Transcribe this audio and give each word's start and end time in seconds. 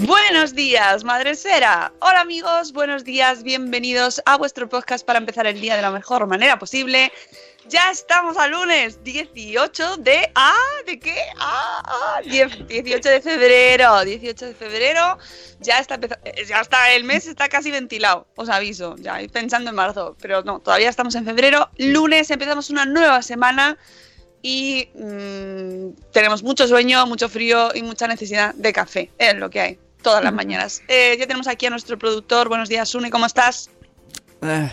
Buenos 0.00 0.54
días, 0.54 1.04
Madre 1.04 1.30
Esfera. 1.30 1.90
Hola 2.00 2.20
amigos, 2.20 2.74
buenos 2.74 3.02
días, 3.02 3.42
bienvenidos 3.42 4.20
a 4.26 4.36
vuestro 4.36 4.68
podcast 4.68 5.06
para 5.06 5.18
empezar 5.18 5.46
el 5.46 5.58
día 5.58 5.74
de 5.74 5.80
la 5.80 5.90
mejor 5.90 6.26
manera 6.26 6.58
posible. 6.58 7.10
Ya 7.70 7.90
estamos 7.90 8.36
a 8.36 8.46
lunes 8.46 9.02
18 9.04 9.96
de... 9.96 10.30
¿Ah? 10.34 10.54
¿De 10.84 11.00
qué? 11.00 11.16
Ah, 11.38 11.82
ah, 11.86 12.20
10 12.22 12.68
18 12.68 13.08
de 13.08 13.20
febrero. 13.22 14.04
18 14.04 14.46
de 14.46 14.54
febrero. 14.54 15.16
Ya 15.60 15.78
está, 15.78 15.98
ya 16.46 16.60
está, 16.60 16.92
el 16.92 17.04
mes 17.04 17.26
está 17.26 17.48
casi 17.48 17.70
ventilado, 17.70 18.26
os 18.36 18.50
aviso. 18.50 18.96
Ya 18.98 19.18
pensando 19.32 19.70
en 19.70 19.76
marzo, 19.76 20.14
pero 20.20 20.42
no, 20.42 20.60
todavía 20.60 20.90
estamos 20.90 21.14
en 21.14 21.24
febrero. 21.24 21.70
Lunes 21.78 22.30
empezamos 22.30 22.68
una 22.68 22.84
nueva 22.84 23.22
semana 23.22 23.78
y 24.42 24.90
mm, 24.94 26.12
tenemos 26.12 26.42
mucho 26.42 26.68
sueño, 26.68 27.06
mucho 27.06 27.30
frío 27.30 27.70
y 27.74 27.82
mucha 27.82 28.06
necesidad 28.06 28.54
de 28.54 28.74
café. 28.74 29.10
Es 29.16 29.34
lo 29.36 29.48
que 29.48 29.60
hay 29.60 29.85
todas 30.06 30.22
las 30.22 30.32
mañanas. 30.32 30.84
Eh, 30.86 31.16
ya 31.18 31.26
tenemos 31.26 31.48
aquí 31.48 31.66
a 31.66 31.70
nuestro 31.70 31.98
productor. 31.98 32.48
Buenos 32.48 32.68
días, 32.68 32.88
Sune, 32.88 33.10
¿cómo 33.10 33.26
estás? 33.26 33.70
Eh, 34.40 34.70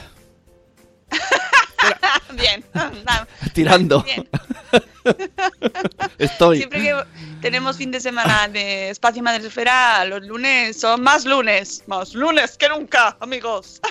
Bien. 2.38 2.64
Tirando. 3.54 4.04
Bien. 4.04 4.30
Estoy. 6.20 6.58
Siempre 6.58 6.84
que 6.84 6.96
tenemos 7.42 7.78
fin 7.78 7.90
de 7.90 8.00
semana 8.00 8.48
de 8.48 8.92
Espacio 8.92 9.24
Madresfera, 9.24 10.06
los 10.06 10.22
lunes 10.22 10.80
son 10.80 11.02
más 11.02 11.26
lunes. 11.26 11.84
Más 11.88 12.14
lunes 12.14 12.56
que 12.56 12.70
nunca, 12.70 13.18
amigos. 13.20 13.82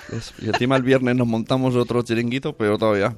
Y 0.41 0.47
encima 0.47 0.77
el 0.77 0.85
viernes 0.85 1.17
nos 1.17 1.27
montamos 1.27 1.75
otro 1.75 2.03
chiringuito, 2.03 2.57
pero 2.57 2.79
todavía. 2.79 3.17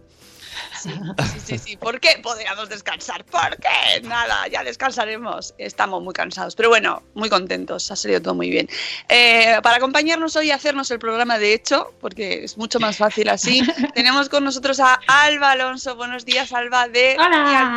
Sí, 0.85 1.41
sí, 1.45 1.59
sí. 1.59 1.77
¿Por 1.77 2.01
qué 2.01 2.19
podríamos 2.23 2.69
descansar? 2.69 3.25
¿Por 3.25 3.57
qué? 3.59 4.01
Nada, 4.03 4.47
ya 4.49 4.63
descansaremos. 4.63 5.55
Estamos 5.59 6.03
muy 6.03 6.13
cansados, 6.13 6.55
pero 6.55 6.69
bueno, 6.69 7.03
muy 7.15 7.29
contentos. 7.29 7.91
Ha 7.91 7.97
salido 7.97 8.21
todo 8.23 8.35
muy 8.35 8.51
bien. 8.51 8.69
Eh, 9.09 9.57
para 9.63 9.77
acompañarnos 9.77 10.37
hoy 10.37 10.49
y 10.49 10.51
hacernos 10.51 10.91
el 10.91 10.99
programa 10.99 11.39
de 11.39 11.55
hecho, 11.55 11.93
porque 12.01 12.45
es 12.45 12.57
mucho 12.59 12.81
más 12.81 12.97
fácil 12.97 13.29
así, 13.29 13.63
tenemos 13.95 14.29
con 14.29 14.45
nosotros 14.45 14.81
a 14.81 15.01
Alba 15.07 15.53
Alonso. 15.53 15.97
Buenos 15.97 16.25
días, 16.25 16.53
Alba 16.53 16.89
de 16.89 17.17
Hola. 17.19 17.77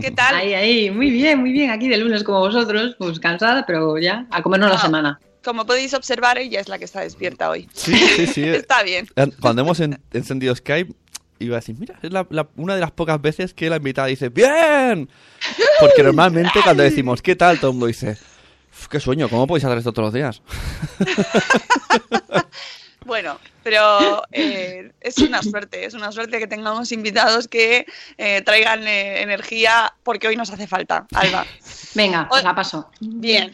¿Qué 0.00 0.10
tal? 0.10 0.34
Ahí, 0.34 0.54
ahí, 0.54 0.90
muy 0.90 1.10
bien, 1.10 1.38
muy 1.40 1.52
bien. 1.52 1.70
Aquí 1.70 1.88
de 1.88 1.96
lunes 1.96 2.24
como 2.24 2.40
vosotros, 2.40 2.94
pues 2.98 3.18
cansada, 3.20 3.64
pero 3.66 3.98
ya, 3.98 4.26
a 4.30 4.42
comernos 4.42 4.70
la 4.70 4.76
Ah. 4.76 4.80
semana. 4.80 5.20
Como 5.44 5.64
podéis 5.64 5.94
observar, 5.94 6.36
ella 6.36 6.60
es 6.60 6.68
la 6.68 6.78
que 6.78 6.84
está 6.84 7.00
despierta 7.00 7.48
hoy. 7.48 7.68
Sí, 7.72 7.94
sí, 7.96 8.26
sí. 8.26 8.42
Está 8.48 8.82
bien. 8.82 9.08
Cuando 9.40 9.62
hemos 9.62 9.78
en- 9.80 9.98
encendido 10.12 10.54
Skype, 10.54 10.92
iba 11.40 11.56
a 11.56 11.60
decir, 11.60 11.76
mira, 11.78 11.98
es 12.02 12.12
la- 12.12 12.26
la- 12.30 12.48
una 12.56 12.74
de 12.74 12.80
las 12.80 12.90
pocas 12.90 13.20
veces 13.20 13.54
que 13.54 13.68
la 13.70 13.76
invitada 13.76 14.08
dice, 14.08 14.28
¡bien! 14.28 15.08
Porque 15.80 16.02
normalmente 16.02 16.60
cuando 16.62 16.82
decimos, 16.82 17.22
¿qué 17.22 17.36
tal? 17.36 17.58
Todo 17.58 17.70
el 17.70 17.74
mundo 17.74 17.86
dice, 17.86 18.16
"Uf, 18.72 18.88
qué 18.88 19.00
sueño, 19.00 19.28
¿cómo 19.28 19.46
podéis 19.46 19.64
hacer 19.64 19.78
esto 19.78 19.92
todos 19.92 20.06
los 20.06 20.14
días? 20.14 20.42
Bueno, 23.08 23.40
pero 23.64 24.22
eh, 24.32 24.92
es 25.00 25.16
una 25.16 25.42
suerte, 25.42 25.86
es 25.86 25.94
una 25.94 26.12
suerte 26.12 26.38
que 26.38 26.46
tengamos 26.46 26.92
invitados 26.92 27.48
que 27.48 27.86
eh, 28.18 28.42
traigan 28.42 28.86
eh, 28.86 29.22
energía 29.22 29.94
porque 30.02 30.28
hoy 30.28 30.36
nos 30.36 30.50
hace 30.50 30.66
falta, 30.66 31.06
Alba. 31.14 31.46
Venga, 31.94 32.28
Hoy- 32.30 32.42
la 32.42 32.54
paso. 32.54 32.90
Bien, 33.00 33.50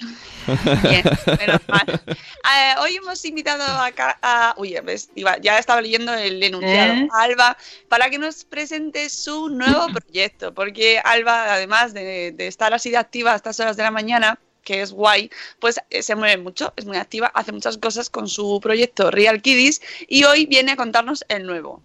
bien, 0.82 1.04
menos 1.38 1.60
mal. 1.68 2.02
Eh, 2.08 2.74
hoy 2.80 2.96
hemos 2.96 3.24
invitado 3.24 3.62
acá 3.80 4.18
a... 4.20 4.54
Uy, 4.58 4.76
ves, 4.82 5.10
iba- 5.14 5.38
ya 5.38 5.56
estaba 5.58 5.80
leyendo 5.80 6.12
el 6.12 6.42
enunciado. 6.42 7.06
A 7.12 7.22
Alba, 7.22 7.56
para 7.88 8.10
que 8.10 8.18
nos 8.18 8.44
presente 8.44 9.08
su 9.08 9.48
nuevo 9.50 9.86
proyecto, 9.94 10.52
porque 10.52 11.00
Alba, 11.02 11.54
además 11.54 11.94
de, 11.94 12.32
de 12.32 12.46
estar 12.48 12.74
así 12.74 12.90
de 12.90 12.96
activa 12.96 13.32
a 13.32 13.36
estas 13.36 13.60
horas 13.60 13.76
de 13.76 13.84
la 13.84 13.92
mañana, 13.92 14.36
que 14.64 14.82
es 14.82 14.92
guay, 14.92 15.30
pues 15.60 15.80
eh, 15.90 16.02
se 16.02 16.16
mueve 16.16 16.42
mucho, 16.42 16.72
es 16.76 16.84
muy 16.86 16.96
activa, 16.96 17.30
hace 17.34 17.52
muchas 17.52 17.78
cosas 17.78 18.10
con 18.10 18.28
su 18.28 18.60
proyecto 18.60 19.10
Real 19.10 19.42
Kiddies 19.42 19.80
y 20.08 20.24
hoy 20.24 20.46
viene 20.46 20.72
a 20.72 20.76
contarnos 20.76 21.24
el 21.28 21.46
nuevo, 21.46 21.82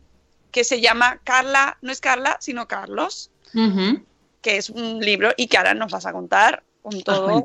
que 0.52 0.64
se 0.64 0.82
llama 0.82 1.20
Carla, 1.24 1.78
no 1.82 1.92
es 1.92 2.02
Carla, 2.02 2.38
sino 2.40 2.68
Carlos, 2.68 3.32
que 4.42 4.58
es 4.58 4.70
un 4.70 5.00
libro 5.00 5.32
y 5.38 5.48
que 5.48 5.58
ahora 5.58 5.74
nos 5.74 5.92
vas 5.92 6.06
a 6.06 6.14
contar 6.14 6.64
con 6.82 7.02
todo 7.04 7.44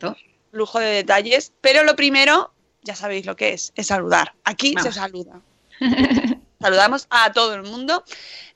lujo 0.53 0.79
de 0.79 0.87
detalles, 0.87 1.53
pero 1.61 1.83
lo 1.83 1.97
primero, 1.97 2.53
ya 2.83 2.95
sabéis 2.95 3.27
lo 3.27 3.35
que 3.37 3.53
es, 3.53 3.73
es 3.75 3.89
saludar. 3.89 4.35
Aquí 4.45 4.75
se 4.81 4.93
saluda. 4.93 5.41
Saludamos 6.65 7.07
a 7.11 7.31
todo 7.31 7.55
el 7.55 7.63
mundo. 7.63 8.03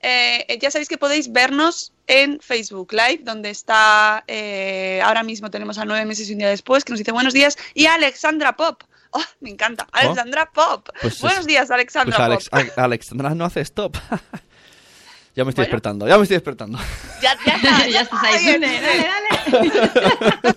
Eh, 0.01 0.59
ya 0.63 0.71
sabéis 0.71 0.89
que 0.89 0.97
podéis 0.97 1.31
vernos 1.31 1.93
en 2.07 2.41
Facebook 2.41 2.91
Live, 2.95 3.19
donde 3.23 3.51
está, 3.51 4.25
eh, 4.27 5.03
ahora 5.05 5.23
mismo 5.23 5.51
tenemos 5.51 5.77
a 5.77 5.85
nueve 5.85 6.07
meses 6.07 6.31
y 6.31 6.33
un 6.33 6.39
día 6.39 6.49
después, 6.49 6.85
que 6.85 6.93
nos 6.93 7.01
dice 7.01 7.13
buenos 7.13 7.35
días, 7.35 7.59
y 7.75 7.85
a 7.85 7.93
Alexandra 7.97 8.57
Pop. 8.57 8.83
Oh, 9.11 9.23
me 9.41 9.51
encanta, 9.51 9.87
Alexandra 9.93 10.51
Pop. 10.51 10.89
Pues 11.03 11.17
es- 11.17 11.21
buenos 11.21 11.45
días, 11.47 11.71
Alexandra 11.71 12.17
Pues 12.17 12.49
Alex, 12.51 12.73
Pop. 12.75 12.79
Alexandra 12.83 13.35
no 13.35 13.45
hace 13.45 13.61
stop. 13.61 13.95
ya 15.37 15.45
me 15.45 15.51
estoy 15.51 15.53
Bueno. 15.53 15.55
despertando, 15.65 16.09
ya 16.09 16.17
me 16.17 16.23
estoy 16.23 16.37
despertando. 16.39 16.79
Ya, 17.21 17.37
ya 17.45 17.53
está, 17.57 17.89
ya 17.91 18.01
estás 18.01 18.23
ahí, 18.25 18.47
dale, 18.59 18.81
dale. 18.81 20.55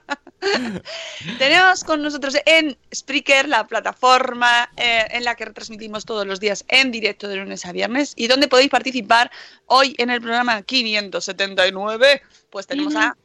Tenemos 1.38 1.84
con 1.84 2.02
nosotros 2.02 2.36
en 2.46 2.76
Spreaker, 2.94 3.48
la 3.48 3.66
plataforma 3.66 4.70
eh, 4.76 5.06
en 5.10 5.24
la 5.24 5.34
que 5.34 5.44
retransmitimos 5.44 6.04
todos 6.04 6.26
los 6.26 6.40
días 6.40 6.64
en 6.68 6.90
directo 6.90 7.28
de 7.28 7.36
lunes 7.36 7.64
a 7.66 7.72
viernes 7.72 8.12
y 8.16 8.26
donde 8.26 8.48
podéis 8.48 8.70
participar 8.70 9.30
hoy 9.66 9.94
en 9.98 10.10
el 10.10 10.20
programa 10.20 10.62
579. 10.62 12.22
Pues 12.50 12.66
tenemos 12.66 12.94
a 12.94 13.16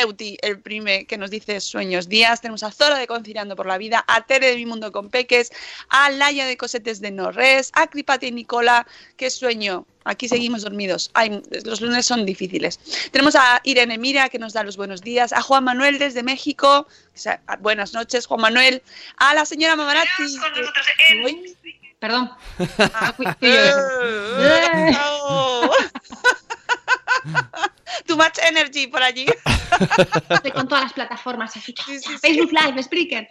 Euti, 0.00 0.36
el 0.42 0.60
prime 0.60 1.06
que 1.06 1.16
nos 1.18 1.30
dice 1.30 1.60
sueños 1.60 2.08
días. 2.08 2.40
Tenemos 2.40 2.62
a 2.62 2.70
Zora 2.70 2.98
de 2.98 3.06
Conciliando 3.06 3.56
por 3.56 3.66
la 3.66 3.78
Vida, 3.78 4.04
a 4.06 4.22
Tere 4.26 4.48
de 4.50 4.56
Mi 4.56 4.66
Mundo 4.66 4.92
con 4.92 5.10
Peques, 5.10 5.50
a 5.88 6.10
Laia 6.10 6.46
de 6.46 6.56
Cosetes 6.56 7.00
de 7.00 7.10
Norres, 7.10 7.70
a 7.74 7.86
Cripati 7.86 8.26
y 8.26 8.32
Nicola, 8.32 8.86
que 9.16 9.30
sueño. 9.30 9.86
Aquí 10.04 10.28
seguimos 10.28 10.62
dormidos. 10.62 11.10
Ay, 11.14 11.42
los 11.64 11.80
lunes 11.80 12.06
son 12.06 12.24
difíciles. 12.24 12.78
Tenemos 13.10 13.34
a 13.34 13.60
Irene 13.64 13.98
Mira, 13.98 14.28
que 14.28 14.38
nos 14.38 14.52
da 14.52 14.62
los 14.62 14.76
buenos 14.76 15.00
días, 15.02 15.32
a 15.32 15.42
Juan 15.42 15.64
Manuel 15.64 15.98
desde 15.98 16.22
México. 16.22 16.86
o 16.86 17.18
sea, 17.18 17.40
buenas 17.58 17.92
noches, 17.92 18.26
Juan 18.26 18.40
Manuel. 18.40 18.82
A 19.16 19.34
la 19.34 19.44
señora 19.44 19.74
Mamarazzi. 19.74 20.38
que-. 20.98 21.56
Perdón. 21.98 22.30
Ah, 22.78 23.12
Fui- 23.16 23.26
fui 23.40 23.48
yo 23.48 23.54
eso. 23.54 23.78
eh, 24.38 24.90
no. 24.92 25.70
Too 28.04 28.16
much 28.16 28.38
energy 28.42 28.86
por 28.86 29.02
allí. 29.02 29.26
Estoy 30.28 30.50
con 30.50 30.68
todas 30.68 30.84
las 30.84 30.92
plataformas. 30.92 31.56
así, 31.56 31.74
Sí, 31.86 31.98
sí, 31.98 31.98
sí. 31.98 32.18
Facebook 32.18 32.52
Live, 32.52 32.82
Spreaker. 32.82 33.28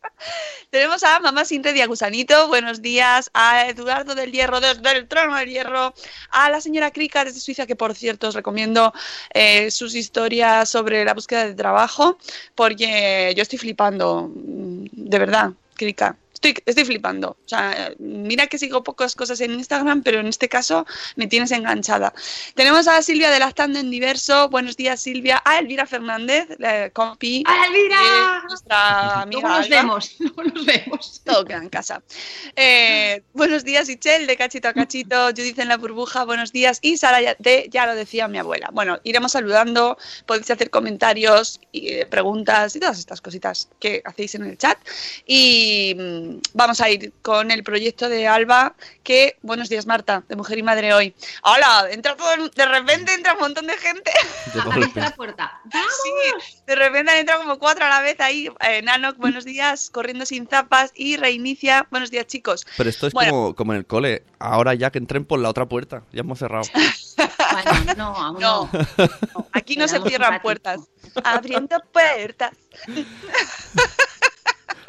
Tenemos 0.70 1.02
a 1.02 1.20
Mamá 1.20 1.44
Sinte 1.44 1.72
de 1.72 1.82
Agusanito, 1.82 2.48
buenos 2.48 2.82
días, 2.82 3.30
a 3.34 3.68
Eduardo 3.68 4.14
del 4.14 4.32
Hierro 4.32 4.60
desde 4.60 4.92
el 4.92 5.08
trono 5.08 5.36
del 5.36 5.48
Hierro, 5.48 5.94
a 6.30 6.50
la 6.50 6.60
señora 6.60 6.90
Krika 6.90 7.24
desde 7.24 7.40
Suiza, 7.40 7.66
que 7.66 7.76
por 7.76 7.94
cierto 7.94 8.28
os 8.28 8.34
recomiendo 8.34 8.92
eh, 9.32 9.70
sus 9.70 9.94
historias 9.94 10.68
sobre 10.68 11.04
la 11.04 11.14
búsqueda 11.14 11.46
de 11.46 11.54
trabajo, 11.54 12.18
porque 12.54 13.32
yo 13.36 13.42
estoy 13.42 13.58
flipando, 13.58 14.30
mm, 14.34 14.86
de 14.92 15.18
verdad, 15.18 15.52
Krika. 15.74 16.16
Estoy, 16.38 16.54
estoy 16.66 16.84
flipando. 16.84 17.30
O 17.30 17.48
sea, 17.48 17.92
mira 17.98 18.46
que 18.46 18.58
sigo 18.58 18.84
pocas 18.84 19.16
cosas 19.16 19.40
en 19.40 19.54
Instagram, 19.54 20.04
pero 20.04 20.20
en 20.20 20.28
este 20.28 20.48
caso 20.48 20.86
me 21.16 21.26
tienes 21.26 21.50
enganchada. 21.50 22.14
Tenemos 22.54 22.86
a 22.86 23.02
Silvia 23.02 23.30
de 23.32 23.40
Lactando 23.40 23.80
en 23.80 23.90
Diverso. 23.90 24.48
Buenos 24.48 24.76
días, 24.76 25.00
Silvia. 25.00 25.42
A 25.44 25.58
Elvira 25.58 25.84
Fernández, 25.84 26.46
la 26.58 26.90
compi. 26.90 27.42
¡Hola, 27.44 27.66
Elvira! 27.66 28.42
de 28.42 28.48
Nuestra 28.50 29.22
amiga. 29.22 29.40
Luego 29.40 29.48
nos 29.48 29.66
Alba. 29.66 29.76
vemos, 29.76 30.16
luego 30.20 30.44
nos 30.44 30.64
vemos. 30.64 31.22
Todo 31.24 31.44
queda 31.44 31.58
en 31.58 31.70
casa. 31.70 32.02
Eh, 32.54 33.24
buenos 33.32 33.64
días, 33.64 33.88
Ichel, 33.88 34.28
de 34.28 34.36
Cachito 34.36 34.68
a 34.68 34.74
Cachito. 34.74 35.30
Judith 35.30 35.58
en 35.58 35.66
la 35.66 35.76
burbuja, 35.76 36.24
buenos 36.24 36.52
días. 36.52 36.78
Y 36.82 36.98
Sara 36.98 37.34
de 37.36 37.68
Ya 37.72 37.84
lo 37.84 37.96
decía 37.96 38.28
mi 38.28 38.38
abuela. 38.38 38.70
Bueno, 38.72 39.00
iremos 39.02 39.32
saludando. 39.32 39.98
Podéis 40.24 40.48
hacer 40.52 40.70
comentarios 40.70 41.60
y 41.72 41.94
eh, 41.94 42.06
preguntas 42.06 42.76
y 42.76 42.78
todas 42.78 43.00
estas 43.00 43.20
cositas 43.20 43.68
que 43.80 44.02
hacéis 44.04 44.36
en 44.36 44.44
el 44.44 44.56
chat. 44.56 44.78
Y 45.26 45.96
mm, 45.98 46.27
vamos 46.54 46.80
a 46.80 46.90
ir 46.90 47.12
con 47.22 47.50
el 47.50 47.62
proyecto 47.62 48.08
de 48.08 48.26
Alba. 48.26 48.74
Que, 49.02 49.36
buenos 49.42 49.68
días, 49.68 49.86
Marta, 49.86 50.22
de 50.28 50.36
Mujer 50.36 50.58
y 50.58 50.62
Madre 50.62 50.92
hoy. 50.94 51.14
Hola, 51.42 51.86
entra 51.90 52.16
todo, 52.16 52.32
el- 52.34 52.50
de 52.50 52.66
repente 52.66 53.14
entra 53.14 53.34
un 53.34 53.40
montón 53.40 53.66
de 53.66 53.76
gente. 53.78 54.10
De 54.54 55.00
la 55.00 55.10
puerta. 55.10 55.60
Sí, 55.72 56.54
de 56.66 56.74
repente 56.74 57.12
han 57.12 57.18
entrado 57.18 57.42
como 57.42 57.58
cuatro 57.58 57.84
a 57.84 57.88
la 57.88 58.00
vez 58.00 58.20
ahí. 58.20 58.48
Eh, 58.60 58.82
Nanok, 58.82 59.16
buenos 59.16 59.44
días, 59.44 59.90
corriendo 59.90 60.26
sin 60.26 60.46
zapas. 60.46 60.92
Y 60.94 61.16
reinicia, 61.16 61.86
buenos 61.90 62.10
días, 62.10 62.26
chicos. 62.26 62.66
Pero 62.76 62.90
esto 62.90 63.06
es 63.06 63.12
Bueno. 63.12 63.30
como, 63.32 63.54
como 63.54 63.72
en 63.72 63.78
el 63.78 63.86
cole. 63.86 64.22
Ahora 64.38 64.74
ya 64.74 64.90
que 64.90 64.98
entren 64.98 65.24
por 65.24 65.38
la 65.40 65.48
otra 65.48 65.66
puerta. 65.66 66.02
Ya 66.12 66.20
hemos 66.20 66.38
cerrado. 66.38 66.64
Bueno, 67.50 67.94
no, 67.96 68.04
aún 68.16 68.38
No, 68.40 68.70
no. 68.72 69.48
aquí 69.52 69.74
no 69.76 69.88
se 69.88 70.00
cierran 70.02 70.40
puertas. 70.42 70.80
Abriendo 71.24 71.80
puertas. 71.92 72.52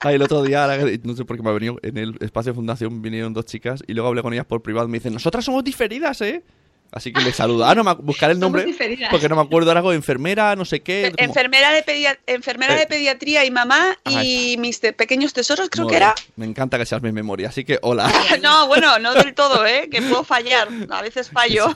Ah, 0.02 0.14
el 0.14 0.22
otro 0.22 0.42
día, 0.44 0.66
no 1.04 1.14
sé 1.14 1.26
por 1.26 1.36
qué 1.36 1.44
me 1.44 1.50
ha 1.50 1.54
venido, 1.54 1.78
en 1.82 1.98
el 1.98 2.16
espacio 2.22 2.54
de 2.54 2.56
fundación 2.56 3.02
vinieron 3.02 3.34
dos 3.34 3.46
chicas 3.46 3.84
y 3.86 3.94
luego 3.94 4.08
hablé 4.08 4.22
con 4.22 4.32
ellas 4.32 4.46
por 4.46 4.62
privado 4.62 4.88
me 4.88 4.98
dicen, 4.98 5.12
nosotras 5.12 5.44
somos 5.44 5.62
diferidas, 5.62 6.22
¿eh? 6.22 6.42
Así 6.92 7.14
que 7.14 7.22
les 7.22 7.36
saludo. 7.36 7.66
Ah, 7.66 7.76
no 7.76 7.84
buscar 7.98 8.32
el 8.32 8.40
nombre 8.40 8.66
porque 9.12 9.30
no 9.30 9.36
me 9.36 9.42
acuerdo 9.44 9.72
ahora, 9.72 9.94
enfermera, 9.96 10.56
no 10.56 10.66
sé 10.66 10.82
qué. 10.82 11.14
Enfermera 11.18 11.72
de, 11.72 11.84
pedia- 11.84 12.18
enfermera 12.26 12.76
Eh. 12.76 12.80
de 12.80 12.88
pediatría 12.88 13.46
y 13.46 13.52
mamá 13.52 13.98
y 14.10 14.56
mis 14.58 14.80
te- 14.80 14.92
pequeños 14.94 15.34
tesoros, 15.34 15.70
creo 15.70 15.86
que 15.88 15.96
era. 15.98 16.16
Me 16.36 16.46
encanta 16.46 16.78
que 16.80 16.86
seas 16.88 17.02
mi 17.04 17.12
memoria, 17.12 17.50
así 17.50 17.64
que 17.64 17.78
hola. 17.84 18.12
No, 18.42 18.68
bueno, 18.68 18.98
no 19.00 19.14
del 19.14 19.34
todo, 19.36 19.66
¿eh? 19.66 19.88
Que 19.92 20.02
puedo 20.02 20.24
fallar. 20.24 20.68
A 20.90 21.02
veces 21.02 21.30
fallo. 21.34 21.76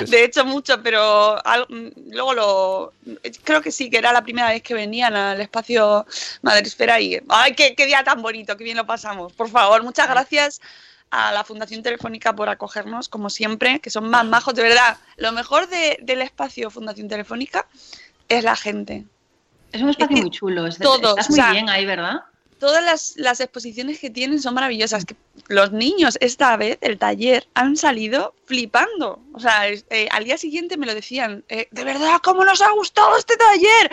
Es. 0.00 0.10
De 0.10 0.24
hecho, 0.24 0.44
mucho, 0.44 0.82
pero 0.82 1.36
luego 2.10 2.34
lo. 2.34 2.92
Creo 3.44 3.60
que 3.62 3.70
sí, 3.70 3.88
que 3.88 3.98
era 3.98 4.12
la 4.12 4.22
primera 4.22 4.48
vez 4.48 4.62
que 4.62 4.74
venían 4.74 5.14
al 5.14 5.40
espacio 5.40 6.06
Madresfera 6.42 7.00
y. 7.00 7.20
¡Ay, 7.28 7.54
qué, 7.54 7.74
qué 7.76 7.86
día 7.86 8.02
tan 8.02 8.20
bonito! 8.20 8.56
¡Qué 8.56 8.64
bien 8.64 8.76
lo 8.76 8.86
pasamos! 8.86 9.32
Por 9.32 9.48
favor, 9.48 9.82
muchas 9.84 10.08
gracias 10.08 10.60
a 11.10 11.32
la 11.32 11.44
Fundación 11.44 11.82
Telefónica 11.82 12.34
por 12.34 12.48
acogernos, 12.48 13.08
como 13.08 13.30
siempre, 13.30 13.80
que 13.80 13.90
son 13.90 14.08
más 14.08 14.24
majos, 14.24 14.54
de 14.54 14.62
verdad. 14.62 14.96
Lo 15.16 15.32
mejor 15.32 15.68
de- 15.68 15.98
del 16.02 16.22
espacio 16.22 16.70
Fundación 16.70 17.08
Telefónica 17.08 17.66
es 18.28 18.44
la 18.44 18.54
gente. 18.56 19.04
Es 19.72 19.82
un 19.82 19.88
espacio 19.90 20.14
Es 20.16 20.20
que 20.20 20.22
muy 20.22 20.30
chulo. 20.30 20.66
es- 20.66 20.80
estás 20.80 21.26
o 21.28 21.32
muy 21.32 21.36
sea, 21.36 21.52
bien 21.52 21.68
ahí, 21.68 21.84
¿verdad? 21.86 22.20
Todas 22.60 22.84
las, 22.84 23.14
las 23.16 23.40
exposiciones 23.40 23.98
que 23.98 24.10
tienen 24.10 24.40
son 24.40 24.54
maravillosas. 24.54 25.04
Que 25.04 25.16
los 25.48 25.72
niños, 25.72 26.16
esta 26.20 26.56
vez, 26.56 26.78
el 26.82 26.98
taller, 26.98 27.48
han 27.54 27.76
salido 27.76 28.34
flipando. 28.44 29.18
O 29.32 29.40
sea, 29.40 29.68
eh, 29.68 30.08
al 30.12 30.24
día 30.24 30.38
siguiente 30.38 30.76
me 30.76 30.86
lo 30.86 30.94
decían, 30.94 31.42
eh, 31.48 31.66
de 31.72 31.84
verdad, 31.84 32.18
¿cómo 32.22 32.44
nos 32.44 32.60
ha 32.60 32.70
gustado 32.72 33.16
este 33.16 33.36
taller? 33.36 33.90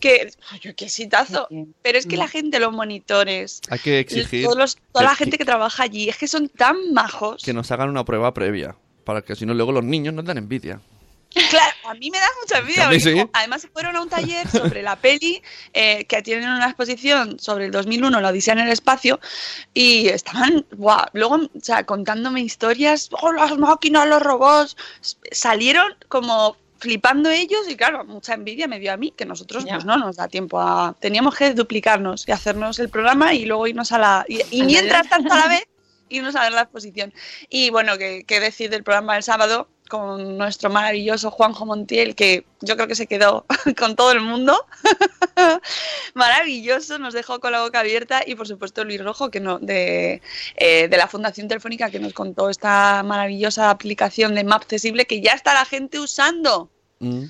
Que, 0.00 0.32
oye, 0.52 0.74
qué 0.74 0.88
sitazo. 0.88 1.46
Pero 1.82 1.98
es 1.98 2.06
que 2.06 2.16
la 2.16 2.26
gente, 2.28 2.58
los 2.60 2.72
monitores, 2.72 3.60
Hay 3.70 3.78
que 3.78 4.00
exigir 4.00 4.44
todos 4.44 4.58
los- 4.58 4.76
toda 4.92 5.04
la 5.04 5.14
gente 5.14 5.38
que 5.38 5.44
trabaja 5.44 5.82
allí, 5.84 6.08
es 6.08 6.18
que 6.18 6.26
son 6.28 6.48
tan 6.48 6.92
majos. 6.92 7.42
que 7.44 7.52
nos 7.52 7.70
hagan 7.70 7.88
una 7.90 8.04
prueba 8.04 8.34
previa. 8.34 8.76
Para 9.04 9.22
que 9.22 9.34
si 9.36 9.46
no, 9.46 9.54
luego 9.54 9.72
los 9.72 9.84
niños 9.84 10.12
nos 10.14 10.24
dan 10.24 10.36
envidia. 10.38 10.80
Claro, 11.32 11.72
a 11.84 11.94
mí 11.94 12.10
me 12.10 12.18
da 12.18 12.26
mucha 12.40 12.58
envidia. 12.58 13.00
Sí. 13.00 13.30
Además, 13.32 13.68
fueron 13.72 13.96
a 13.96 14.02
un 14.02 14.08
taller 14.08 14.48
sobre 14.48 14.82
la 14.82 14.96
peli 14.96 15.42
eh, 15.72 16.04
que 16.06 16.22
tienen 16.22 16.48
una 16.48 16.66
exposición 16.66 17.38
sobre 17.38 17.66
el 17.66 17.70
2001, 17.70 18.20
la 18.20 18.28
Odisea 18.30 18.54
en 18.54 18.60
el 18.60 18.70
espacio, 18.70 19.20
y 19.72 20.08
estaban, 20.08 20.66
guau, 20.72 21.06
luego, 21.12 21.36
o 21.36 21.60
sea, 21.62 21.84
contándome 21.84 22.40
historias, 22.40 23.08
oh, 23.12 23.32
las 23.32 23.56
máquinas, 23.58 24.08
los 24.08 24.22
robots, 24.22 24.76
salieron 25.30 25.94
como 26.08 26.56
flipando 26.80 27.30
ellos 27.30 27.68
y 27.68 27.76
claro, 27.76 28.04
mucha 28.04 28.34
envidia 28.34 28.66
me 28.66 28.80
dio 28.80 28.92
a 28.92 28.96
mí, 28.96 29.12
que 29.16 29.26
nosotros 29.26 29.64
Ya. 29.64 29.74
pues 29.74 29.84
no 29.84 29.98
nos 29.98 30.16
da 30.16 30.28
tiempo 30.28 30.58
a... 30.58 30.96
Teníamos 30.98 31.36
que 31.36 31.52
duplicarnos 31.52 32.26
y 32.26 32.32
hacernos 32.32 32.78
el 32.78 32.88
programa 32.88 33.34
y 33.34 33.44
luego 33.44 33.66
irnos 33.66 33.92
a 33.92 33.98
la... 33.98 34.24
Y, 34.26 34.62
mientras 34.62 35.08
tanto 35.08 35.32
a 35.32 35.38
la 35.38 35.48
vez 35.48 35.64
irnos 36.08 36.34
a 36.34 36.42
ver 36.42 36.52
la 36.52 36.62
exposición. 36.62 37.12
Y 37.50 37.70
bueno, 37.70 37.98
que, 37.98 38.24
que 38.24 38.40
decir 38.40 38.70
del 38.70 38.82
programa 38.82 39.14
del 39.14 39.22
sábado 39.22 39.68
con 39.90 40.38
nuestro 40.38 40.70
maravilloso 40.70 41.30
Juanjo 41.30 41.66
Montiel, 41.66 42.14
que 42.14 42.46
yo 42.62 42.76
creo 42.76 42.88
que 42.88 42.94
se 42.94 43.06
quedó 43.06 43.44
con 43.78 43.96
todo 43.96 44.12
el 44.12 44.20
mundo. 44.22 44.66
Maravilloso, 46.14 46.98
nos 46.98 47.12
dejó 47.12 47.40
con 47.40 47.52
la 47.52 47.62
boca 47.62 47.80
abierta 47.80 48.22
y 48.26 48.36
por 48.36 48.48
supuesto 48.48 48.84
Luis 48.84 49.02
Rojo, 49.02 49.30
que 49.30 49.40
no, 49.40 49.58
de, 49.58 50.22
eh, 50.56 50.88
de 50.88 50.96
la 50.96 51.08
Fundación 51.08 51.48
Telefónica, 51.48 51.90
que 51.90 52.00
nos 52.00 52.14
contó 52.14 52.48
esta 52.48 53.02
maravillosa 53.02 53.68
aplicación 53.68 54.34
de 54.34 54.44
Map 54.44 54.60
accesible 54.70 55.06
que 55.06 55.20
ya 55.20 55.32
está 55.32 55.52
la 55.52 55.64
gente 55.64 55.98
usando. 55.98 56.70
Mm. 57.00 57.24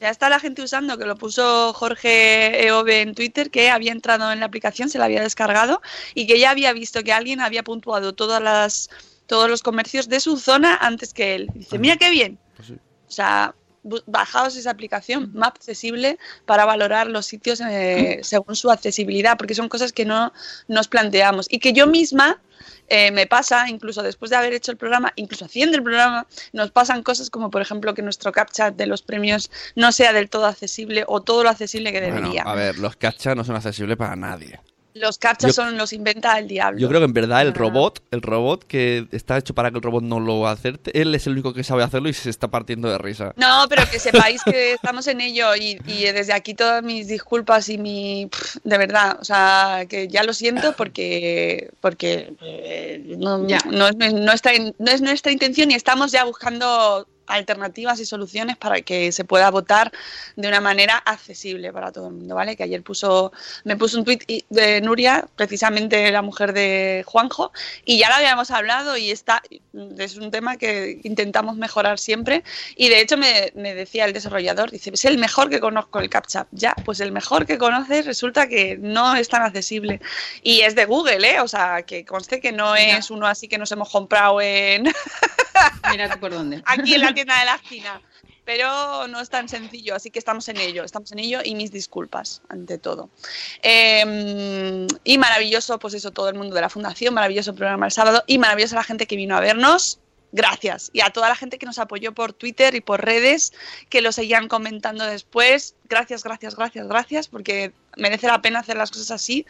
Ya 0.00 0.08
está 0.08 0.30
la 0.30 0.40
gente 0.40 0.62
usando, 0.62 0.96
que 0.96 1.04
lo 1.04 1.16
puso 1.16 1.74
Jorge 1.74 2.66
Eove 2.66 3.02
en 3.02 3.14
Twitter, 3.14 3.50
que 3.50 3.68
había 3.68 3.92
entrado 3.92 4.32
en 4.32 4.40
la 4.40 4.46
aplicación, 4.46 4.88
se 4.88 4.98
la 4.98 5.04
había 5.04 5.20
descargado 5.20 5.82
y 6.14 6.26
que 6.26 6.38
ya 6.38 6.48
había 6.50 6.72
visto 6.72 7.04
que 7.04 7.12
alguien 7.12 7.42
había 7.42 7.62
puntuado 7.62 8.14
todas 8.14 8.40
las, 8.40 8.88
todos 9.30 9.48
los 9.48 9.62
comercios 9.62 10.08
de 10.08 10.18
su 10.18 10.36
zona 10.38 10.74
antes 10.74 11.14
que 11.14 11.36
él. 11.36 11.48
Dice, 11.54 11.78
mira 11.78 11.96
qué 11.96 12.10
bien. 12.10 12.36
Pues 12.56 12.66
sí. 12.66 12.74
O 12.74 13.12
sea, 13.12 13.54
bajaos 14.06 14.56
esa 14.56 14.72
aplicación, 14.72 15.30
Map 15.32 15.54
accesible, 15.54 16.18
para 16.46 16.64
valorar 16.64 17.06
los 17.06 17.26
sitios 17.26 17.60
eh, 17.60 18.18
según 18.24 18.56
su 18.56 18.72
accesibilidad, 18.72 19.38
porque 19.38 19.54
son 19.54 19.68
cosas 19.68 19.92
que 19.92 20.04
no 20.04 20.32
nos 20.66 20.88
planteamos 20.88 21.46
y 21.48 21.60
que 21.60 21.72
yo 21.72 21.86
misma 21.86 22.42
eh, 22.88 23.12
me 23.12 23.28
pasa, 23.28 23.68
incluso 23.68 24.02
después 24.02 24.32
de 24.32 24.36
haber 24.36 24.52
hecho 24.52 24.72
el 24.72 24.76
programa, 24.76 25.12
incluso 25.14 25.44
haciendo 25.44 25.76
el 25.76 25.84
programa, 25.84 26.26
nos 26.52 26.72
pasan 26.72 27.04
cosas 27.04 27.30
como, 27.30 27.52
por 27.52 27.62
ejemplo, 27.62 27.94
que 27.94 28.02
nuestro 28.02 28.32
captcha 28.32 28.72
de 28.72 28.86
los 28.88 29.02
premios 29.02 29.48
no 29.76 29.92
sea 29.92 30.12
del 30.12 30.28
todo 30.28 30.46
accesible 30.46 31.04
o 31.06 31.20
todo 31.20 31.44
lo 31.44 31.50
accesible 31.50 31.92
que 31.92 32.00
Bueno, 32.00 32.16
debería. 32.16 32.42
a 32.42 32.56
ver, 32.56 32.80
los 32.80 32.96
cachas 32.96 33.36
no 33.36 33.44
son 33.44 33.54
accesibles 33.54 33.96
para 33.96 34.16
nadie. 34.16 34.58
Los 34.94 35.18
captchas 35.18 35.54
Yo- 35.54 35.62
son 35.62 35.76
los 35.76 35.92
inventa 35.92 36.38
el 36.38 36.48
diablo. 36.48 36.80
Yo 36.80 36.88
creo 36.88 37.00
que 37.00 37.04
en 37.06 37.12
verdad 37.12 37.42
el 37.42 37.48
Ah. 37.48 37.54
robot, 37.54 38.02
el 38.10 38.22
robot 38.22 38.64
que 38.64 39.06
está 39.12 39.38
hecho 39.38 39.54
para 39.54 39.70
que 39.70 39.76
el 39.76 39.82
robot 39.82 40.02
no 40.02 40.18
lo 40.20 40.46
acerte, 40.48 41.00
él 41.00 41.14
es 41.14 41.26
el 41.26 41.34
único 41.34 41.52
que 41.54 41.62
sabe 41.64 41.82
hacerlo 41.82 42.08
y 42.08 42.12
se 42.12 42.28
está 42.30 42.48
partiendo 42.48 42.88
de 42.90 42.98
risa. 42.98 43.32
No, 43.36 43.66
pero 43.68 43.82
que 43.90 43.98
sepáis 43.98 44.42
que 44.42 44.72
estamos 44.72 45.06
en 45.06 45.20
ello 45.20 45.54
y, 45.56 45.78
y 45.86 46.02
desde 46.12 46.32
aquí 46.32 46.54
todas 46.54 46.82
mis 46.82 47.06
disculpas 47.08 47.68
y 47.68 47.78
mi... 47.78 48.26
pff, 48.30 48.56
De 48.64 48.78
verdad, 48.78 49.16
o 49.20 49.24
sea, 49.24 49.84
que 49.88 50.08
ya 50.08 50.22
lo 50.24 50.32
siento 50.32 50.72
porque, 50.76 51.70
porque 51.80 52.32
eh, 52.42 53.14
no, 53.18 53.46
Ya. 53.46 53.58
no 53.70 53.86
es, 53.88 53.96
no 53.96 54.32
está 54.32 54.52
en- 54.52 54.74
no 54.78 54.90
es 54.90 55.00
nuestra 55.02 55.30
intención 55.32 55.70
y 55.70 55.74
estamos 55.74 56.10
ya 56.12 56.24
buscando 56.24 57.06
alternativas 57.30 58.00
y 58.00 58.06
soluciones 58.06 58.56
para 58.56 58.80
que 58.80 59.12
se 59.12 59.24
pueda 59.24 59.50
votar 59.50 59.92
de 60.36 60.48
una 60.48 60.60
manera 60.60 60.96
accesible 60.96 61.72
para 61.72 61.92
todo 61.92 62.08
el 62.08 62.14
mundo, 62.14 62.34
¿vale? 62.34 62.56
Que 62.56 62.64
ayer 62.64 62.82
puso, 62.82 63.32
me 63.64 63.76
puso 63.76 63.98
un 63.98 64.04
tuit 64.04 64.24
de 64.48 64.80
Nuria, 64.80 65.26
precisamente 65.36 66.10
la 66.10 66.22
mujer 66.22 66.52
de 66.52 67.04
Juanjo, 67.06 67.52
y 67.84 67.98
ya 67.98 68.08
lo 68.08 68.16
habíamos 68.16 68.50
hablado 68.50 68.96
y 68.96 69.10
está, 69.10 69.42
es 69.98 70.16
un 70.16 70.30
tema 70.30 70.56
que 70.56 71.00
intentamos 71.02 71.56
mejorar 71.56 71.98
siempre. 71.98 72.44
Y 72.76 72.88
de 72.88 73.00
hecho 73.00 73.16
me, 73.16 73.52
me 73.54 73.74
decía 73.74 74.04
el 74.04 74.12
desarrollador, 74.12 74.70
dice, 74.70 74.90
es 74.92 75.04
el 75.04 75.18
mejor 75.18 75.50
que 75.50 75.60
conozco 75.60 76.00
el 76.00 76.10
CAPTCHA. 76.10 76.46
Ya, 76.52 76.74
pues 76.84 77.00
el 77.00 77.12
mejor 77.12 77.46
que 77.46 77.58
conoces 77.58 78.06
resulta 78.06 78.48
que 78.48 78.76
no 78.78 79.14
es 79.16 79.28
tan 79.28 79.42
accesible. 79.42 80.00
Y 80.42 80.60
es 80.60 80.74
de 80.74 80.84
Google, 80.84 81.28
¿eh? 81.28 81.40
O 81.40 81.48
sea, 81.48 81.82
que 81.82 82.04
conste 82.04 82.40
que 82.40 82.52
no 82.52 82.76
es 82.76 83.10
uno 83.10 83.26
así 83.26 83.48
que 83.48 83.58
nos 83.58 83.72
hemos 83.72 83.90
comprado 83.90 84.40
en 84.40 84.84
Mira 85.90 86.10
tú 86.10 86.20
por 86.20 86.32
dónde. 86.32 86.62
aquí 86.66 86.94
en 86.94 87.00
la 87.02 87.14
tienda 87.14 87.38
de 87.38 87.44
la 87.46 87.54
esquina. 87.62 88.00
Pero 88.44 89.06
no 89.06 89.20
es 89.20 89.30
tan 89.30 89.48
sencillo, 89.48 89.94
así 89.94 90.10
que 90.10 90.18
estamos 90.18 90.48
en 90.48 90.56
ello, 90.56 90.82
estamos 90.82 91.12
en 91.12 91.20
ello 91.20 91.40
y 91.44 91.54
mis 91.54 91.70
disculpas 91.70 92.42
ante 92.48 92.78
todo. 92.78 93.10
Eh, 93.62 94.86
y 95.04 95.18
maravilloso, 95.18 95.78
pues 95.78 95.94
eso, 95.94 96.10
todo 96.10 96.30
el 96.30 96.34
mundo 96.34 96.54
de 96.54 96.60
la 96.60 96.68
fundación, 96.68 97.14
maravilloso 97.14 97.54
programa 97.54 97.86
el 97.86 97.92
sábado 97.92 98.24
y 98.26 98.38
maravillosa 98.38 98.74
la 98.74 98.82
gente 98.82 99.06
que 99.06 99.14
vino 99.14 99.36
a 99.36 99.40
vernos. 99.40 100.00
Gracias. 100.32 100.90
Y 100.92 101.00
a 101.00 101.10
toda 101.10 101.28
la 101.28 101.34
gente 101.34 101.58
que 101.58 101.66
nos 101.66 101.78
apoyó 101.78 102.12
por 102.12 102.32
Twitter 102.32 102.74
y 102.76 102.80
por 102.80 103.04
redes, 103.04 103.52
que 103.88 104.00
lo 104.00 104.12
seguían 104.12 104.46
comentando 104.46 105.04
después. 105.04 105.74
Gracias, 105.88 106.22
gracias, 106.22 106.54
gracias, 106.54 106.86
gracias, 106.86 107.26
porque 107.28 107.72
merece 107.96 108.28
la 108.28 108.40
pena 108.40 108.60
hacer 108.60 108.76
las 108.76 108.92
cosas 108.92 109.10
así, 109.10 109.44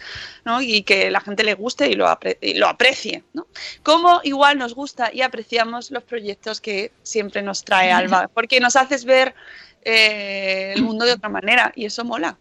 ¿no? 0.46 0.62
Y 0.62 0.82
que 0.82 1.10
la 1.10 1.20
gente 1.20 1.44
le 1.44 1.52
guste 1.52 1.88
y 1.88 1.94
lo, 1.94 2.06
apre- 2.06 2.38
y 2.40 2.54
lo 2.54 2.66
aprecie, 2.66 3.24
¿no? 3.34 3.46
Como 3.82 4.20
igual 4.24 4.56
nos 4.56 4.74
gusta 4.74 5.10
y 5.12 5.20
apreciamos 5.20 5.90
los 5.90 6.02
proyectos 6.04 6.62
que 6.62 6.92
siempre 7.02 7.42
nos 7.42 7.62
trae 7.62 7.92
Alba, 7.92 8.28
porque 8.32 8.58
nos 8.58 8.76
haces 8.76 9.04
ver 9.04 9.34
eh, 9.82 10.72
el 10.74 10.82
mundo 10.82 11.04
de 11.04 11.12
otra 11.12 11.28
manera 11.28 11.72
y 11.76 11.84
eso 11.84 12.04
mola. 12.04 12.38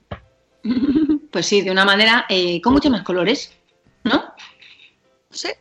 Pues 1.32 1.46
sí, 1.46 1.62
de 1.62 1.72
una 1.72 1.84
manera 1.86 2.26
eh, 2.30 2.62
con 2.62 2.74
muchos 2.74 2.92
más 2.92 3.04
colores, 3.04 3.52
¿no? 4.06 4.34
no 5.30 5.60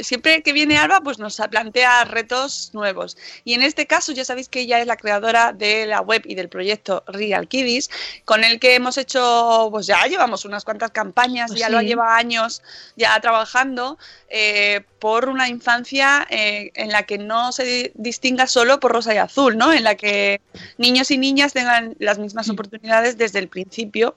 siempre 0.00 0.42
que 0.42 0.52
viene 0.52 0.78
Alba 0.78 1.00
pues 1.00 1.18
nos 1.18 1.40
plantea 1.50 2.04
retos 2.04 2.70
nuevos. 2.72 3.16
Y 3.44 3.54
en 3.54 3.62
este 3.62 3.86
caso 3.86 4.12
ya 4.12 4.24
sabéis 4.24 4.48
que 4.48 4.60
ella 4.60 4.80
es 4.80 4.86
la 4.86 4.96
creadora 4.96 5.52
de 5.52 5.86
la 5.86 6.00
web 6.00 6.22
y 6.24 6.34
del 6.34 6.48
proyecto 6.48 7.04
Real 7.06 7.48
Kiddies, 7.48 7.90
con 8.24 8.44
el 8.44 8.60
que 8.60 8.74
hemos 8.74 8.96
hecho, 8.98 9.68
pues 9.70 9.86
ya 9.86 10.04
llevamos 10.06 10.44
unas 10.44 10.64
cuantas 10.64 10.90
campañas, 10.90 11.50
Pues 11.50 11.60
ya 11.60 11.68
lo 11.68 11.80
lleva 11.80 12.16
años 12.16 12.62
ya 12.96 13.18
trabajando 13.20 13.98
eh, 14.28 14.82
por 14.98 15.28
una 15.28 15.48
infancia 15.48 16.26
eh, 16.30 16.70
en 16.74 16.90
la 16.90 17.02
que 17.04 17.18
no 17.18 17.52
se 17.52 17.64
di- 17.64 17.90
distinga 17.94 18.46
solo 18.46 18.80
por 18.80 18.92
rosa 18.92 19.14
y 19.14 19.18
azul, 19.18 19.56
¿no? 19.56 19.72
En 19.72 19.84
la 19.84 19.94
que 19.96 20.40
niños 20.78 21.10
y 21.10 21.18
niñas 21.18 21.52
tengan 21.52 21.94
las 21.98 22.18
mismas 22.18 22.48
oportunidades 22.48 23.18
desde 23.18 23.38
el 23.38 23.48
principio 23.48 24.16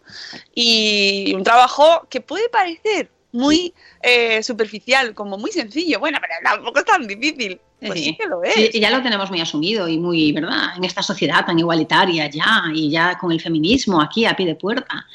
y 0.55 1.33
un 1.35 1.43
trabajo 1.43 2.07
que 2.09 2.21
puede 2.21 2.49
parecer 2.49 3.09
muy 3.31 3.73
eh, 4.01 4.41
superficial, 4.43 5.13
como 5.13 5.37
muy 5.37 5.51
sencillo. 5.51 5.99
Bueno, 5.99 6.19
pero 6.21 6.33
tampoco 6.43 6.79
es 6.79 6.85
tan 6.85 7.07
difícil. 7.07 7.59
Pues 7.79 7.99
sí, 7.99 8.15
que 8.15 8.25
lo 8.25 8.43
es. 8.43 8.53
Sí, 8.53 8.69
y 8.73 8.79
ya 8.79 8.89
lo 8.89 9.03
tenemos 9.03 9.29
muy 9.29 9.39
asumido 9.39 9.87
y 9.87 9.99
muy, 9.99 10.31
¿verdad? 10.31 10.75
En 10.75 10.83
esta 10.83 11.03
sociedad 11.03 11.45
tan 11.45 11.59
igualitaria 11.59 12.27
ya, 12.27 12.63
y 12.73 12.89
ya 12.89 13.17
con 13.19 13.31
el 13.31 13.39
feminismo 13.39 14.01
aquí 14.01 14.25
a 14.25 14.35
pie 14.35 14.47
de 14.47 14.55
puerta. 14.55 15.05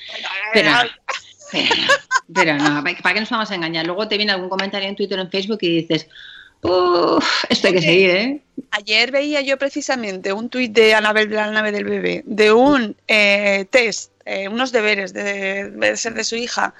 Pero, 0.52 0.70
pero, 1.52 1.74
pero 2.32 2.56
no, 2.58 2.84
¿para 2.84 3.14
qué 3.14 3.20
nos 3.20 3.30
vamos 3.30 3.50
a 3.50 3.54
engañar? 3.56 3.84
Luego 3.86 4.06
te 4.06 4.16
viene 4.16 4.32
algún 4.32 4.48
comentario 4.48 4.88
en 4.88 4.94
Twitter 4.94 5.18
o 5.18 5.22
en 5.22 5.30
Facebook 5.30 5.58
y 5.62 5.80
dices, 5.80 6.08
uff, 6.62 7.44
esto 7.48 7.66
hay 7.66 7.74
que 7.74 7.82
seguir, 7.82 8.10
¿eh? 8.10 8.42
Ayer 8.70 9.10
veía 9.10 9.40
yo 9.40 9.58
precisamente 9.58 10.32
un 10.32 10.48
tuit 10.48 10.72
de 10.72 10.94
Anabel 10.94 11.28
de 11.28 11.36
la 11.36 11.50
nave 11.50 11.72
del 11.72 11.84
bebé, 11.84 12.22
de 12.26 12.52
un 12.52 12.96
eh, 13.08 13.66
test, 13.70 14.11
eh, 14.24 14.48
unos 14.48 14.72
deberes, 14.72 15.12
de, 15.12 15.96
ser 15.96 16.14
de 16.14 16.24
su 16.24 16.36
hija, 16.36 16.74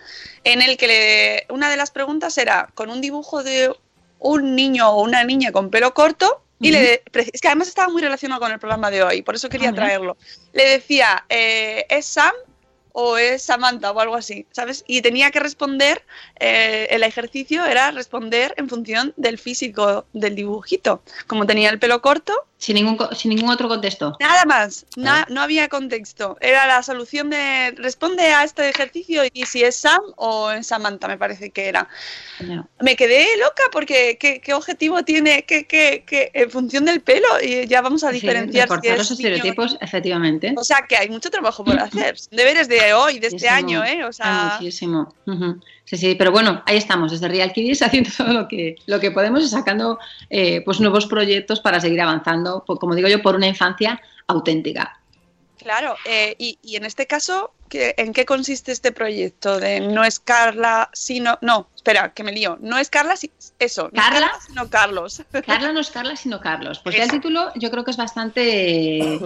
en 0.44 0.62
el 0.62 0.76
que 0.76 0.86
le- 0.86 1.46
una 1.54 1.70
de 1.70 1.76
las 1.76 1.90
preguntas 1.90 2.38
era 2.38 2.68
con 2.74 2.90
un 2.90 3.00
dibujo 3.00 3.42
de 3.42 3.72
un 4.18 4.54
niño 4.54 4.90
o 4.90 5.02
una 5.02 5.24
niña 5.24 5.52
con 5.52 5.70
pelo 5.70 5.94
corto. 5.94 6.42
Y 6.60 6.70
le, 6.70 7.02
pre- 7.10 7.28
es 7.32 7.40
que 7.40 7.48
además 7.48 7.66
estaba 7.66 7.88
muy 7.92 8.00
relacionado 8.02 8.40
con 8.40 8.52
el 8.52 8.60
programa 8.60 8.88
de 8.92 9.02
hoy, 9.02 9.22
por 9.22 9.34
eso 9.34 9.48
quería 9.48 9.70
Ah, 9.70 9.74
traerlo. 9.74 10.16
Le 10.52 10.64
decía, 10.68 11.24
eh, 11.28 11.86
¿es 11.88 12.06
Sam 12.06 12.32
o 12.92 13.16
es 13.16 13.42
Samantha 13.42 13.90
o 13.90 13.98
algo 13.98 14.14
así? 14.14 14.46
¿Sabes? 14.52 14.84
Y 14.86 15.02
tenía 15.02 15.32
que 15.32 15.40
responder, 15.40 16.04
eh, 16.38 16.86
el 16.90 17.02
ejercicio 17.02 17.64
era 17.64 17.90
responder 17.90 18.54
en 18.58 18.68
función 18.68 19.12
del 19.16 19.38
físico 19.38 20.06
del 20.12 20.36
dibujito. 20.36 21.02
Como 21.26 21.46
tenía 21.48 21.68
el 21.68 21.80
pelo 21.80 22.00
corto, 22.00 22.32
Sin 22.62 22.76
ningún, 22.76 22.96
sin 23.16 23.30
ningún 23.30 23.50
otro 23.50 23.66
contexto. 23.66 24.16
Nada 24.20 24.44
más, 24.44 24.86
na- 24.96 25.26
no 25.28 25.40
había 25.40 25.68
contexto. 25.68 26.36
Era 26.40 26.64
la 26.68 26.84
solución 26.84 27.28
de 27.28 27.72
responde 27.76 28.22
a 28.22 28.44
este 28.44 28.68
ejercicio 28.68 29.22
y 29.32 29.46
si 29.46 29.64
es 29.64 29.74
Sam 29.74 30.00
o 30.14 30.48
es 30.52 30.68
Samantha, 30.68 31.08
me 31.08 31.18
parece 31.18 31.50
que 31.50 31.66
era. 31.66 31.88
No. 32.38 32.68
Me 32.80 32.94
quedé 32.94 33.26
loca 33.40 33.64
porque 33.72 34.16
¿qué, 34.16 34.40
qué 34.40 34.54
objetivo 34.54 35.02
tiene 35.02 35.42
¿Qué, 35.44 35.66
qué, 35.66 36.04
qué- 36.06 36.30
en 36.34 36.50
función 36.52 36.84
del 36.84 37.00
pelo? 37.00 37.26
Y 37.42 37.66
ya 37.66 37.82
vamos 37.82 38.04
a 38.04 38.10
Sí, 38.10 38.20
diferenciar 38.20 38.68
si 38.68 38.74
reforzar 38.74 38.92
es 38.92 39.10
los 39.10 39.18
niño 39.18 39.28
estereotipos, 39.30 39.76
efectivamente. 39.80 40.54
O 40.56 40.62
sea 40.62 40.82
que 40.88 40.96
hay 40.96 41.08
mucho 41.08 41.30
trabajo 41.30 41.64
por 41.64 41.80
hacer. 41.80 42.14
Deberes 42.30 42.68
de 42.68 42.94
hoy, 42.94 43.18
de 43.18 43.26
este 43.26 43.50
Muchísimo. 43.50 43.80
año, 43.80 43.84
¿eh? 43.84 44.04
O 44.04 44.08
Ah, 44.08 44.12
sea, 44.12 44.56
muchísimo. 44.60 45.14
Ujú. 45.26 45.60
Sí, 45.84 45.96
sí, 45.96 46.14
pero 46.14 46.30
bueno, 46.30 46.62
ahí 46.66 46.76
estamos, 46.76 47.10
desde 47.10 47.26
Real 47.28 47.52
Kiddies 47.52 47.82
haciendo 47.82 48.10
todo 48.16 48.32
lo 48.32 48.46
que, 48.48 48.76
lo 48.86 49.00
que 49.00 49.10
podemos 49.10 49.42
y 49.42 49.48
sacando 49.48 49.98
eh, 50.30 50.62
pues 50.64 50.78
nuevos 50.80 51.06
proyectos 51.06 51.58
para 51.60 51.80
seguir 51.80 52.00
avanzando, 52.00 52.51
por- 52.60 52.78
como 52.78 52.94
digo 52.94 53.08
yo, 53.08 53.22
por 53.22 53.34
una 53.36 53.46
infancia 53.46 54.00
auténtica. 54.26 54.98
claro. 55.58 55.94
eh, 56.04 56.34
y, 56.38 56.58
y 56.62 56.76
en 56.76 56.84
este 56.84 57.06
caso, 57.06 57.52
¿qué- 57.68 57.94
¿en 57.96 58.12
qué 58.12 58.24
consiste 58.24 58.72
este 58.72 58.90
proyecto? 58.92 59.58
De 59.60 59.80
no 59.80 60.02
es 60.04 60.18
Carla, 60.18 60.90
sino. 60.92 61.38
No, 61.40 61.68
espera, 61.76 62.12
que 62.12 62.24
me 62.24 62.32
lío. 62.32 62.58
No 62.60 62.78
es 62.78 62.90
Carla, 62.90 63.14
si- 63.16 63.30
eso. 63.58 63.88
no 63.92 64.02
es 64.02 64.08
¿Carla? 64.08 64.32
sino 64.46 64.68
Carlos. 64.68 65.22
Carla 65.46 65.72
no 65.72 65.80
es 65.80 65.90
Carla, 65.90 66.16
sino 66.16 66.40
Carlos. 66.40 66.80
Pues 66.80 66.96
ya 66.96 67.04
el 67.04 67.10
título 67.10 67.52
yo 67.54 67.70
creo 67.70 67.84
que 67.84 67.92
es 67.92 67.96
bastante 67.96 69.20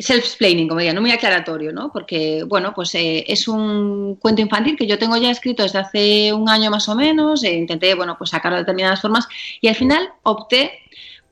self-explaining, 0.00 0.68
como 0.68 0.80
diría, 0.80 0.92
no 0.92 1.00
muy 1.00 1.10
aclaratorio, 1.12 1.72
¿no? 1.72 1.90
Porque, 1.92 2.44
bueno, 2.46 2.72
pues 2.74 2.94
eh, 2.94 3.24
es 3.26 3.48
un 3.48 4.16
cuento 4.16 4.42
infantil 4.42 4.76
que 4.76 4.86
yo 4.86 4.98
tengo 4.98 5.16
ya 5.16 5.30
escrito 5.30 5.62
desde 5.62 5.78
hace 5.78 6.32
un 6.32 6.48
año 6.48 6.70
más 6.70 6.88
o 6.88 6.94
menos, 6.94 7.42
e 7.42 7.54
intenté, 7.54 7.94
bueno, 7.94 8.16
pues 8.18 8.30
sacarlo 8.30 8.56
de 8.56 8.62
determinadas 8.62 9.00
formas 9.00 9.26
y 9.60 9.66
al 9.68 9.74
final 9.74 10.08
opté 10.24 10.78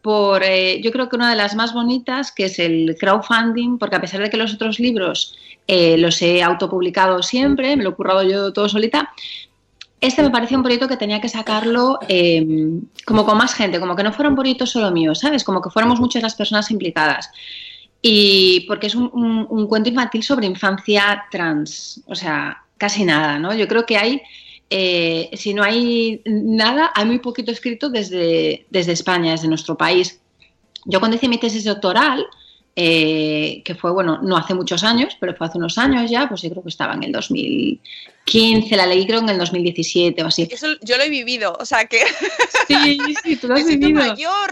por, 0.06 0.44
eh, 0.44 0.80
yo 0.82 0.92
creo 0.92 1.08
que 1.08 1.16
una 1.16 1.28
de 1.28 1.34
las 1.34 1.56
más 1.56 1.74
bonitas, 1.74 2.30
que 2.30 2.44
es 2.44 2.60
el 2.60 2.96
crowdfunding, 2.96 3.76
porque 3.76 3.96
a 3.96 4.00
pesar 4.00 4.20
de 4.20 4.30
que 4.30 4.36
los 4.36 4.54
otros 4.54 4.78
libros 4.78 5.34
eh, 5.66 5.98
los 5.98 6.22
he 6.22 6.44
autopublicado 6.44 7.24
siempre, 7.24 7.74
me 7.74 7.82
lo 7.82 7.90
he 7.90 7.94
currado 7.94 8.22
yo 8.22 8.52
todo 8.52 8.68
solita, 8.68 9.10
este 10.00 10.22
me 10.22 10.30
parecía 10.30 10.58
un 10.58 10.62
proyecto 10.62 10.86
que 10.86 10.96
tenía 10.96 11.20
que 11.20 11.28
sacarlo 11.28 11.98
eh, 12.08 12.46
como 13.04 13.26
con 13.26 13.36
más 13.36 13.52
gente, 13.54 13.80
como 13.80 13.96
que 13.96 14.04
no 14.04 14.12
fuera 14.12 14.28
un 14.28 14.36
proyecto 14.36 14.64
solo 14.64 14.92
mío, 14.92 15.12
¿sabes? 15.16 15.42
Como 15.42 15.60
que 15.60 15.70
fuéramos 15.70 15.98
muchas 15.98 16.22
las 16.22 16.36
personas 16.36 16.70
implicadas. 16.70 17.28
Y 18.00 18.60
porque 18.68 18.86
es 18.86 18.94
un 18.94 19.66
cuento 19.66 19.88
infantil 19.88 20.22
sobre 20.22 20.46
infancia 20.46 21.24
trans, 21.32 22.00
o 22.06 22.14
sea, 22.14 22.62
casi 22.78 23.04
nada, 23.04 23.40
¿no? 23.40 23.52
Yo 23.54 23.66
creo 23.66 23.84
que 23.84 23.96
hay, 23.96 24.22
eh, 24.70 25.30
si 25.34 25.54
no 25.54 25.62
hay 25.62 26.22
nada, 26.24 26.90
hay 26.94 27.04
muy 27.04 27.18
poquito 27.20 27.52
escrito 27.52 27.88
desde, 27.88 28.66
desde 28.70 28.92
España, 28.92 29.32
desde 29.32 29.48
nuestro 29.48 29.76
país. 29.76 30.20
Yo 30.84 30.98
cuando 30.98 31.16
hice 31.16 31.28
mi 31.28 31.38
tesis 31.38 31.64
doctoral, 31.64 32.26
eh, 32.78 33.62
que 33.64 33.74
fue, 33.74 33.90
bueno, 33.90 34.20
no 34.22 34.36
hace 34.36 34.52
muchos 34.54 34.84
años, 34.84 35.16
pero 35.18 35.34
fue 35.34 35.46
hace 35.46 35.56
unos 35.58 35.78
años 35.78 36.10
ya, 36.10 36.28
pues 36.28 36.42
yo 36.42 36.50
creo 36.50 36.62
que 36.62 36.68
estaba 36.68 36.92
en 36.94 37.04
el 37.04 37.12
2015, 37.12 38.76
la 38.76 38.86
leí 38.86 39.06
creo 39.06 39.20
en 39.20 39.28
el 39.30 39.38
2017 39.38 40.22
o 40.22 40.26
así. 40.26 40.46
Eso 40.50 40.66
yo 40.82 40.96
lo 40.98 41.02
he 41.04 41.08
vivido, 41.08 41.56
o 41.58 41.64
sea 41.64 41.86
que 41.86 42.00
Sí, 42.68 42.98
sí, 43.24 43.36
tú 43.36 43.48
lo 43.48 43.54
has 43.54 43.64
vivido. 43.66 43.98
mayor. 44.00 44.50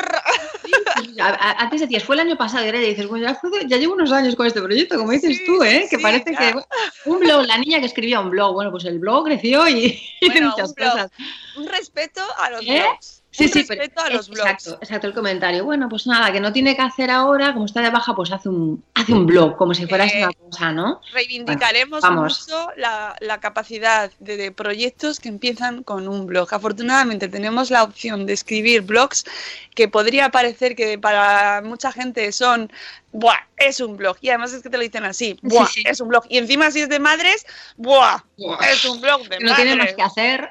A- 1.20 1.28
a- 1.28 1.62
Antes 1.62 1.80
decías, 1.82 2.02
fue 2.04 2.14
el 2.16 2.20
año 2.20 2.36
pasado, 2.36 2.64
y 2.64 2.68
ahora 2.68 2.78
dices, 2.80 3.06
bueno, 3.06 3.26
ya, 3.26 3.34
fue- 3.34 3.50
ya 3.66 3.76
llevo 3.76 3.94
unos 3.94 4.10
años 4.12 4.34
con 4.36 4.46
este 4.46 4.62
proyecto, 4.62 4.96
como 4.98 5.10
dices 5.12 5.36
Sí, 5.36 5.44
tú, 5.46 5.62
¿eh? 5.62 5.86
que 5.90 5.96
sí, 5.96 6.02
parece 6.02 6.32
ya. 6.32 6.52
que 6.52 6.58
un 7.06 7.20
blog, 7.20 7.46
la 7.46 7.58
niña 7.58 7.80
que 7.80 7.86
escribía 7.86 8.20
un 8.20 8.30
blog, 8.30 8.54
bueno, 8.54 8.70
pues 8.70 8.84
el 8.86 8.98
blog 8.98 9.24
creció 9.26 9.68
y 9.68 10.00
Bueno, 10.22 10.50
muchas 10.50 10.70
un 10.70 10.74
blog. 10.76 10.92
cosas. 10.92 11.10
Un 11.56 11.66
respeto 11.68 12.20
a 12.38 12.50
los 12.50 12.62
¿Eh? 12.66 12.80
blogs. 12.82 13.20
Sí, 13.36 13.48
sí, 13.48 13.64
pero 13.66 13.82
a 13.96 14.10
los 14.10 14.28
blogs. 14.28 14.48
Exacto, 14.48 14.78
exacto, 14.80 15.06
el 15.08 15.12
comentario. 15.14 15.64
Bueno, 15.64 15.88
pues 15.88 16.06
nada, 16.06 16.30
que 16.30 16.38
no 16.38 16.52
tiene 16.52 16.76
que 16.76 16.82
hacer 16.82 17.10
ahora, 17.10 17.52
como 17.52 17.64
está 17.66 17.80
de 17.80 17.90
baja, 17.90 18.14
pues 18.14 18.30
hace 18.30 18.48
un, 18.48 18.84
hace 18.94 19.12
un 19.12 19.26
blog, 19.26 19.56
como 19.56 19.74
si 19.74 19.86
fuera 19.86 20.06
Eh, 20.06 20.18
una 20.24 20.32
cosa, 20.32 20.70
¿no? 20.72 21.00
Reivindicaremos 21.12 22.00
Bueno, 22.00 22.16
vamos. 22.16 22.46
mucho 22.48 22.68
la, 22.76 23.16
la 23.20 23.40
capacidad 23.40 24.12
de, 24.20 24.36
de 24.36 24.52
proyectos 24.52 25.18
que 25.18 25.28
empiezan 25.28 25.82
con 25.82 26.06
un 26.06 26.26
blog. 26.26 26.46
Afortunadamente 26.54 27.26
tenemos 27.28 27.72
la 27.72 27.82
opción 27.82 28.24
de 28.24 28.34
escribir 28.34 28.82
blogs 28.82 29.24
que 29.74 29.88
podría 29.88 30.28
parecer 30.30 30.76
que 30.76 30.96
para 30.96 31.60
mucha 31.64 31.90
gente 31.90 32.30
son, 32.30 32.70
¡buah! 33.10 33.34
Es 33.56 33.80
un 33.80 33.96
blog. 33.96 34.16
Y 34.20 34.28
además 34.28 34.52
es 34.52 34.62
que 34.62 34.70
te 34.70 34.76
lo 34.76 34.84
dicen 34.84 35.04
así, 35.04 35.36
¡buah! 35.42 35.66
sí. 35.66 35.82
Es 35.86 36.00
un 36.00 36.06
blog. 36.06 36.24
Y 36.28 36.38
encima 36.38 36.70
si 36.70 36.82
es 36.82 36.88
de 36.88 37.00
madres, 37.00 37.44
¡buah! 37.76 38.18
Es 38.70 38.84
un 38.84 39.00
blog 39.00 39.22
de 39.28 39.38
Que 39.38 39.44
no 39.44 39.56
tiene 39.56 39.70
más 39.72 39.78
madres. 39.78 39.96
que 39.96 40.02
hacer. 40.02 40.48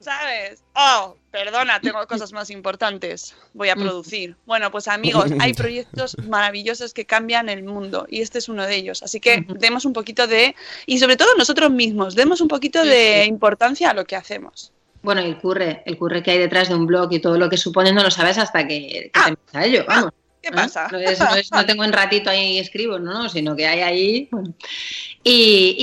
¿Sabes? 0.00 0.64
Oh, 0.74 1.16
perdona, 1.32 1.80
tengo 1.80 2.06
cosas 2.06 2.32
más 2.32 2.50
importantes. 2.50 3.34
Voy 3.54 3.68
Mm. 3.68 3.72
a 3.72 3.74
producir. 3.76 4.36
Bueno, 4.46 4.70
pues 4.70 4.86
amigos, 4.86 5.24
hay 5.40 5.54
proyectos 5.54 6.16
maravillosos 6.28 6.94
que 6.94 7.04
cambian 7.06 7.48
el 7.48 7.64
mundo 7.64 8.06
y 8.08 8.20
este 8.20 8.38
es 8.38 8.48
uno 8.48 8.64
de 8.66 8.76
ellos. 8.76 9.02
Así 9.02 9.18
que 9.18 9.44
demos 9.58 9.84
un 9.84 9.92
poquito 9.92 10.26
de, 10.28 10.54
y 10.86 10.98
sobre 10.98 11.16
todo 11.16 11.34
nosotros 11.36 11.70
mismos, 11.72 12.14
demos 12.14 12.40
un 12.40 12.48
poquito 12.48 12.84
de 12.84 13.24
importancia 13.24 13.90
a 13.90 13.94
lo 13.94 14.04
que 14.04 14.14
hacemos. 14.14 14.70
Bueno, 15.02 15.20
el 15.20 15.36
curre, 15.38 15.82
el 15.84 15.98
curre 15.98 16.22
que 16.22 16.30
hay 16.30 16.38
detrás 16.38 16.68
de 16.68 16.76
un 16.76 16.86
blog 16.86 17.12
y 17.12 17.18
todo 17.18 17.36
lo 17.36 17.48
que 17.50 17.56
supone 17.56 17.92
no 17.92 18.04
lo 18.04 18.10
sabes 18.12 18.38
hasta 18.38 18.68
que, 18.68 19.10
que 19.12 19.20
te 19.24 19.30
metes 19.30 19.54
a 19.54 19.64
ello, 19.64 19.84
vamos. 19.88 20.12
¿Qué 20.42 20.48
¿eh? 20.48 20.52
pasa? 20.52 20.88
No, 20.90 20.98
es- 20.98 21.18
no 21.20 21.34
es- 21.36 21.52
no 21.52 21.64
tengo 21.64 21.84
un 21.84 21.92
ratito 21.92 22.28
ahí 22.30 22.54
y 22.54 22.58
escribo, 22.58 22.98
no, 22.98 23.12
no, 23.12 23.28
sino 23.28 23.54
que 23.56 23.66
hay 23.66 23.80
ahí. 23.80 24.28
Bueno. 24.30 24.52
Y, 25.24 25.76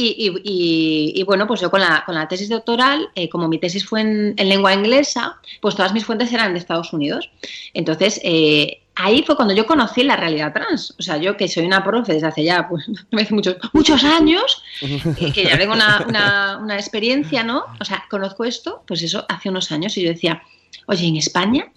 y- 0.44 1.14
y- 1.20 1.24
bueno, 1.24 1.48
pues 1.48 1.62
yo 1.62 1.72
con 1.72 1.80
la, 1.82 2.04
con 2.06 2.16
la 2.16 2.28
tesis 2.28 2.50
doctoral, 2.50 3.08
eh, 3.16 3.30
como 3.30 3.48
mi 3.48 3.58
tesis 3.58 3.86
fue 3.86 4.02
en, 4.02 4.34
en 4.36 4.50
lengua 4.50 4.74
inglesa, 4.74 5.38
pues 5.62 5.76
todas 5.76 5.94
mis 5.94 6.04
fuentes 6.06 6.32
eran 6.34 6.54
de 6.54 6.60
Estados 6.60 6.92
Unidos. 6.92 7.30
Entonces, 7.74 8.20
eh, 8.24 8.82
ahí 8.96 9.24
fue 9.24 9.38
cuando 9.38 9.54
yo 9.54 9.66
conocí 9.66 10.04
la 10.04 10.18
realidad 10.18 10.52
trans. 10.52 10.94
O 11.00 11.02
sea, 11.02 11.16
yo 11.16 11.38
que 11.38 11.48
soy 11.48 11.66
una 11.66 11.84
profe 11.86 12.14
desde 12.16 12.28
hace 12.28 12.44
ya, 12.44 12.68
pues, 12.68 12.86
muchos, 13.32 13.56
muchos 13.72 14.04
años, 14.04 14.62
eh, 14.82 15.32
que 15.34 15.46
ya 15.46 15.58
tengo 15.58 15.74
una, 15.74 16.06
una- 16.06 16.58
una 16.62 16.76
experiencia, 16.76 17.42
¿no? 17.44 17.64
O 17.80 17.86
sea, 17.86 18.04
conozco 18.10 18.44
esto, 18.44 18.84
pues 18.86 19.02
eso, 19.04 19.26
hace 19.30 19.48
unos 19.48 19.72
años, 19.72 19.96
y 19.96 20.02
yo 20.04 20.10
decía, 20.10 20.44
oye, 20.88 21.08
en 21.08 21.16
España 21.16 21.72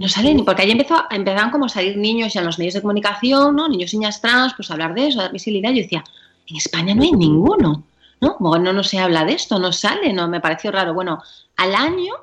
no 0.00 0.08
sale 0.08 0.32
ni 0.34 0.42
porque 0.42 0.62
ahí 0.62 0.70
empezó, 0.70 1.04
empezaban 1.10 1.50
como 1.50 1.66
a 1.66 1.68
salir 1.68 1.98
niños 1.98 2.32
ya 2.32 2.40
en 2.40 2.46
los 2.46 2.58
medios 2.58 2.72
de 2.72 2.80
comunicación, 2.80 3.54
¿no? 3.54 3.68
Niños 3.68 3.92
y 3.92 3.98
niñas 3.98 4.22
trans, 4.22 4.54
pues 4.54 4.70
a 4.70 4.72
hablar 4.72 4.94
de 4.94 5.08
eso, 5.08 5.20
a 5.20 5.24
dar 5.24 5.32
visibilidad. 5.32 5.70
Yo 5.70 5.82
decía, 5.82 6.02
en 6.46 6.56
España 6.56 6.94
no 6.94 7.02
hay 7.02 7.12
ninguno, 7.12 7.84
¿no? 8.22 8.36
Como 8.36 8.56
no, 8.58 8.72
no 8.72 8.82
se 8.82 8.98
habla 8.98 9.26
de 9.26 9.34
esto, 9.34 9.58
no 9.58 9.72
sale, 9.72 10.14
no 10.14 10.26
me 10.26 10.40
pareció 10.40 10.72
raro. 10.72 10.94
Bueno, 10.94 11.22
al 11.56 11.74
año, 11.74 12.14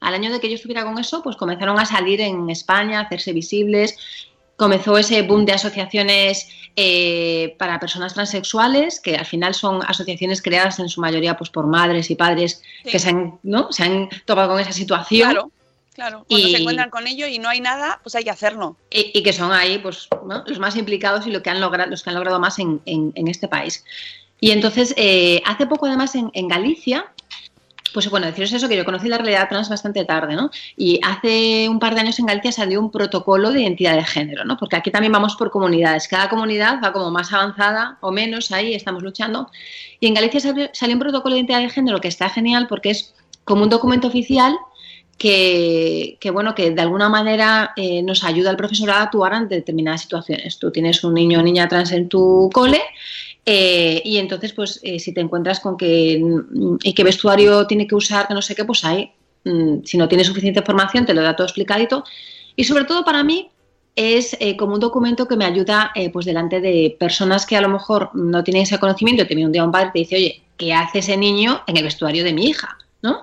al 0.00 0.14
año 0.14 0.32
de 0.32 0.40
que 0.40 0.48
yo 0.48 0.54
estuviera 0.54 0.84
con 0.84 0.98
eso, 0.98 1.22
pues 1.22 1.36
comenzaron 1.36 1.78
a 1.78 1.84
salir 1.84 2.22
en 2.22 2.48
España, 2.48 3.00
a 3.00 3.02
hacerse 3.02 3.34
visibles. 3.34 3.96
comenzó 4.56 4.96
ese 4.96 5.20
boom 5.20 5.44
de 5.44 5.52
asociaciones 5.52 6.48
eh, 6.76 7.54
para 7.58 7.78
personas 7.78 8.14
transexuales, 8.14 8.98
que 9.00 9.14
al 9.14 9.26
final 9.26 9.52
son 9.52 9.82
asociaciones 9.86 10.40
creadas 10.40 10.78
en 10.78 10.88
su 10.88 11.02
mayoría 11.02 11.36
pues, 11.36 11.50
por 11.50 11.66
madres 11.66 12.10
y 12.10 12.14
padres 12.14 12.62
Sí. 12.82 12.90
que 12.92 12.98
se 12.98 13.10
han, 13.10 13.38
¿no? 13.42 13.70
se 13.70 13.82
han 13.84 14.08
topado 14.24 14.48
con 14.52 14.60
esa 14.60 14.72
situación. 14.72 15.30
Claro, 15.30 15.50
claro. 15.96 16.24
Cuando 16.28 16.46
Y- 16.46 16.52
se 16.52 16.58
encuentran 16.58 16.90
con 16.90 17.06
ello 17.08 17.26
y 17.26 17.40
no 17.40 17.48
hay 17.48 17.60
nada, 17.60 17.98
pues 18.04 18.14
hay 18.14 18.22
que 18.22 18.30
hacerlo. 18.30 18.76
y, 18.90 19.10
y 19.18 19.22
que 19.24 19.32
son 19.32 19.50
ahí 19.52 19.78
pues 19.78 20.08
¿no? 20.28 20.44
los 20.46 20.58
más 20.60 20.76
implicados 20.76 21.26
y 21.26 21.30
lo 21.32 21.42
que 21.42 21.50
han 21.50 21.60
logrado, 21.60 21.90
los 21.90 22.02
que 22.04 22.10
han 22.10 22.14
logrado 22.16 22.38
más 22.38 22.58
en, 22.60 22.80
en- 22.86 23.12
en 23.16 23.26
este 23.26 23.48
país. 23.48 23.84
Y 24.40 24.50
entonces, 24.52 24.94
eh, 24.96 25.42
hace 25.46 25.66
poco 25.66 25.86
además 25.86 26.14
en, 26.14 26.30
en 26.34 26.46
Galicia, 26.46 27.06
pues 27.94 28.10
bueno, 28.10 28.26
deciros 28.26 28.52
eso, 28.52 28.68
que 28.68 28.76
yo 28.76 28.84
conocí 28.84 29.08
la 29.08 29.16
realidad 29.16 29.48
trans 29.48 29.70
bastante 29.70 30.04
tarde, 30.04 30.36
¿no? 30.36 30.50
Y 30.76 31.00
hace 31.02 31.66
un 31.70 31.78
par 31.78 31.94
de 31.94 32.02
años 32.02 32.18
en 32.18 32.26
Galicia 32.26 32.52
salió 32.52 32.78
un 32.78 32.90
protocolo 32.90 33.50
de 33.50 33.62
identidad 33.62 33.94
de 33.96 34.04
género, 34.04 34.44
¿no? 34.44 34.58
Porque 34.58 34.76
aquí 34.76 34.90
también 34.90 35.12
vamos 35.12 35.34
por 35.36 35.50
comunidades, 35.50 36.06
cada 36.06 36.28
comunidad 36.28 36.78
va 36.84 36.92
como 36.92 37.10
más 37.10 37.32
avanzada 37.32 37.96
o 38.02 38.12
menos, 38.12 38.52
ahí 38.52 38.74
estamos 38.74 39.02
luchando. 39.02 39.50
Y 40.00 40.08
en 40.08 40.12
Galicia 40.14 40.40
salió, 40.40 40.68
salió 40.74 40.94
un 40.96 41.00
protocolo 41.00 41.32
de 41.34 41.40
identidad 41.40 41.60
de 41.62 41.70
género 41.70 41.98
que 42.02 42.08
está 42.08 42.28
genial 42.28 42.66
porque 42.68 42.90
es 42.90 43.14
como 43.44 43.62
un 43.62 43.70
documento 43.70 44.08
oficial 44.08 44.54
que, 45.18 46.18
bueno, 46.32 46.54
que 46.54 46.70
de 46.70 46.82
alguna 46.82 47.08
manera 47.08 47.72
eh, 47.76 48.02
nos 48.02 48.22
ayuda 48.22 48.50
al 48.50 48.56
profesorado 48.56 49.00
a 49.00 49.04
actuar 49.04 49.32
ante 49.32 49.54
determinadas 49.54 50.02
situaciones. 50.02 50.58
Tú 50.58 50.70
tienes 50.70 51.02
un 51.04 51.14
niño 51.14 51.40
o 51.40 51.42
niña 51.42 51.68
trans 51.68 51.92
en 51.92 52.08
tu 52.08 52.50
cole 52.52 52.80
eh, 53.48 54.02
y 54.04 54.18
entonces, 54.18 54.52
pues, 54.52 54.80
eh, 54.82 54.98
si 54.98 55.14
te 55.14 55.20
encuentras 55.20 55.60
con 55.60 55.76
que 55.76 56.20
mm, 56.20 56.78
y 56.82 56.92
qué 56.92 57.04
vestuario 57.04 57.66
tiene 57.66 57.86
que 57.86 57.94
usar, 57.94 58.26
que 58.26 58.34
no 58.34 58.42
sé 58.42 58.56
qué, 58.56 58.64
pues 58.64 58.84
ahí, 58.84 59.12
mm, 59.44 59.84
si 59.84 59.96
no 59.96 60.08
tienes 60.08 60.26
suficiente 60.26 60.60
información, 60.60 61.06
te 61.06 61.14
lo 61.14 61.22
da 61.22 61.36
todo 61.36 61.46
explicadito. 61.46 62.04
Y 62.56 62.64
sobre 62.64 62.84
todo 62.84 63.04
para 63.04 63.22
mí 63.22 63.50
es 63.94 64.36
eh, 64.40 64.56
como 64.56 64.74
un 64.74 64.80
documento 64.80 65.28
que 65.28 65.36
me 65.36 65.44
ayuda, 65.44 65.92
pues, 66.12 66.26
delante 66.26 66.60
de 66.60 66.96
personas 66.98 67.46
que 67.46 67.56
a 67.56 67.60
lo 67.60 67.68
mejor 67.68 68.10
no 68.14 68.42
tienen 68.44 68.64
ese 68.64 68.78
conocimiento. 68.78 69.26
Te 69.26 69.34
viene 69.34 69.46
un 69.46 69.52
día 69.52 69.64
un 69.64 69.72
padre 69.72 69.88
y 69.88 69.92
te 69.92 69.98
dice, 70.00 70.16
oye, 70.16 70.42
¿qué 70.56 70.74
hace 70.74 70.98
ese 70.98 71.16
niño 71.16 71.62
en 71.66 71.76
el 71.76 71.84
vestuario 71.84 72.24
de 72.24 72.32
mi 72.32 72.46
hija? 72.48 72.76
¿No? 73.02 73.22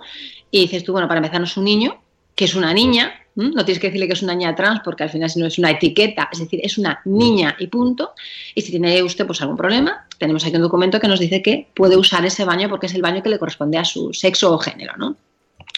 Y 0.53 0.59
dices 0.59 0.83
tú, 0.83 0.91
bueno, 0.91 1.07
para 1.07 1.17
empezar 1.17 1.39
no 1.39 1.47
es 1.47 1.57
un 1.57 1.63
niño, 1.63 1.99
que 2.35 2.45
es 2.45 2.53
una 2.53 2.71
niña, 2.75 3.11
no 3.33 3.65
tienes 3.65 3.79
que 3.79 3.87
decirle 3.87 4.05
que 4.05 4.13
es 4.13 4.21
una 4.21 4.35
niña 4.35 4.53
trans 4.53 4.81
porque 4.85 5.01
al 5.01 5.09
final 5.09 5.27
si 5.27 5.39
no 5.39 5.47
es 5.47 5.57
una 5.57 5.71
etiqueta, 5.71 6.29
es 6.31 6.37
decir, 6.37 6.59
es 6.61 6.77
una 6.77 7.01
niña 7.05 7.55
y 7.57 7.65
punto. 7.65 8.11
Y 8.53 8.61
si 8.61 8.69
tiene 8.69 9.01
usted 9.01 9.25
pues 9.25 9.41
algún 9.41 9.57
problema, 9.57 10.05
tenemos 10.19 10.45
aquí 10.45 10.55
un 10.55 10.61
documento 10.61 10.99
que 10.99 11.07
nos 11.07 11.19
dice 11.19 11.41
que 11.41 11.69
puede 11.73 11.97
usar 11.97 12.23
ese 12.23 12.45
baño 12.45 12.69
porque 12.69 12.85
es 12.85 12.93
el 12.93 13.01
baño 13.01 13.23
que 13.23 13.29
le 13.29 13.39
corresponde 13.39 13.79
a 13.79 13.83
su 13.83 14.13
sexo 14.13 14.53
o 14.53 14.59
género, 14.59 14.93
¿no? 14.95 15.15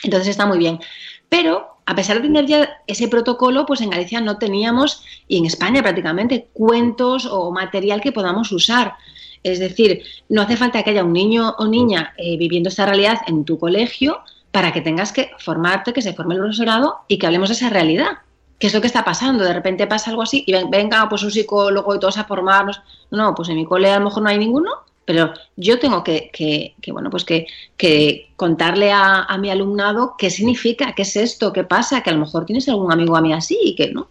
Entonces 0.03 0.27
está 0.27 0.46
muy 0.46 0.58
bien. 0.58 0.82
Pero 1.29 1.77
a 1.86 1.96
pesar 1.96 2.17
de 2.17 2.24
tener 2.24 2.46
ya 2.46 2.82
ese 2.86 3.08
protocolo, 3.08 3.65
pues 3.65 3.79
en 3.79 3.91
Galicia 3.91 4.20
no 4.20 4.38
teníamos, 4.39 5.05
y 5.29 5.38
en 5.38 5.46
España 5.46 5.82
prácticamente, 5.82 6.50
cuentos 6.51 7.25
o 7.25 7.50
material 7.50 8.01
que 8.01 8.12
podamos 8.12 8.51
usar. 8.51 8.96
Es 9.41 9.60
decir, 9.60 10.03
no 10.27 10.41
hace 10.41 10.58
falta 10.58 10.84
que 10.84 10.89
haya 10.89 11.05
un 11.05 11.13
niño 11.13 11.55
o 11.60 11.65
niña 11.65 12.13
eh, 12.17 12.36
viviendo 12.38 12.67
esta 12.67 12.86
realidad 12.86 13.20
en 13.27 13.46
tu 13.46 13.58
colegio 13.58 14.20
para 14.56 14.72
que 14.72 14.80
tengas 14.82 15.12
que 15.12 15.32
formarte, 15.38 15.92
que 15.92 16.02
se 16.02 16.14
forme 16.14 16.36
el 16.36 16.40
profesorado 16.40 17.02
y 17.10 17.18
que 17.20 17.26
hablemos 17.28 17.50
de 17.50 17.56
esa 17.56 17.70
realidad. 17.70 18.20
¿Qué 18.58 18.68
es 18.68 18.74
lo 18.74 18.80
que 18.80 18.88
está 18.88 19.04
pasando? 19.04 19.44
De 19.44 19.54
repente 19.54 19.86
pasa 19.86 20.10
algo 20.12 20.22
así 20.22 20.46
y 20.48 20.54
ven- 20.54 20.70
venga 20.72 21.08
pues 21.10 21.24
un 21.24 21.32
psicólogo 21.32 21.94
y 21.94 22.00
todos 22.00 22.18
a 22.18 22.24
formarnos. 22.24 22.82
No, 23.12 23.36
pues 23.36 23.50
en 23.50 23.58
mi 23.58 23.66
cole 23.66 23.90
a 23.92 24.00
lo 24.00 24.06
mejor 24.06 24.24
no 24.24 24.30
hay 24.30 24.38
ninguno, 24.38 24.72
pero 25.04 25.34
yo 25.58 25.78
tengo 25.78 26.06
que, 26.06 26.30
que- 26.32 26.74
que, 26.82 26.92
bueno, 26.94 27.10
pues 27.10 27.26
que, 27.26 27.48
que 27.76 28.32
contarle 28.38 28.94
a, 28.94 29.24
a 29.24 29.38
mi 29.38 29.50
alumnado 29.50 30.16
qué 30.18 30.30
significa, 30.30 30.94
qué 30.96 31.02
es 31.02 31.18
esto, 31.18 31.52
qué 31.52 31.66
pasa, 31.66 32.02
que 32.02 32.12
a 32.12 32.14
lo 32.14 32.20
mejor 32.20 32.46
tienes 32.46 32.70
algún 32.70 32.94
amigo 32.94 33.18
a 33.18 33.22
mí 33.22 33.34
así 33.34 33.60
y 33.62 33.76
que 33.76 33.92
no, 33.92 34.08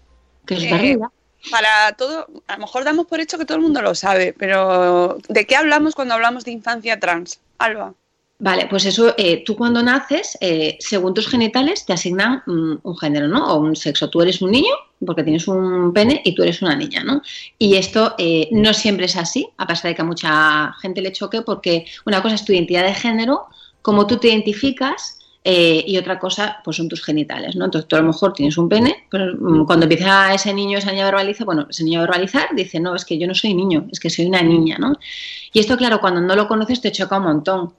que 0.46 0.54
es 0.56 0.62
Eh, 0.64 0.68
realidad. 0.70 1.08
Para 1.50 1.92
todo, 1.96 2.26
a 2.46 2.52
lo 2.54 2.58
mejor 2.60 2.84
damos 2.84 3.06
por 3.06 3.20
hecho 3.20 3.38
que 3.38 3.46
todo 3.46 3.56
el 3.56 3.62
mundo 3.64 3.80
lo 3.80 3.94
sabe, 3.94 4.34
pero 4.38 5.16
¿de 5.28 5.46
qué 5.46 5.56
hablamos 5.56 5.94
cuando 5.94 6.12
hablamos 6.14 6.44
de 6.44 6.52
infancia 6.52 7.00
trans? 7.00 7.40
Alba. 7.58 7.94
Vale, 8.38 8.66
pues 8.68 8.84
eso, 8.84 9.14
eh, 9.16 9.44
tú 9.44 9.56
cuando 9.56 9.82
naces, 9.82 10.36
eh, 10.40 10.76
según 10.80 11.14
tus 11.14 11.28
genitales, 11.28 11.86
te 11.86 11.92
asignan 11.92 12.42
mm, 12.46 12.74
un 12.82 12.96
género, 12.98 13.28
¿no? 13.28 13.46
O 13.46 13.58
un 13.60 13.76
sexo. 13.76 14.10
Tú 14.10 14.22
eres 14.22 14.42
un 14.42 14.50
niño 14.50 14.74
porque 15.06 15.22
tienes 15.22 15.46
un 15.46 15.92
pene 15.92 16.20
y 16.24 16.34
tú 16.34 16.42
eres 16.42 16.60
una 16.60 16.74
niña, 16.74 17.04
¿no? 17.04 17.22
Y 17.58 17.76
esto 17.76 18.14
eh, 18.18 18.48
no 18.50 18.74
siempre 18.74 19.06
es 19.06 19.16
así, 19.16 19.48
a 19.56 19.66
pesar 19.66 19.90
de 19.90 19.94
que 19.94 20.02
a 20.02 20.04
mucha 20.04 20.72
gente 20.80 21.00
le 21.00 21.12
choque, 21.12 21.42
porque 21.42 21.86
una 22.06 22.22
cosa 22.22 22.34
es 22.34 22.44
tu 22.44 22.52
identidad 22.52 22.84
de 22.84 22.94
género, 22.94 23.46
cómo 23.82 24.06
tú 24.06 24.16
te 24.16 24.28
identificas, 24.28 25.18
eh, 25.46 25.84
y 25.86 25.98
otra 25.98 26.18
cosa, 26.18 26.60
pues 26.64 26.78
son 26.78 26.88
tus 26.88 27.04
genitales, 27.04 27.54
¿no? 27.54 27.66
Entonces 27.66 27.86
tú 27.86 27.96
a 27.96 28.00
lo 28.00 28.06
mejor 28.06 28.32
tienes 28.32 28.56
un 28.56 28.66
pene, 28.66 29.06
pero 29.10 29.34
mm, 29.38 29.66
cuando 29.66 29.84
empieza 29.84 30.32
ese 30.32 30.54
niño, 30.54 30.78
esa 30.78 30.90
niña 30.90 31.02
a 31.02 31.10
verbalizar, 31.10 31.44
bueno, 31.44 31.66
ese 31.68 31.84
niño 31.84 32.00
a 32.00 32.04
verbalizar, 32.04 32.48
dice, 32.56 32.80
no, 32.80 32.94
es 32.94 33.04
que 33.04 33.18
yo 33.18 33.26
no 33.26 33.34
soy 33.34 33.52
niño, 33.52 33.86
es 33.92 34.00
que 34.00 34.08
soy 34.08 34.24
una 34.24 34.40
niña, 34.42 34.78
¿no? 34.78 34.94
Y 35.52 35.60
esto, 35.60 35.76
claro, 35.76 36.00
cuando 36.00 36.22
no 36.22 36.34
lo 36.34 36.48
conoces 36.48 36.80
te 36.80 36.90
choca 36.92 37.18
un 37.18 37.24
montón. 37.24 37.74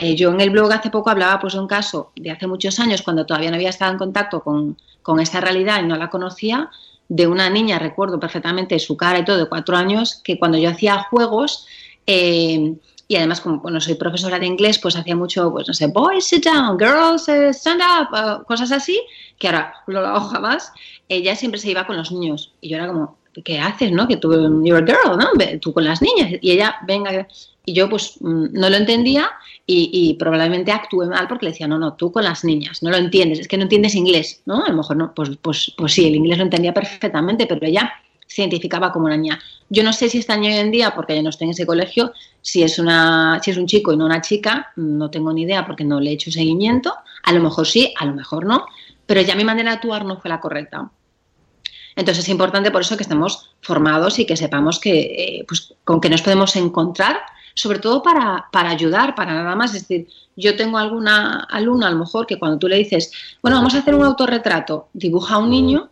Eh, 0.00 0.14
yo 0.14 0.30
en 0.30 0.40
el 0.40 0.50
blog 0.50 0.72
hace 0.72 0.90
poco 0.90 1.10
hablaba 1.10 1.40
pues 1.40 1.54
de 1.54 1.60
un 1.60 1.66
caso 1.66 2.12
de 2.14 2.30
hace 2.30 2.46
muchos 2.46 2.78
años, 2.78 3.02
cuando 3.02 3.26
todavía 3.26 3.50
no 3.50 3.56
había 3.56 3.70
estado 3.70 3.90
en 3.90 3.98
contacto 3.98 4.44
con, 4.44 4.78
con 5.02 5.18
esta 5.18 5.40
realidad 5.40 5.82
y 5.82 5.86
no 5.86 5.96
la 5.96 6.08
conocía, 6.08 6.70
de 7.08 7.26
una 7.26 7.50
niña, 7.50 7.80
recuerdo 7.80 8.20
perfectamente 8.20 8.78
su 8.78 8.96
cara 8.96 9.18
y 9.18 9.24
todo, 9.24 9.38
de 9.38 9.48
cuatro 9.48 9.76
años, 9.76 10.20
que 10.22 10.38
cuando 10.38 10.56
yo 10.56 10.70
hacía 10.70 11.02
juegos, 11.10 11.66
eh, 12.06 12.74
y 13.08 13.16
además 13.16 13.40
como 13.40 13.58
bueno, 13.58 13.80
soy 13.80 13.94
profesora 13.94 14.38
de 14.38 14.46
inglés, 14.46 14.78
pues 14.78 14.94
hacía 14.94 15.16
mucho, 15.16 15.50
pues 15.50 15.66
no 15.66 15.74
sé, 15.74 15.88
boys 15.88 16.26
sit 16.26 16.44
down, 16.44 16.78
girls 16.78 17.28
eh, 17.28 17.48
stand 17.48 17.80
up, 17.80 18.14
eh, 18.14 18.44
cosas 18.46 18.70
así, 18.70 19.00
que 19.36 19.48
ahora 19.48 19.74
lo 19.88 20.06
hago 20.06 20.20
jamás, 20.28 20.72
ella 21.08 21.34
siempre 21.34 21.58
se 21.60 21.70
iba 21.70 21.86
con 21.86 21.96
los 21.96 22.12
niños. 22.12 22.52
Y 22.60 22.68
yo 22.68 22.76
era 22.76 22.86
como, 22.86 23.16
¿qué 23.44 23.58
haces, 23.58 23.90
no? 23.90 24.06
Que 24.06 24.18
tú, 24.18 24.30
you're 24.62 24.78
a 24.78 24.86
girl, 24.86 25.16
¿no? 25.18 25.30
Tú 25.60 25.72
con 25.72 25.84
las 25.84 26.02
niñas. 26.02 26.32
Y 26.40 26.50
ella, 26.52 26.76
venga, 26.86 27.26
y 27.64 27.72
yo 27.74 27.88
pues 27.88 28.16
mm, 28.20 28.46
no 28.52 28.70
lo 28.70 28.76
entendía 28.76 29.30
y, 29.70 30.14
probablemente 30.14 30.72
actué 30.72 31.06
mal 31.06 31.28
porque 31.28 31.44
le 31.44 31.52
decía, 31.52 31.68
no, 31.68 31.78
no, 31.78 31.92
tú 31.92 32.10
con 32.10 32.24
las 32.24 32.42
niñas, 32.42 32.82
no 32.82 32.90
lo 32.90 32.96
entiendes, 32.96 33.40
es 33.40 33.48
que 33.48 33.58
no 33.58 33.64
entiendes 33.64 33.94
inglés, 33.94 34.40
¿no? 34.46 34.64
A 34.64 34.70
lo 34.70 34.76
mejor 34.76 34.96
no, 34.96 35.12
pues, 35.14 35.30
pues, 35.42 35.74
pues 35.76 35.92
sí, 35.92 36.06
el 36.06 36.14
inglés 36.14 36.38
lo 36.38 36.44
entendía 36.44 36.72
perfectamente, 36.72 37.46
pero 37.46 37.66
ella 37.66 37.92
se 38.26 38.40
identificaba 38.40 38.90
como 38.90 39.06
una 39.06 39.18
niña. 39.18 39.38
Yo 39.68 39.82
no 39.82 39.92
sé 39.92 40.08
si 40.08 40.18
está 40.18 40.38
hoy 40.38 40.46
en 40.46 40.70
día, 40.70 40.94
porque 40.94 41.14
yo 41.14 41.22
no 41.22 41.28
estoy 41.28 41.46
en 41.46 41.50
ese 41.50 41.66
colegio, 41.66 42.12
si 42.40 42.62
es, 42.62 42.78
una, 42.78 43.40
si 43.42 43.50
es 43.50 43.58
un 43.58 43.66
chico 43.66 43.92
y 43.92 43.98
no 43.98 44.06
una 44.06 44.22
chica, 44.22 44.72
no 44.76 45.10
tengo 45.10 45.34
ni 45.34 45.42
idea 45.42 45.66
porque 45.66 45.84
no 45.84 46.00
le 46.00 46.10
he 46.10 46.14
hecho 46.14 46.30
seguimiento, 46.30 46.94
a 47.22 47.32
lo 47.32 47.42
mejor 47.42 47.66
sí, 47.66 47.92
a 47.98 48.06
lo 48.06 48.14
mejor 48.14 48.46
no, 48.46 48.64
pero 49.04 49.20
ya 49.20 49.34
mi 49.34 49.44
manera 49.44 49.72
de 49.72 49.76
actuar 49.76 50.06
no 50.06 50.18
fue 50.18 50.30
la 50.30 50.40
correcta. 50.40 50.90
Entonces 51.94 52.24
es 52.24 52.30
importante 52.30 52.70
por 52.70 52.80
eso 52.80 52.96
que 52.96 53.02
estemos 53.02 53.50
formados 53.60 54.18
y 54.18 54.24
que 54.24 54.36
sepamos 54.36 54.78
que, 54.78 55.00
eh, 55.00 55.44
pues, 55.46 55.74
con 55.84 56.00
qué 56.00 56.08
nos 56.08 56.22
podemos 56.22 56.56
encontrar, 56.56 57.18
sobre 57.58 57.80
todo 57.80 58.02
para, 58.02 58.46
para 58.52 58.70
ayudar, 58.70 59.14
para 59.16 59.34
nada 59.34 59.56
más. 59.56 59.74
Es 59.74 59.82
decir, 59.82 60.08
yo 60.36 60.54
tengo 60.54 60.78
alguna 60.78 61.40
alumna 61.50 61.88
a 61.88 61.90
lo 61.90 61.98
mejor 61.98 62.26
que 62.26 62.38
cuando 62.38 62.58
tú 62.58 62.68
le 62.68 62.76
dices, 62.76 63.10
bueno, 63.42 63.56
vamos 63.56 63.74
a 63.74 63.78
hacer 63.78 63.94
un 63.94 64.04
autorretrato, 64.04 64.88
dibuja 64.92 65.34
a 65.34 65.38
un 65.38 65.50
niño 65.50 65.88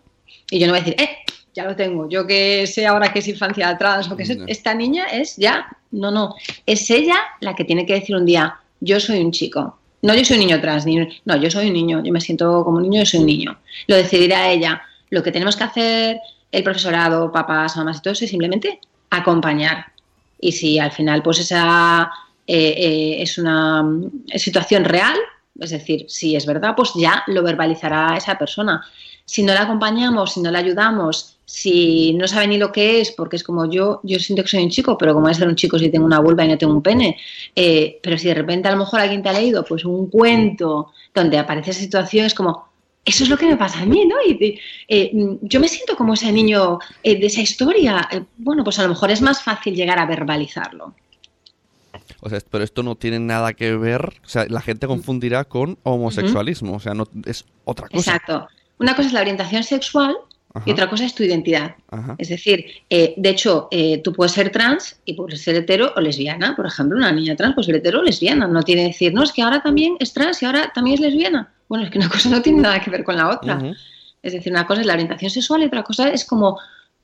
y 0.49 0.61
yo 0.61 0.67
no 0.67 0.73
voy 0.73 0.81
a 0.81 0.85
decir, 0.85 1.01
eh, 1.01 1.11
ya 1.55 1.65
lo 1.65 1.75
tengo, 1.75 2.09
yo 2.09 2.25
que 2.27 2.67
sé 2.69 2.87
ahora 2.87 3.13
que 3.13 3.19
es 3.19 3.27
infancia 3.29 3.77
trans 3.77 4.09
o 4.11 4.17
que 4.17 4.25
sé, 4.25 4.37
No. 4.37 4.45
esta 4.47 4.75
niña 4.75 5.07
es 5.07 5.37
ya, 5.37 5.67
no, 5.91 6.13
no, 6.13 6.37
es 6.67 6.89
ella 6.91 7.17
la 7.41 7.55
que 7.57 7.65
tiene 7.65 7.85
que 7.85 7.95
decir 7.95 8.15
un 8.15 8.27
día, 8.27 8.55
yo 8.81 9.01
soy 9.01 9.21
un 9.21 9.33
chico. 9.33 9.79
No, 10.03 10.15
yo 10.15 10.25
soy 10.25 10.37
un 10.37 10.47
niño 10.47 10.61
trans, 10.61 10.87
ni, 10.87 10.97
no, 11.25 11.37
yo 11.37 11.51
soy 11.51 11.67
un 11.67 11.73
niño, 11.73 12.01
yo 12.05 12.13
me 12.13 12.21
siento 12.21 12.63
como 12.63 12.77
un 12.77 12.85
niño, 12.85 13.01
yo 13.01 13.07
soy 13.07 13.21
un 13.21 13.27
niño. 13.27 13.59
Lo 13.89 13.97
decidirá 13.97 14.51
ella. 14.53 14.83
Lo 15.11 15.23
que 15.23 15.33
tenemos 15.33 15.57
que 15.57 15.65
hacer 15.65 16.21
el 16.53 16.63
profesorado, 16.63 17.33
papás, 17.33 17.77
mamás 17.77 17.99
y 17.99 18.03
todo 18.03 18.13
eso 18.13 18.25
es 18.25 18.31
simplemente 18.31 18.79
acompañar. 19.11 19.87
Y 20.41 20.53
si 20.53 20.79
al 20.79 20.93
final 20.93 21.23
pues 21.23 21.41
esa 21.41 22.11
eh, 22.47 22.75
eh, 22.77 23.23
es 23.23 23.39
una 23.39 23.83
mm, 23.83 24.29
situación 24.37 24.85
real, 24.85 25.17
es 25.59 25.71
decir, 25.71 26.05
si 26.09 26.37
es 26.37 26.47
verdad, 26.47 26.75
pues 26.77 26.93
ya 26.95 27.25
lo 27.27 27.43
verbalizará 27.43 28.17
esa 28.17 28.39
persona. 28.39 28.83
Si 29.25 29.43
no 29.43 29.55
la 29.55 29.63
acompañamos, 29.63 30.35
si 30.35 30.41
no 30.41 30.51
la 30.51 30.61
ayudamos, 30.61 31.39
si 31.45 32.13
no 32.15 32.29
sabe 32.29 32.49
ni 32.49 32.59
lo 32.59 32.71
que 32.73 33.01
es, 33.01 33.13
porque 33.13 33.37
es 33.37 33.43
como 33.43 33.71
yo, 33.71 34.01
yo 34.03 34.19
siento 34.19 34.43
que 34.43 34.49
soy 34.49 34.63
un 34.63 34.71
chico, 34.71 34.99
pero 34.99 35.15
como 35.15 35.29
es 35.29 35.37
ser 35.37 35.49
un 35.49 35.57
chico 35.57 35.79
si 35.79 35.89
tengo 35.89 36.05
una 36.05 36.21
vulva 36.21 36.45
y 36.45 36.49
no 36.49 36.59
tengo 36.59 36.73
un 36.73 36.83
pene, 36.83 37.17
eh, 37.55 37.99
pero 38.03 38.19
si 38.19 38.29
de 38.29 38.35
repente 38.35 38.69
a 38.69 38.73
lo 38.73 38.79
mejor 38.79 39.01
alguien 39.01 39.23
te 39.23 39.29
ha 39.29 39.33
leído 39.33 39.65
pues 39.65 39.85
un 39.85 40.09
cuento 40.09 40.93
donde 41.15 41.39
aparece 41.39 41.71
esa 41.71 41.81
situación, 41.81 42.27
es 42.27 42.35
como, 42.35 42.69
eso 43.07 43.23
es 43.25 43.31
lo 43.31 43.39
que 43.39 43.47
me 43.47 43.57
pasa 43.57 43.81
a 43.81 43.87
mí, 43.87 44.05
¿no? 44.05 44.17
Y 44.27 44.33
y, 44.45 44.61
eh, 44.89 45.11
yo 45.41 45.61
me 45.61 45.69
siento 45.69 45.97
como 45.97 46.15
ese 46.15 46.31
niño 46.33 46.79
eh, 47.03 47.19
de 47.19 47.27
esa 47.27 47.41
historia. 47.41 48.07
Eh, 48.11 48.25
bueno, 48.37 48.65
pues 48.65 48.79
a 48.79 48.83
lo 48.83 48.91
mejor 48.91 49.11
es 49.11 49.23
más 49.23 49.43
fácil 49.43 49.75
llegar 49.75 49.99
a 49.99 50.07
verbalizarlo. 50.07 50.95
O 52.21 52.29
sea, 52.29 52.41
pero 52.51 52.65
esto 52.65 52.83
no 52.83 52.97
tiene 52.97 53.21
nada 53.21 53.55
que 53.55 53.77
ver, 53.77 54.15
o 54.25 54.29
sea, 54.29 54.47
la 54.49 54.61
gente 54.61 54.87
confundirá 54.87 55.45
con 55.45 55.79
homosexualismo, 55.85 56.75
o 56.75 56.81
sea, 56.81 56.93
no 56.95 57.09
es 57.25 57.45
otra 57.65 57.89
cosa. 57.89 58.17
Exacto. 58.17 58.49
Una 58.79 58.95
cosa 58.95 59.09
es 59.09 59.15
la 59.15 59.21
orientación 59.21 59.63
sexual 59.63 60.17
Ajá. 60.53 60.65
y 60.67 60.73
otra 60.73 60.91
cosa 60.91 61.05
es 61.05 61.15
tu 61.15 61.23
identidad. 61.23 61.77
Ajá. 61.89 62.17
Es 62.19 62.29
decir, 62.29 62.67
eh, 62.91 63.15
de 63.17 63.29
hecho, 63.31 63.69
eh, 63.71 64.03
tú 64.03 64.13
puedes 64.13 64.33
ser 64.33 64.51
trans 64.51 65.01
y 65.05 65.15
puedes 65.15 65.41
ser 65.41 65.55
hetero 65.55 65.93
o 65.97 66.01
lesbiana. 66.01 66.55
Por 66.57 66.67
ejemplo, 66.67 66.99
una 66.99 67.13
niña 67.13 67.37
trans 67.37 67.55
puede 67.55 67.67
ser 67.67 67.77
hetero 67.77 68.01
o 68.01 68.03
lesbiana. 68.03 68.47
No 68.47 68.63
tiene 68.63 68.83
que 68.83 68.89
decir, 68.89 69.15
no, 69.15 69.23
es 69.23 69.33
que 69.33 69.43
ahora 69.43 69.63
también 69.63 69.97
es 70.01 70.13
trans 70.13 70.43
y 70.43 70.47
ahora 70.47 70.73
también 70.75 70.95
es 70.95 71.01
lesbiana. 71.01 71.53
Bueno, 71.69 71.85
es 71.85 71.91
que 71.91 71.99
una 71.99 72.09
cosa 72.09 72.29
no 72.29 72.43
tiene 72.43 72.63
nada 72.63 72.81
que 72.81 72.91
ver 72.91 73.05
con 73.05 73.17
la 73.17 73.29
otra. 73.31 73.59
Es 74.23 74.33
decir, 74.33 74.53
una 74.53 74.67
cosa 74.67 74.81
es 74.81 74.87
la 74.87 74.95
orientación 74.95 75.31
sexual 75.31 75.63
y 75.63 75.67
otra 75.67 75.83
cosa 75.83 76.09
es 76.09 76.25
como 76.25 76.59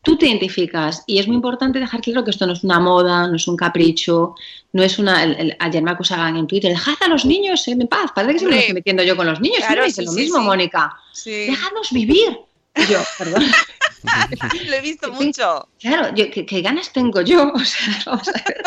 tú 0.04 0.16
te 0.16 0.26
identificas 0.26 1.04
y 1.06 1.18
es 1.20 1.28
muy 1.28 1.36
importante 1.36 1.78
dejar 1.78 2.00
claro 2.00 2.24
que 2.24 2.32
esto 2.32 2.44
no 2.46 2.54
es 2.54 2.64
una 2.64 2.80
moda, 2.80 3.28
no 3.28 3.36
es 3.36 3.46
un 3.46 3.56
capricho, 3.56 4.34
no 4.72 4.82
es 4.82 4.98
una. 4.98 5.22
El, 5.22 5.32
el- 5.36 5.56
ayer 5.60 5.82
me 5.82 5.92
acusaban 5.92 6.36
en 6.36 6.46
Twitter, 6.48 6.70
dejad 6.72 6.94
a 7.00 7.08
los 7.08 7.24
niños 7.24 7.66
en 7.68 7.86
paz. 7.86 8.10
Parece 8.14 8.32
que 8.34 8.38
siempre 8.40 8.56
me 8.56 8.60
estoy 8.62 8.74
metiendo 8.74 9.02
yo 9.04 9.16
con 9.16 9.26
los 9.26 9.40
niños. 9.40 9.58
Claro, 9.58 9.88
sí, 9.88 10.04
lo 10.04 10.10
sí, 10.12 10.20
mismo, 10.20 10.38
sí. 10.38 10.44
Mónica. 10.44 10.96
Sí, 11.12 11.30
Dejadnos 11.46 11.90
vivir. 11.92 12.38
Y 12.74 12.86
yo, 12.86 12.98
perdón. 13.18 13.44
lo 14.66 14.74
he 14.74 14.80
visto 14.80 15.06
Sí. 15.16 15.24
mucho. 15.24 15.68
Claro, 15.78 16.14
yo, 16.16 16.30
¿qué, 16.30 16.44
qué 16.46 16.60
ganas 16.62 16.92
tengo 16.92 17.20
yo? 17.20 17.52
O 17.54 17.64
sea, 17.64 18.02
vamos 18.06 18.28
a 18.28 18.32
ver, 18.32 18.62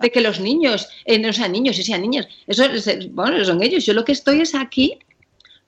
de 0.00 0.10
que 0.10 0.20
los 0.20 0.40
niños, 0.40 0.88
eh, 1.04 1.18
no 1.18 1.32
sean 1.32 1.52
niños 1.52 1.78
y 1.78 1.82
sean 1.84 2.02
niñas, 2.02 2.26
eso 2.46 2.64
es- 2.64 3.12
bueno, 3.12 3.44
son 3.44 3.62
ellos. 3.62 3.84
Yo 3.86 3.92
lo 3.94 4.04
que 4.04 4.12
estoy 4.12 4.40
es 4.40 4.54
aquí 4.54 4.98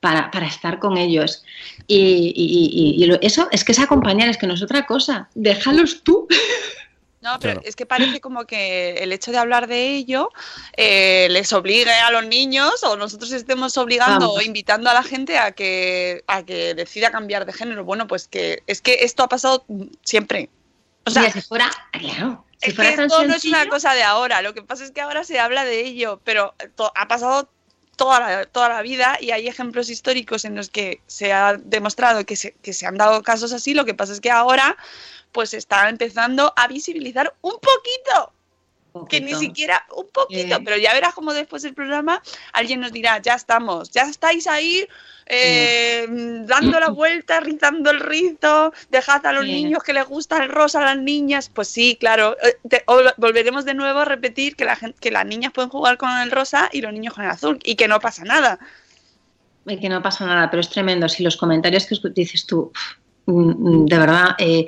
para, 0.07 0.31
para 0.31 0.47
estar 0.47 0.79
con 0.79 0.97
ellos. 0.97 1.43
Y, 1.89 2.33
y- 2.37 2.71
y- 2.99 3.03
y 3.03 3.07
lo- 3.07 3.19
eso 3.23 3.49
es 3.51 3.65
que 3.65 3.73
es 3.73 3.81
acompañar, 3.81 4.29
es 4.29 4.37
que 4.39 4.47
no 4.47 4.55
es 4.55 4.63
otra 4.63 4.87
cosa. 4.87 5.29
Déjalos 5.35 6.05
tú. 6.05 6.29
No, 7.23 7.41
pero 7.41 7.55
Claro. 7.55 7.61
es 7.65 7.75
que 7.75 7.87
parece 7.87 8.21
como 8.21 8.45
que 8.45 8.99
el 9.03 9.11
hecho 9.11 9.33
de 9.33 9.39
hablar 9.39 9.67
de 9.67 9.97
ello 9.97 10.31
eh, 10.77 11.27
les 11.31 11.53
obligue 11.53 11.91
a 11.91 12.13
los 12.13 12.25
niños 12.25 12.85
o 12.85 12.97
nosotros 12.97 13.33
estemos 13.33 13.77
obligando 13.79 14.27
Vamos. 14.29 14.37
o 14.39 14.43
invitando 14.43 14.89
a 14.91 14.95
la 14.95 15.03
gente 15.03 15.37
a 15.39 15.51
que, 15.51 16.23
a 16.29 16.45
que 16.45 16.75
decida 16.75 17.11
cambiar 17.11 17.45
de 17.45 17.53
género. 17.53 17.83
Bueno, 17.85 18.07
pues 18.07 18.29
que 18.29 18.63
es 18.69 18.81
que 18.81 18.99
esto 19.01 19.25
ha 19.25 19.29
pasado 19.29 19.65
siempre. 20.05 20.51
O 21.05 21.11
sea, 21.11 21.29
si 21.33 21.41
fuera, 21.41 21.69
claro, 21.91 22.45
si 22.61 22.71
es 22.71 22.77
fuera 22.77 22.95
que 22.95 23.03
esto 23.03 23.25
no 23.27 23.35
es 23.35 23.45
una 23.45 23.67
cosa 23.69 23.93
de 23.95 24.05
ahora. 24.05 24.41
Lo 24.43 24.55
que 24.55 24.63
pasa 24.63 24.85
es 24.85 24.93
que 24.93 25.01
ahora 25.01 25.25
se 25.25 25.41
habla 25.41 25.65
de 25.65 25.81
ello, 25.81 26.21
pero 26.23 26.55
to- 26.77 26.93
ha 26.95 27.09
pasado 27.09 27.49
toda 27.97 28.21
la, 28.21 28.45
toda 28.45 28.69
la 28.69 28.83
vida 28.83 29.19
y 29.21 29.31
hay 29.31 29.49
ejemplos 29.49 29.91
históricos 29.91 30.45
en 30.45 30.55
los 30.55 30.71
que 30.71 31.01
se 31.07 31.33
ha 31.33 31.57
demostrado 31.57 32.25
que 32.25 32.37
se, 32.37 32.53
que 32.63 32.73
se 32.73 32.87
han 32.87 32.97
dado 32.97 33.23
casos 33.23 33.53
así. 33.53 33.75
Lo 33.75 33.85
que 33.85 33.95
pasa 33.95 34.13
es 34.13 34.21
que 34.21 34.31
ahora 34.31 34.77
pues 35.33 35.55
está 35.55 35.89
empezando 35.89 36.53
a 36.57 36.69
visibilizar 36.69 37.35
un 37.43 37.53
poquito 37.53 38.33
que 39.09 39.21
ni 39.21 39.35
siquiera 39.35 39.85
un 39.95 40.07
poquito, 40.09 40.57
Eh. 40.57 40.61
pero 40.65 40.77
ya 40.79 40.95
verás 40.95 41.13
como 41.15 41.33
después 41.35 41.63
del 41.63 41.75
programa 41.75 42.23
alguien 42.53 42.81
nos 42.81 42.93
dirá, 42.93 43.21
ya 43.21 43.35
estamos, 43.35 43.91
ya 43.91 44.03
estáis 44.03 44.47
ahí 44.47 44.87
eh, 45.27 46.07
dando 46.47 46.79
la 46.81 46.89
vuelta, 46.91 47.41
rizando 47.41 47.91
el 47.91 48.01
rizo, 48.01 48.73
dejad 48.91 49.27
a 49.27 49.33
los 49.33 49.45
niños 49.45 49.83
que 49.83 49.93
les 49.93 50.07
gusta 50.07 50.43
el 50.43 50.49
rosa, 50.51 50.83
a 50.83 50.95
las 50.95 50.99
niñas, 50.99 51.51
pues 51.53 51.69
sí, 51.69 51.97
claro, 51.99 52.37
eh, 52.43 52.57
te- 52.69 52.85
volveremos 53.17 53.65
de 53.65 53.75
nuevo 53.75 53.99
a 54.01 54.05
repetir 54.05 54.57
que, 54.57 54.65
la 54.65 54.77
gente, 54.77 54.97
que 55.01 55.11
las 55.11 55.27
niñas 55.27 55.53
pueden 55.53 55.71
jugar 55.71 55.97
con 55.99 56.11
el 56.19 56.31
rosa 56.31 56.69
y 56.73 56.81
los 56.81 56.93
niños 56.93 57.15
con 57.15 57.25
el 57.25 57.31
azul 57.31 57.59
y 57.65 57.75
que 57.75 57.89
no 57.89 57.99
pasa 58.01 58.25
nada. 58.25 58.59
Y 59.67 59.81
que 59.81 59.89
no 59.89 60.01
pasa 60.01 60.25
nada, 60.27 60.49
pero 60.49 60.61
es 60.61 60.71
tremendo. 60.71 61.09
Si 61.09 61.25
los 61.25 61.37
comentarios 61.37 61.87
que 61.87 61.97
dices 62.15 62.47
tú, 62.47 62.71
mm, 63.27 63.33
mm, 63.83 63.87
de 63.87 63.99
verdad, 63.99 64.37
eh, 64.39 64.67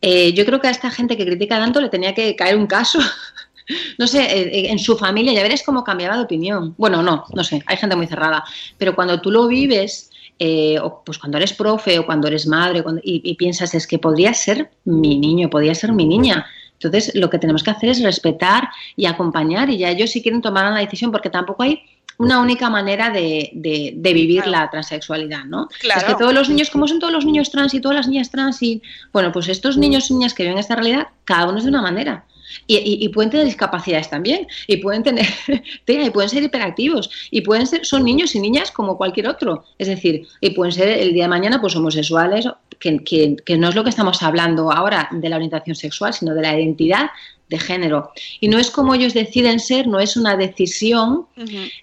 eh, 0.00 0.32
yo 0.34 0.44
creo 0.46 0.60
que 0.60 0.68
a 0.68 0.70
esta 0.70 0.88
gente 0.90 1.16
que 1.16 1.26
critica 1.26 1.58
tanto 1.58 1.80
le 1.80 1.88
tenía 1.88 2.14
que 2.14 2.36
caer 2.36 2.56
un 2.56 2.68
caso. 2.68 3.00
No 3.98 4.06
sé, 4.06 4.22
eh, 4.22 4.42
eh, 4.60 4.70
en 4.70 4.78
su 4.78 4.96
familia 4.96 5.32
ya 5.32 5.42
veréis 5.42 5.62
cómo 5.62 5.82
cambiaba 5.84 6.16
de 6.16 6.22
opinión. 6.24 6.74
Bueno, 6.78 7.02
no, 7.02 7.24
no 7.34 7.44
sé, 7.44 7.62
hay 7.66 7.76
gente 7.76 7.96
muy 7.96 8.06
cerrada. 8.06 8.44
Pero 8.78 8.94
cuando 8.94 9.20
tú 9.20 9.30
lo 9.30 9.46
vives, 9.46 10.10
eh, 10.38 10.78
o 10.80 11.02
pues 11.04 11.18
cuando 11.18 11.38
eres 11.38 11.52
profe 11.54 11.98
o 11.98 12.04
cuando 12.06 12.28
eres 12.28 12.46
madre 12.46 12.82
cuando- 12.82 13.00
y, 13.02 13.22
y 13.24 13.34
piensas 13.34 13.74
es 13.74 13.86
que 13.86 13.98
podría 13.98 14.34
ser 14.34 14.70
mi 14.84 15.18
niño, 15.18 15.48
podría 15.50 15.74
ser 15.74 15.92
mi 15.92 16.06
niña. 16.06 16.46
Entonces, 16.74 17.12
lo 17.14 17.30
que 17.30 17.38
tenemos 17.38 17.62
que 17.62 17.70
hacer 17.70 17.88
es 17.88 18.02
respetar 18.02 18.68
y 18.96 19.06
acompañar 19.06 19.70
y 19.70 19.78
ya 19.78 19.90
ellos 19.90 20.10
si 20.10 20.22
quieren 20.22 20.42
tomar 20.42 20.70
la 20.70 20.78
decisión, 20.80 21.10
porque 21.10 21.30
tampoco 21.30 21.62
hay 21.62 21.80
una 22.18 22.38
única 22.40 22.68
manera 22.70 23.08
de, 23.10 23.50
de- 23.54 23.94
de 23.96 24.12
vivir 24.12 24.42
Claro. 24.42 24.50
la 24.64 24.70
transexualidad, 24.70 25.44
¿no? 25.44 25.68
Claro. 25.80 26.00
Es 26.00 26.06
que 26.06 26.14
todos 26.14 26.34
los 26.34 26.48
niños, 26.50 26.68
como 26.70 26.86
son 26.86 26.98
todos 26.98 27.12
los 27.14 27.24
niños 27.24 27.50
trans 27.50 27.72
y 27.74 27.80
todas 27.80 27.96
las 27.96 28.08
niñas 28.08 28.30
trans, 28.30 28.62
y 28.62 28.82
bueno, 29.12 29.32
pues 29.32 29.48
estos 29.48 29.76
niños 29.78 30.10
y 30.10 30.14
niñas 30.14 30.34
que 30.34 30.42
viven 30.44 30.58
esta 30.58 30.76
realidad, 30.76 31.08
cada 31.24 31.48
uno 31.48 31.58
es 31.58 31.64
de 31.64 31.70
una 31.70 31.82
manera. 31.82 32.24
Y, 32.66 32.76
y- 32.76 33.04
y 33.04 33.08
pueden 33.10 33.30
tener 33.30 33.46
discapacidades 33.46 34.08
también, 34.10 34.46
y 34.66 34.76
pueden 34.78 35.02
tener 35.02 35.26
y 35.86 36.10
pueden 36.10 36.30
ser 36.30 36.42
hiperactivos, 36.42 37.10
y 37.30 37.40
pueden 37.42 37.66
ser, 37.66 37.84
son 37.84 38.04
niños 38.04 38.34
y 38.34 38.40
niñas 38.40 38.70
como 38.70 38.96
cualquier 38.96 39.28
otro. 39.28 39.64
Es 39.78 39.88
decir, 39.88 40.26
y 40.40 40.50
pueden 40.50 40.72
ser 40.72 40.88
el 40.88 41.12
día 41.12 41.24
de 41.24 41.28
mañana 41.28 41.60
pues 41.60 41.74
homosexuales, 41.76 42.46
que, 42.78 42.98
que- 43.04 43.36
que 43.44 43.56
no 43.56 43.68
es 43.70 43.74
lo 43.74 43.82
que 43.84 43.90
estamos 43.90 44.22
hablando 44.22 44.70
ahora 44.70 45.08
de 45.10 45.28
la 45.28 45.36
orientación 45.36 45.74
sexual, 45.76 46.12
sino 46.12 46.34
de 46.34 46.42
la 46.42 46.58
identidad 46.58 47.06
de 47.48 47.58
género. 47.58 48.10
Y 48.40 48.48
no 48.48 48.58
es 48.58 48.70
como 48.70 48.94
ellos 48.94 49.14
deciden 49.14 49.60
ser, 49.60 49.86
no 49.86 50.00
es 50.00 50.16
una 50.16 50.36
decisión, 50.36 51.26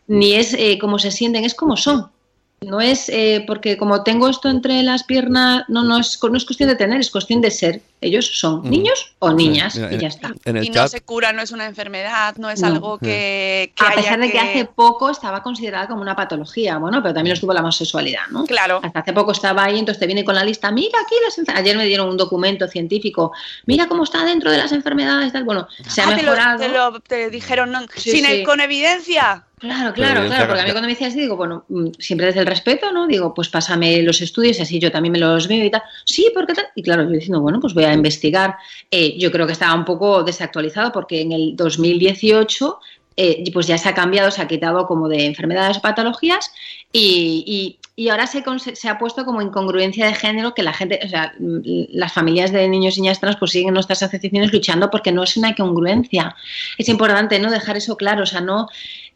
ni 0.08 0.34
es 0.34 0.54
eh, 0.54 0.78
cómo 0.80 1.00
se 1.00 1.10
sienten, 1.12 1.46
es 1.46 1.56
como 1.56 1.78
son. 1.78 2.12
No 2.66 2.82
es 2.82 3.10
eh, 3.10 3.44
porque 3.48 3.78
como 3.78 4.04
tengo 4.04 4.28
esto 4.30 4.50
entre 4.50 4.82
las 4.84 5.04
piernas, 5.04 5.64
no, 5.68 5.84
no 5.84 5.98
es, 6.00 6.20
no 6.22 6.38
es 6.38 6.46
cuestión 6.46 6.70
de 6.70 6.76
tener, 6.76 7.00
es 7.00 7.10
cuestión 7.12 7.42
de 7.42 7.52
ser. 7.52 7.82
Ellos 8.02 8.38
son 8.38 8.70
niños 8.70 9.14
o 9.20 9.32
niñas 9.32 9.76
Mira, 9.76 9.94
y 9.94 9.98
ya 9.98 10.08
está. 10.10 10.34
En 10.44 10.58
el 10.58 10.66
Y 10.66 10.70
no 10.72 10.88
se 10.90 11.02
cura, 11.02 11.32
no 11.32 11.42
es 11.42 11.52
una 11.52 11.66
enfermedad, 11.66 12.36
no 12.38 12.50
es 12.50 12.60
No. 12.62 12.68
algo 12.68 12.98
que, 12.98 13.72
que 13.76 13.84
A 13.86 13.90
haya 13.90 13.96
pesar 14.02 14.20
de 14.20 14.26
que 14.28 14.34
que- 14.34 14.40
hace 14.40 14.66
poco 14.66 15.10
estaba 15.10 15.42
considerada 15.42 15.88
como 15.88 16.02
una 16.02 16.16
patología, 16.16 16.78
bueno, 16.78 17.02
pero 17.02 17.14
también 17.14 17.34
estuvo 17.34 17.54
la 17.54 17.62
homosexualidad, 17.62 18.28
¿no? 18.32 18.46
Claro. 18.46 18.82
Hasta 18.84 19.00
hace 19.00 19.14
poco 19.14 19.32
estaba 19.32 19.64
ahí, 19.64 19.80
entonces 19.80 20.00
te 20.00 20.06
viene 20.06 20.26
con 20.26 20.36
la 20.36 20.44
lista, 20.44 20.70
mira 20.72 20.98
aquí 21.06 21.16
las 21.24 21.56
Ayer 21.56 21.78
me 21.78 21.86
dieron 21.86 22.10
un 22.10 22.18
documento 22.18 22.68
científico, 22.68 23.32
mira 23.66 23.88
cómo 23.88 24.04
está 24.04 24.26
dentro 24.26 24.52
de 24.52 24.58
las 24.58 24.72
enfermedades, 24.72 25.32
tal. 25.32 25.44
Bueno, 25.46 25.68
se 25.88 26.02
ha 26.02 26.06
Ah, 26.10 26.16
te 26.16 26.24
lo, 26.24 26.32
mejorado. 26.32 26.60
te 26.60 26.70
lo- 26.70 27.00
te 27.00 27.30
dijeron 27.30 27.72
no, 27.72 27.82
Sí, 27.96 28.12
sin 28.12 28.26
sí. 28.26 28.32
el- 28.32 28.44
con 28.46 28.60
evidencia. 28.60 29.44
Claro, 29.64 29.94
claro, 29.94 30.26
claro, 30.28 30.48
porque 30.48 30.62
a 30.62 30.66
mí 30.66 30.72
cuando 30.72 30.88
me 30.88 30.94
decías 30.94 31.16
digo, 31.16 31.38
bueno, 31.38 31.64
mm, 31.70 31.92
siempre 31.98 32.26
desde 32.28 32.42
el 32.42 32.48
respeto, 32.48 32.92
¿no? 32.92 33.08
Digo, 33.08 33.34
pues 33.34 33.48
pásame 33.48 34.02
los 34.02 34.20
estudios 34.22 34.60
y 34.60 34.62
así 34.62 34.78
yo 34.78 34.92
también 34.92 35.14
me 35.14 35.20
los 35.20 35.48
veo 35.48 35.64
y 35.64 35.72
tal. 35.72 35.82
Sí, 36.04 36.30
¿por 36.34 36.46
qué 36.46 36.54
tal? 36.54 36.66
Y 36.76 36.84
claro, 36.84 37.04
yo 37.04 37.10
diciendo, 37.12 37.40
bueno, 37.40 37.62
pues 37.62 37.74
voy 37.74 37.86
a 37.86 37.94
investigar. 37.94 38.58
Eh, 38.92 39.18
yo 39.18 39.32
creo 39.32 39.46
que 39.48 39.54
estaba 39.54 39.74
un 39.74 39.86
poco 39.86 40.22
desactualizado 40.24 40.92
porque 40.92 41.22
en 41.22 41.32
el 41.32 41.56
2018 41.56 42.78
eh, 43.16 43.44
pues 43.54 43.66
ya 43.68 43.78
se 43.78 43.88
ha 43.88 43.94
cambiado, 43.94 44.32
se 44.32 44.42
ha 44.42 44.48
quitado 44.50 44.86
como 44.86 45.08
de 45.08 45.26
enfermedades 45.28 45.78
o 45.78 45.82
patologías 45.82 46.52
y, 46.92 47.44
y- 47.48 47.80
y 47.96 48.10
ahora 48.10 48.26
se, 48.26 48.44
se 48.76 48.90
ha 48.90 48.98
puesto 48.98 49.24
como 49.24 49.40
incongruencia 49.44 50.08
de 50.08 50.16
género 50.16 50.56
que 50.56 50.64
la 50.64 50.74
gente, 50.74 51.00
o 51.06 51.08
sea, 51.08 51.32
mm, 51.40 51.60
las 51.92 52.12
familias 52.12 52.52
de 52.52 52.68
niños 52.68 52.98
y 52.98 53.02
niñas 53.02 53.20
trans 53.20 53.36
pues 53.38 53.52
siguen 53.52 53.76
nuestras 53.76 54.02
asociaciones 54.02 54.52
luchando 54.52 54.90
porque 54.90 55.12
no 55.12 55.22
es 55.24 55.38
una 55.38 55.50
incongruencia. 55.52 56.36
Es 56.80 56.90
importante, 56.90 57.38
¿no? 57.40 57.52
Dejar 57.52 57.78
eso 57.78 57.96
claro, 57.96 58.24
o 58.24 58.26
sea, 58.26 58.42
no 58.42 58.68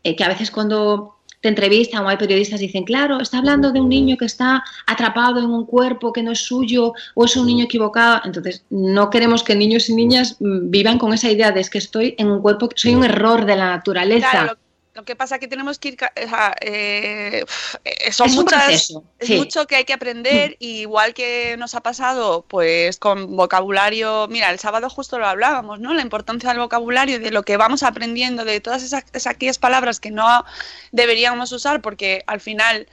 eh, 0.04 0.16
que 0.16 0.24
a 0.24 0.30
veces 0.30 0.52
cuando 0.52 1.18
te 1.42 1.50
entrevistan 1.50 2.04
o 2.04 2.10
hay 2.10 2.18
periodistas 2.18 2.60
dicen, 2.60 2.84
claro, 2.84 3.20
está 3.20 3.38
hablando 3.38 3.72
de 3.72 3.80
un 3.80 3.90
niño 3.90 4.18
que 4.18 4.26
está 4.26 4.64
atrapado 4.88 5.40
en 5.40 5.46
un 5.46 5.66
cuerpo 5.66 6.12
que 6.12 6.24
no 6.24 6.32
es 6.32 6.40
suyo 6.40 6.94
o 7.14 7.26
es 7.26 7.36
un 7.36 7.46
niño 7.46 7.66
equivocado. 7.66 8.22
Entonces, 8.26 8.64
no 8.70 9.10
queremos 9.10 9.44
que 9.44 9.56
niños 9.56 9.90
y 9.90 9.96
niñas 9.96 10.38
mm, 10.40 10.70
vivan 10.72 10.98
con 10.98 11.14
esa 11.14 11.30
idea 11.30 11.52
de 11.52 11.62
es 11.62 11.70
que 11.70 11.78
estoy 11.78 12.16
en 12.18 12.30
un 12.30 12.42
cuerpo, 12.42 12.70
soy 12.76 12.96
un 12.96 13.04
error 13.04 13.46
de 13.46 13.56
la 13.56 13.68
naturaleza. 13.68 14.32
Claro, 14.32 14.58
lo, 14.98 15.06
que 15.06 15.16
pasa 15.16 15.36
es 15.36 15.42
que 15.42 15.48
tenemos 15.48 15.80
que 15.80 15.90
ir. 15.90 15.98
o 16.02 16.28
sea, 16.28 16.56
eh, 16.62 17.46
eh, 17.86 18.12
son 18.12 18.28
Es 18.28 18.36
muchas. 18.36 18.70
es 18.70 18.88
sí. 19.22 19.36
Mm. 19.36 19.38
mucho 19.38 19.68
que 19.68 19.76
hay 19.76 19.86
que 19.86 19.94
aprender, 19.94 20.58
y 20.60 20.82
igual 20.82 21.14
que 21.14 21.56
nos 21.58 21.76
ha 21.76 21.82
pasado, 21.82 22.46
pues 22.48 22.98
con 22.98 23.36
vocabulario. 23.36 24.28
Mira, 24.30 24.52
el 24.52 24.60
sábado 24.60 24.90
justo 24.90 25.20
lo 25.20 25.28
hablábamos, 25.28 25.80
¿no? 25.80 25.94
La 25.94 26.02
importancia 26.02 26.50
del 26.50 26.60
vocabulario, 26.60 27.20
de 27.20 27.32
lo 27.32 27.44
que 27.44 27.58
vamos 27.58 27.84
aprendiendo, 27.84 28.44
de 28.44 28.60
todas 28.60 28.84
esas, 28.84 29.06
esas 29.14 29.28
aquellas 29.34 29.60
palabras 29.60 30.00
que 30.00 30.12
no 30.12 30.44
deberíamos 30.92 31.52
usar, 31.52 31.82
porque 31.82 32.24
al 32.28 32.42
final. 32.42 32.88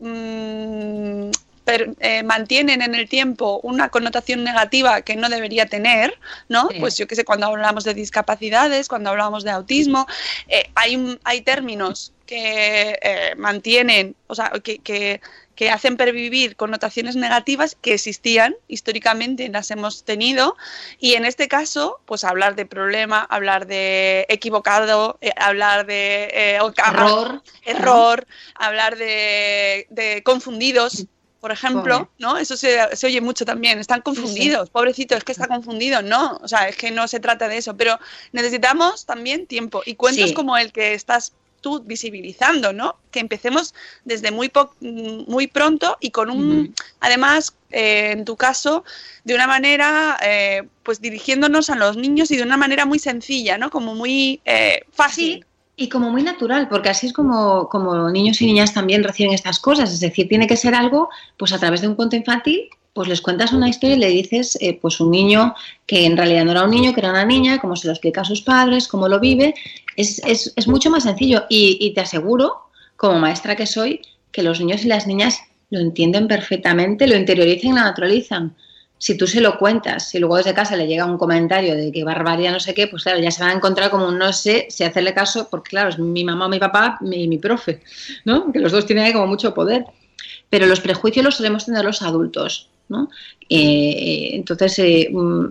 mm, 0.00 1.30
per- 1.70 1.94
eh, 2.00 2.22
mantienen 2.22 2.82
en 2.82 2.94
el 2.94 3.08
tiempo 3.08 3.60
una 3.62 3.88
connotación 3.88 4.42
negativa 4.44 5.02
que 5.02 5.16
no 5.16 5.28
debería 5.28 5.66
tener, 5.66 6.18
¿no? 6.48 6.68
Sí. 6.70 6.80
Pues 6.80 6.96
yo 6.98 7.06
qué 7.06 7.14
sé, 7.16 7.24
cuando 7.24 7.46
hablamos 7.46 7.84
de 7.84 7.94
discapacidades, 7.94 8.88
cuando 8.88 9.10
hablamos 9.10 9.44
de 9.44 9.50
autismo, 9.50 10.06
eh, 10.48 10.70
hay, 10.74 11.18
hay 11.24 11.40
términos 11.42 12.12
que 12.26 12.98
eh, 13.02 13.34
mantienen, 13.36 14.14
o 14.26 14.34
sea, 14.34 14.50
que, 14.62 14.78
que- 14.78 15.20
que 15.56 15.68
hacen 15.70 15.98
pervivir 15.98 16.56
connotaciones 16.56 17.16
negativas 17.16 17.76
que 17.82 17.92
existían 17.92 18.54
históricamente, 18.66 19.46
las 19.50 19.70
hemos 19.70 20.04
tenido, 20.04 20.56
y 20.98 21.16
en 21.16 21.26
este 21.26 21.48
caso, 21.48 22.00
pues 22.06 22.24
hablar 22.24 22.54
de 22.54 22.64
problema, 22.64 23.20
hablar 23.28 23.66
de 23.66 24.24
equivocado, 24.30 25.18
eh, 25.20 25.32
hablar 25.36 25.84
de 25.84 26.30
eh, 26.32 26.58
error, 27.66 28.26
hablar 28.54 28.96
de, 28.96 29.86
de 29.90 30.22
confundidos, 30.22 31.04
por 31.40 31.52
ejemplo, 31.52 31.98
Pobre. 32.00 32.10
¿no? 32.18 32.36
Eso 32.38 32.56
se, 32.56 32.78
se 32.94 33.06
oye 33.06 33.20
mucho 33.20 33.44
también, 33.44 33.78
están 33.78 34.02
confundidos, 34.02 34.68
pobrecito, 34.70 35.16
es 35.16 35.24
que 35.24 35.32
está 35.32 35.46
confundido, 35.48 36.02
no, 36.02 36.38
o 36.42 36.48
sea, 36.48 36.68
es 36.68 36.76
que 36.76 36.90
no 36.90 37.08
se 37.08 37.18
trata 37.20 37.48
de 37.48 37.56
eso, 37.56 37.76
pero 37.76 37.98
necesitamos 38.32 39.06
también 39.06 39.46
tiempo 39.46 39.82
y 39.86 39.94
cuentos 39.94 40.28
Sí. 40.30 40.34
como 40.34 40.56
el 40.56 40.70
que 40.72 40.94
estás 40.94 41.32
tú 41.62 41.80
visibilizando, 41.84 42.72
¿no? 42.72 42.96
Que 43.10 43.20
empecemos 43.20 43.74
desde 44.06 44.30
muy, 44.30 44.48
po- 44.48 44.74
muy 44.80 45.46
pronto 45.46 45.98
y 46.00 46.10
con 46.10 46.30
un, 46.30 46.74
además, 47.00 47.54
eh, 47.70 48.12
en 48.12 48.24
tu 48.24 48.34
caso, 48.36 48.82
de 49.24 49.34
una 49.34 49.46
manera, 49.46 50.18
eh, 50.22 50.62
pues 50.82 51.02
dirigiéndonos 51.02 51.68
a 51.68 51.76
los 51.76 51.98
niños 51.98 52.30
y 52.30 52.36
de 52.38 52.44
una 52.44 52.56
manera 52.56 52.86
muy 52.86 52.98
sencilla, 52.98 53.58
¿no? 53.58 53.70
Como 53.70 53.94
muy 53.94 54.40
eh, 54.46 54.84
fácil. 54.92 55.44
Y 55.80 55.88
como 55.88 56.10
muy 56.10 56.22
natural, 56.22 56.68
porque 56.68 56.90
así 56.90 57.06
es 57.06 57.14
como, 57.14 57.70
como 57.70 58.10
niños 58.10 58.42
y 58.42 58.44
niñas 58.44 58.74
también 58.74 59.02
reciben 59.02 59.32
estas 59.32 59.58
cosas. 59.58 59.90
Es 59.90 60.00
decir, 60.00 60.28
tiene 60.28 60.46
que 60.46 60.58
ser 60.58 60.74
algo, 60.74 61.08
pues 61.38 61.54
a 61.54 61.58
través 61.58 61.80
de 61.80 61.88
un 61.88 61.94
cuento 61.94 62.16
infantil, 62.16 62.68
pues 62.92 63.08
les 63.08 63.22
cuentas 63.22 63.54
una 63.54 63.66
historia 63.66 63.96
y 63.96 63.98
le 63.98 64.08
dices, 64.08 64.58
eh, 64.60 64.78
pues 64.78 65.00
un 65.00 65.10
niño 65.10 65.54
que 65.86 66.04
en 66.04 66.18
realidad 66.18 66.44
no 66.44 66.50
era 66.50 66.64
un 66.64 66.70
niño, 66.70 66.92
que 66.92 67.00
era 67.00 67.08
una 67.08 67.24
niña, 67.24 67.58
cómo 67.60 67.76
se 67.76 67.86
lo 67.86 67.94
explica 67.94 68.20
a 68.20 68.24
sus 68.24 68.42
padres, 68.42 68.88
cómo 68.88 69.08
lo 69.08 69.20
vive, 69.20 69.54
es, 69.96 70.20
es, 70.26 70.52
es 70.54 70.68
mucho 70.68 70.90
más 70.90 71.04
sencillo. 71.04 71.44
Y, 71.48 71.78
y 71.80 71.94
te 71.94 72.02
aseguro, 72.02 72.56
como 72.96 73.18
maestra 73.18 73.56
que 73.56 73.64
soy, 73.64 74.02
que 74.32 74.42
los 74.42 74.60
niños 74.60 74.84
y 74.84 74.88
las 74.88 75.06
niñas 75.06 75.40
lo 75.70 75.80
entienden 75.80 76.28
perfectamente, 76.28 77.06
lo 77.06 77.16
interiorizan 77.16 77.70
y 77.70 77.74
lo 77.74 77.80
naturalizan. 77.80 78.54
Si 79.00 79.16
tú 79.16 79.26
se 79.26 79.40
lo 79.40 79.58
cuentas, 79.58 80.10
si 80.10 80.18
luego 80.18 80.36
desde 80.36 80.52
casa 80.52 80.76
le 80.76 80.86
llega 80.86 81.06
un 81.06 81.16
comentario 81.16 81.74
de 81.74 81.90
que 81.90 82.04
barbaridad 82.04 82.52
no 82.52 82.60
sé 82.60 82.74
qué, 82.74 82.86
pues 82.86 83.02
claro, 83.02 83.18
ya 83.18 83.30
se 83.30 83.42
van 83.42 83.52
a 83.52 83.54
encontrar 83.54 83.90
como 83.90 84.06
un 84.06 84.18
no 84.18 84.30
sé 84.34 84.66
si 84.68 84.84
hacerle 84.84 85.14
caso, 85.14 85.48
porque 85.50 85.70
claro, 85.70 85.88
es 85.88 85.98
mi 85.98 86.22
mamá 86.22 86.50
mi 86.50 86.58
papá 86.58 86.98
y 87.00 87.26
mi, 87.26 87.38
profe, 87.38 87.80
¿no? 88.26 88.52
Que 88.52 88.58
los 88.58 88.72
dos 88.72 88.84
tienen 88.84 89.06
ahí 89.06 89.14
como 89.14 89.26
mucho 89.26 89.54
poder. 89.54 89.86
Pero 90.50 90.66
los 90.66 90.80
prejuicios 90.80 91.24
los 91.24 91.36
solemos 91.36 91.64
tener 91.64 91.82
los 91.82 92.02
adultos, 92.02 92.68
¿no? 92.90 93.08
Eh, 93.48 94.32
entonces, 94.32 94.78
eh, 94.80 95.08
mm, 95.10 95.46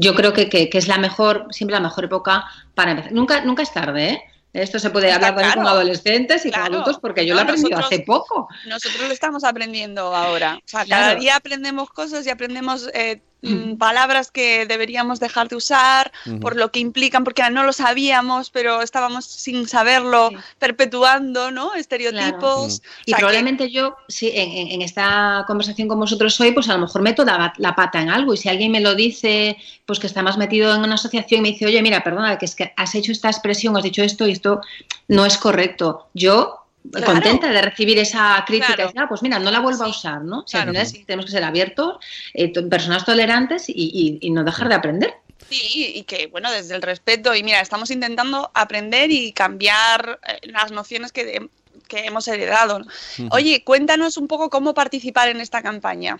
yo 0.00 0.14
creo 0.16 0.32
que, 0.32 0.48
que, 0.48 0.68
que, 0.68 0.78
es 0.78 0.88
la 0.88 0.98
mejor, 0.98 1.46
siempre 1.50 1.74
la 1.76 1.80
mejor 1.80 2.06
época 2.06 2.44
para 2.74 2.90
empezar. 2.90 3.12
Nunca, 3.12 3.44
nunca 3.44 3.62
es 3.62 3.72
tarde, 3.72 4.08
¿eh? 4.08 4.22
Esto 4.54 4.78
se 4.78 4.88
puede 4.90 5.06
Está 5.08 5.16
hablar 5.16 5.34
también 5.34 5.54
con 5.56 5.66
adolescentes 5.66 6.46
y 6.46 6.50
Claro. 6.50 6.64
con 6.66 6.74
adultos 6.74 6.98
porque 7.00 7.26
yo 7.26 7.34
No, 7.34 7.40
lo 7.40 7.40
he 7.40 7.50
aprendido 7.50 7.70
nosotros- 7.76 7.92
hace 7.92 8.04
poco. 8.06 8.48
Nosotros 8.66 9.00
lo 9.08 9.12
estamos 9.12 9.42
aprendiendo 9.44 10.14
ahora. 10.14 10.56
O 10.56 10.62
sea, 10.68 10.84
Claro. 10.84 11.02
cada 11.02 11.14
día 11.16 11.36
aprendemos 11.36 11.90
cosas 11.90 12.24
y 12.26 12.30
aprendemos 12.30 12.88
eh, 12.94 13.20
mm, 13.44 13.76
palabras 13.76 14.30
que 14.30 14.66
deberíamos 14.66 15.20
dejar 15.20 15.48
de 15.48 15.56
usar 15.56 16.10
por 16.40 16.56
lo 16.56 16.70
que 16.72 16.80
implican, 16.80 17.22
porque 17.24 17.42
no 17.50 17.62
lo 17.64 17.72
sabíamos, 17.72 18.50
pero 18.50 18.82
estábamos 18.82 19.24
sin 19.24 19.68
saberlo, 19.68 20.30
Sí. 20.30 20.36
perpetuando, 20.58 21.50
¿no? 21.50 21.74
Estereotipos. 21.74 22.40
Claro. 22.40 22.62
O 22.62 22.68
Y 23.06 23.12
que- 23.12 23.18
probablemente 23.18 23.70
yo, 23.70 23.96
sí, 24.08 24.30
en 24.34 24.82
esta 24.82 25.44
conversación 25.46 25.88
con 25.88 25.98
vosotros 26.00 26.38
hoy, 26.40 26.52
pues 26.52 26.68
a 26.68 26.74
lo 26.74 26.80
mejor 26.80 27.02
meto 27.02 27.24
la, 27.24 27.52
la 27.58 27.74
pata 27.74 28.00
en 28.00 28.10
algo. 28.10 28.34
Y 28.34 28.36
si 28.36 28.48
alguien 28.48 28.72
me 28.72 28.80
lo 28.80 28.94
dice, 28.94 29.56
pues 29.86 29.98
que 29.98 30.06
está 30.06 30.22
más 30.22 30.36
metido 30.38 30.74
en 30.74 30.82
una 30.82 30.94
asociación 30.94 31.40
y 31.40 31.42
me 31.42 31.48
dice, 31.50 31.66
oye, 31.66 31.82
mira, 31.82 32.02
perdona, 32.02 32.38
que 32.38 32.46
es 32.46 32.54
que 32.54 32.72
has 32.76 32.94
hecho 32.94 33.12
esta 33.12 33.28
expresión, 33.28 33.76
has 33.76 33.82
dicho 33.82 34.02
esto 34.02 34.26
y 34.26 34.32
esto 34.32 34.60
no 35.08 35.26
es 35.26 35.36
correcto. 35.36 36.08
Yo, 36.14 36.63
Claro. 36.90 37.06
contenta 37.06 37.50
de 37.50 37.62
recibir 37.62 37.98
esa 37.98 38.44
crítica, 38.46 38.74
Claro. 38.74 38.82
y 38.82 38.86
decir, 38.86 39.00
ah, 39.00 39.06
pues 39.08 39.22
mira, 39.22 39.38
no 39.38 39.50
la 39.50 39.60
vuelvo 39.60 39.84
a 39.84 39.88
usar, 39.88 40.20
¿no? 40.22 40.40
O 40.40 40.46
sea, 40.46 40.64
es 40.64 40.92
tenemos 41.06 41.24
que 41.24 41.30
ser 41.32 41.42
abiertos, 41.44 41.96
eh, 42.34 42.52
to- 42.52 42.68
personas 42.68 43.04
tolerantes 43.06 43.68
y, 43.68 43.72
y- 43.74 44.18
y 44.20 44.30
no 44.30 44.44
dejar 44.44 44.68
de 44.68 44.74
aprender. 44.74 45.14
Sí, 45.48 45.92
y 45.96 46.02
que, 46.04 46.26
bueno, 46.26 46.50
desde 46.52 46.74
el 46.74 46.82
respeto, 46.82 47.34
y 47.34 47.42
mira, 47.42 47.60
estamos 47.60 47.90
intentando 47.90 48.50
aprender 48.54 49.10
y 49.10 49.32
cambiar 49.32 50.20
eh, 50.26 50.48
las 50.50 50.72
nociones 50.72 51.10
que, 51.12 51.48
que 51.88 52.06
hemos 52.06 52.28
heredado. 52.28 52.78
¿no? 52.80 52.86
Oye, 53.30 53.62
cuéntanos 53.64 54.16
un 54.18 54.26
poco 54.28 54.50
cómo 54.50 54.74
participar 54.74 55.28
en 55.28 55.40
esta 55.40 55.62
campaña. 55.62 56.18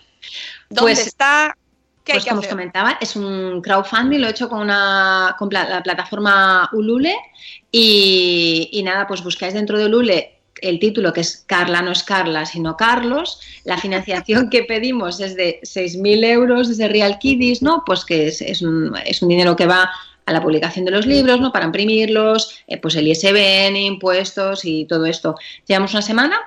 ¿Dónde 0.70 0.94
Pues- 0.94 1.06
está? 1.06 1.56
¿Qué 2.04 2.12
hay 2.12 2.16
Pues 2.18 2.24
que 2.24 2.30
como 2.30 2.40
os 2.42 2.48
comentaba, 2.48 2.98
es 3.00 3.16
un 3.16 3.62
crowdfunding, 3.62 4.18
lo 4.20 4.26
he 4.26 4.30
hecho 4.30 4.46
con, 4.50 4.60
una, 4.60 5.34
con 5.38 5.48
la 5.50 5.82
plataforma 5.82 6.68
Ulule 6.74 7.16
y, 7.72 8.68
y 8.72 8.82
nada, 8.82 9.06
pues 9.06 9.22
buscáis 9.22 9.54
dentro 9.54 9.78
de 9.78 9.86
Ulule 9.86 10.33
el 10.60 10.78
título 10.78 11.12
que 11.12 11.20
es 11.20 11.44
Carla 11.46 11.82
no 11.82 11.92
es 11.92 12.02
Carla, 12.02 12.46
sino 12.46 12.76
Carlos. 12.76 13.40
La 13.64 13.78
financiación 13.78 14.50
que 14.50 14.62
pedimos 14.62 15.20
es 15.20 15.36
de 15.36 15.60
6.000 15.62 16.24
euros 16.24 16.68
desde 16.68 16.88
Real 16.88 17.18
Kiddies, 17.18 17.62
¿no? 17.62 17.82
Pues 17.84 18.04
que 18.04 18.28
es, 18.28 18.40
es 18.40 18.62
un, 18.62 18.94
es 19.04 19.22
un 19.22 19.28
dinero 19.28 19.56
que 19.56 19.66
va 19.66 19.90
a 20.26 20.32
la 20.32 20.42
publicación 20.42 20.84
de 20.84 20.90
los 20.90 21.06
libros, 21.06 21.40
¿no? 21.40 21.52
Para 21.52 21.66
imprimirlos, 21.66 22.58
eh, 22.66 22.78
pues 22.78 22.96
el 22.96 23.08
ISBN, 23.08 23.76
impuestos 23.76 24.64
y 24.64 24.86
todo 24.86 25.06
esto. 25.06 25.34
Llevamos 25.66 25.92
una 25.92 26.02
semana 26.02 26.40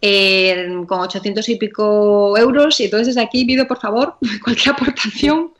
eh, 0.00 0.68
con 0.86 1.00
800 1.00 1.48
y 1.48 1.56
pico 1.56 2.36
euros 2.38 2.80
y 2.80 2.84
entonces 2.84 3.08
desde 3.08 3.20
aquí 3.20 3.44
pido 3.44 3.66
por 3.66 3.80
favor 3.80 4.16
cualquier 4.44 4.74
aportación, 4.74 5.52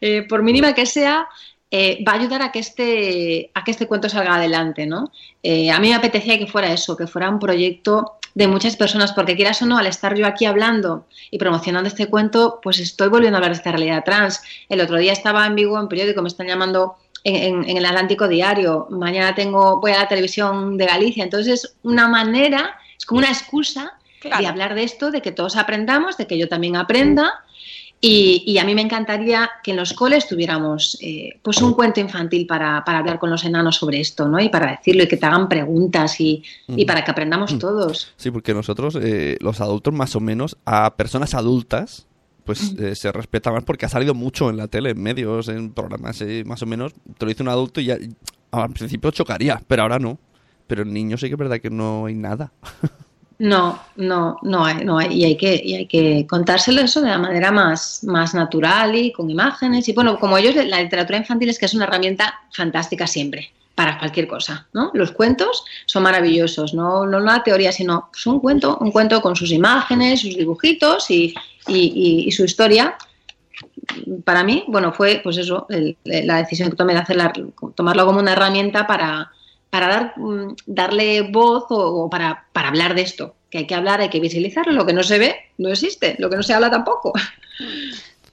eh, 0.00 0.22
por 0.28 0.42
mínima 0.42 0.74
que 0.74 0.86
sea, 0.86 1.26
eh, 1.78 2.04
va 2.06 2.12
a 2.12 2.14
ayudar 2.20 2.40
a 2.42 2.50
que 2.52 2.60
este 2.60 3.50
a 3.54 3.62
que 3.64 3.70
este 3.72 3.86
cuento 3.86 4.08
salga 4.08 4.34
adelante, 4.36 4.86
¿no? 4.86 5.10
Eh, 5.42 5.70
a 5.70 5.78
mí 5.80 5.88
me 5.90 5.94
apetecía 5.94 6.38
que 6.38 6.46
fuera 6.46 6.72
eso, 6.72 6.96
que 6.96 7.06
fuera 7.06 7.28
un 7.30 7.38
proyecto 7.38 8.12
de 8.34 8.46
muchas 8.48 8.76
personas, 8.76 9.12
porque 9.12 9.34
quieras 9.36 9.62
o 9.62 9.66
no, 9.66 9.78
al 9.78 9.86
estar 9.86 10.14
yo 10.14 10.26
aquí 10.26 10.44
hablando 10.44 11.06
y 11.30 11.38
promocionando 11.38 11.88
este 11.88 12.06
cuento, 12.06 12.60
pues 12.62 12.78
estoy 12.80 13.08
volviendo 13.08 13.36
a 13.36 13.38
hablar 13.38 13.52
de 13.52 13.56
esta 13.58 13.70
realidad 13.72 14.04
trans. 14.04 14.42
El 14.68 14.80
otro 14.80 14.96
día 14.98 15.12
estaba 15.12 15.46
en 15.46 15.54
Vigo 15.54 15.78
en 15.80 15.88
periódico, 15.88 16.20
me 16.22 16.28
están 16.28 16.46
llamando 16.46 16.96
en, 17.24 17.34
en- 17.36 17.70
en 17.70 17.76
el 17.78 17.86
Atlántico 17.86 18.28
Diario, 18.28 18.86
mañana 18.90 19.34
tengo 19.34 19.80
voy 19.80 19.92
a 19.92 19.98
la 19.98 20.08
televisión 20.08 20.76
de 20.76 20.86
Galicia, 20.86 21.24
entonces 21.24 21.64
es 21.64 21.76
una 21.82 22.08
manera, 22.08 22.76
es 22.98 23.04
como 23.06 23.18
una 23.20 23.28
excusa 23.30 23.92
Claro. 24.20 24.42
de 24.42 24.48
hablar 24.48 24.74
de 24.74 24.82
esto, 24.82 25.10
de 25.10 25.20
que 25.22 25.30
todos 25.30 25.56
aprendamos, 25.56 26.16
de 26.16 26.26
que 26.26 26.36
yo 26.38 26.48
también 26.48 26.74
aprenda. 26.76 27.32
Y, 28.08 28.44
y 28.46 28.58
a 28.58 28.64
mí 28.64 28.72
me 28.72 28.82
encantaría 28.82 29.50
que 29.64 29.72
en 29.72 29.78
los 29.78 29.92
coles 29.92 30.28
tuviéramos 30.28 30.96
eh, 31.00 31.40
pues 31.42 31.60
un 31.60 31.74
cuento 31.74 31.98
infantil 31.98 32.46
para, 32.46 32.84
para 32.84 32.98
hablar 32.98 33.18
con 33.18 33.30
los 33.30 33.42
enanos 33.44 33.74
sobre 33.74 33.98
esto, 33.98 34.28
¿no? 34.28 34.38
Y 34.38 34.48
para 34.48 34.70
decirlo 34.70 35.02
y 35.02 35.08
que 35.08 35.16
te 35.16 35.26
hagan 35.26 35.48
preguntas 35.48 36.20
y, 36.20 36.44
y 36.68 36.84
para 36.84 37.02
que 37.02 37.10
aprendamos 37.10 37.58
todos. 37.58 38.12
Sí, 38.16 38.30
porque 38.30 38.54
nosotros, 38.54 38.96
eh, 39.02 39.38
los 39.40 39.60
adultos, 39.60 39.92
más 39.92 40.14
o 40.14 40.20
menos, 40.20 40.56
a 40.64 40.94
personas 40.94 41.34
adultas, 41.34 42.06
pues 42.44 42.76
eh, 42.78 42.94
se 42.94 43.10
respeta 43.10 43.50
más 43.50 43.64
porque 43.64 43.86
ha 43.86 43.88
salido 43.88 44.14
mucho 44.14 44.50
en 44.50 44.56
la 44.56 44.68
tele, 44.68 44.90
en 44.90 45.02
medios, 45.02 45.48
en 45.48 45.72
programas, 45.72 46.20
eh, 46.20 46.44
más 46.46 46.62
o 46.62 46.66
menos. 46.66 46.94
Te 47.18 47.26
lo 47.26 47.30
dice 47.30 47.42
un 47.42 47.48
adulto 47.48 47.80
y 47.80 47.86
ya, 47.86 47.98
al 48.52 48.70
principio 48.70 49.10
chocaría, 49.10 49.60
pero 49.66 49.82
ahora 49.82 49.98
no. 49.98 50.20
Pero 50.68 50.82
en 50.82 50.92
niños 50.92 51.20
sí 51.20 51.26
que 51.26 51.34
es 51.34 51.38
verdad 51.38 51.58
que 51.58 51.70
no 51.70 52.06
hay 52.06 52.14
nada. 52.14 52.52
No, 53.38 53.78
no, 53.96 54.38
no 54.42 54.64
hay, 54.64 54.82
no 54.82 54.96
hay, 54.98 55.12
y 55.12 55.24
hay 55.24 55.36
que, 55.36 55.60
y 55.62 55.74
hay 55.74 55.86
que 55.86 56.26
contárselo 56.26 56.80
eso 56.80 57.02
de 57.02 57.10
la 57.10 57.18
manera 57.18 57.52
más, 57.52 58.02
más 58.04 58.32
natural 58.34 58.94
y 58.96 59.12
con 59.12 59.28
imágenes. 59.28 59.86
Y 59.88 59.92
bueno, 59.92 60.18
como 60.18 60.38
ellos, 60.38 60.54
la 60.54 60.80
literatura 60.82 61.18
infantil 61.18 61.50
es 61.50 61.58
que 61.58 61.66
es 61.66 61.74
una 61.74 61.84
herramienta 61.84 62.34
fantástica 62.50 63.06
siempre, 63.06 63.52
para 63.74 63.98
cualquier 63.98 64.26
cosa, 64.26 64.66
¿no? 64.72 64.90
Los 64.94 65.12
cuentos 65.12 65.66
son 65.84 66.04
maravillosos, 66.04 66.72
no, 66.72 67.04
no 67.04 67.20
la 67.20 67.42
teoría, 67.42 67.72
sino 67.72 68.08
pues, 68.10 68.26
un 68.26 68.40
cuento, 68.40 68.78
un 68.80 68.90
cuento 68.90 69.20
con 69.20 69.36
sus 69.36 69.52
imágenes, 69.52 70.22
sus 70.22 70.34
dibujitos 70.34 71.10
y, 71.10 71.34
y, 71.68 72.32
su 72.32 72.42
historia. 72.44 72.96
Para 74.24 74.44
mí, 74.44 74.64
bueno, 74.68 74.92
fue 74.94 75.20
pues 75.22 75.36
eso, 75.36 75.66
el- 75.68 75.96
la 76.04 76.38
decisión 76.38 76.70
que 76.70 76.76
tomé 76.76 76.94
de 76.94 77.00
hacerla, 77.00 77.34
tomarlo 77.74 78.06
como 78.06 78.20
una 78.20 78.32
herramienta 78.32 78.86
para, 78.86 79.30
para 79.70 79.88
dar, 79.88 80.14
mm, 80.16 80.56
darle 80.66 81.22
voz 81.22 81.64
o, 81.70 82.08
para, 82.10 82.46
para 82.52 82.68
hablar 82.68 82.94
de 82.94 83.02
esto. 83.02 83.34
Que 83.50 83.58
hay 83.58 83.66
que 83.66 83.74
hablar, 83.74 84.00
hay 84.00 84.10
que 84.10 84.20
visibilizarlo. 84.20 84.72
Lo 84.72 84.86
que 84.86 84.92
no 84.92 85.02
se 85.02 85.18
ve 85.18 85.36
no 85.58 85.68
existe, 85.68 86.16
lo 86.18 86.28
que 86.30 86.36
no 86.36 86.42
se 86.42 86.54
habla 86.54 86.70
tampoco. 86.70 87.12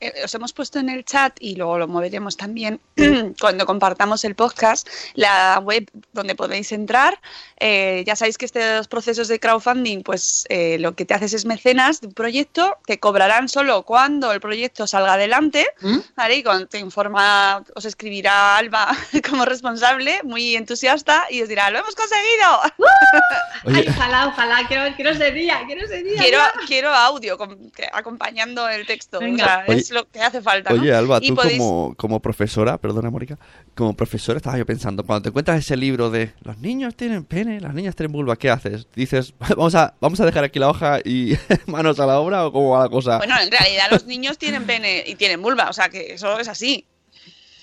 Eh, 0.03 0.11
os 0.25 0.35
hemos 0.35 0.51
puesto 0.51 0.79
en 0.79 0.89
el 0.89 1.05
chat 1.05 1.37
y 1.39 1.55
luego 1.55 1.77
lo 1.77 1.87
moveremos 1.87 2.35
también 2.35 2.81
cuando 3.39 3.65
compartamos 3.65 4.25
el 4.25 4.35
podcast, 4.35 4.89
la 5.13 5.61
web 5.63 5.89
donde 6.11 6.35
podéis 6.35 6.73
entrar. 6.73 7.19
Eh, 7.65 8.03
ya 8.05 8.17
sabéis 8.17 8.37
que 8.37 8.43
estos 8.43 8.89
procesos 8.89 9.29
de 9.29 9.39
crowdfunding, 9.39 10.03
pues 10.03 10.45
eh, 10.49 10.77
lo 10.79 10.95
que 10.95 11.05
te 11.05 11.13
haces 11.13 11.31
es 11.33 11.45
mecenas 11.45 12.01
de 12.01 12.07
un 12.07 12.13
proyecto, 12.13 12.75
te 12.85 12.99
cobrarán 12.99 13.47
solo 13.47 13.83
cuando 13.83 14.33
el 14.33 14.41
proyecto 14.41 14.85
salga 14.85 15.13
adelante, 15.13 15.65
¿Mm? 15.79 15.99
¿vale? 16.17 16.35
Y 16.35 16.43
cuando 16.43 16.67
te 16.67 16.79
informa, 16.79 17.63
os 17.73 17.85
escribirá 17.85 18.57
Alba 18.57 18.89
como 19.29 19.45
responsable, 19.45 20.19
muy 20.23 20.57
entusiasta, 20.57 21.25
y 21.29 21.41
os 21.41 21.47
dirá, 21.47 21.69
¡lo 21.69 21.79
hemos 21.79 21.95
conseguido! 21.95 22.49
Ay, 23.65 23.85
ojalá, 23.87 24.27
ojalá, 24.27 24.67
quiero, 24.67 24.93
quiero 24.95 25.11
ese 25.11 25.31
día, 25.31 25.61
quiero 25.65 25.85
ese 25.85 26.03
día. 26.03 26.21
quiero, 26.21 26.39
quiero 26.67 26.89
audio 26.93 27.37
que- 27.73 27.87
acompañando 27.93 28.67
el 28.67 28.85
texto, 28.85 29.19
o 29.19 29.21
Venga. 29.21 29.45
sea, 29.45 29.65
Oye- 29.69 29.79
es 29.79 29.91
lo 29.91 30.05
que 30.09 30.21
hace 30.21 30.41
falta. 30.41 30.71
¿no? 30.73 30.81
Oye, 30.81 30.93
Alba, 30.93 31.19
Y 31.21 31.29
tú 31.29 31.35
podéis- 31.35 31.59
como, 31.59 31.95
como 31.95 32.19
profesora, 32.19 32.77
perdona, 32.77 33.09
Mónica, 33.09 33.37
como 33.75 33.95
profesora 33.95 34.37
estaba 34.37 34.57
yo 34.57 34.65
pensando, 34.65 35.03
cuando 35.03 35.23
te 35.23 35.29
encuentras 35.29 35.59
ese 35.59 35.75
libro 35.75 36.09
de 36.09 36.33
los 36.43 36.57
niños 36.59 36.95
tienen 36.95 37.25
pene, 37.25 37.59
las 37.59 37.73
niñas 37.73 37.95
tienen 37.95 38.11
vulva, 38.11 38.35
¿qué 38.35 38.49
haces? 38.49 38.87
Dices, 38.95 39.33
vamos 39.39 39.75
a, 39.75 39.95
vamos 39.99 40.19
a 40.19 40.25
dejar 40.25 40.43
aquí 40.43 40.59
la 40.59 40.69
hoja 40.69 40.99
y 41.03 41.37
manos 41.67 41.99
a 41.99 42.05
la 42.05 42.19
obra 42.19 42.45
o 42.45 42.51
cómo 42.51 42.71
va 42.71 42.83
la 42.83 42.89
cosa. 42.89 43.17
Bueno, 43.17 43.35
en 43.39 43.51
realidad 43.51 43.85
los 43.91 44.05
niños 44.05 44.37
tienen 44.37 44.65
pene 44.65 45.03
y 45.07 45.15
tienen 45.15 45.41
vulva, 45.41 45.69
o 45.69 45.73
sea 45.73 45.89
que 45.89 46.13
eso 46.13 46.39
es 46.39 46.47
así. 46.47 46.85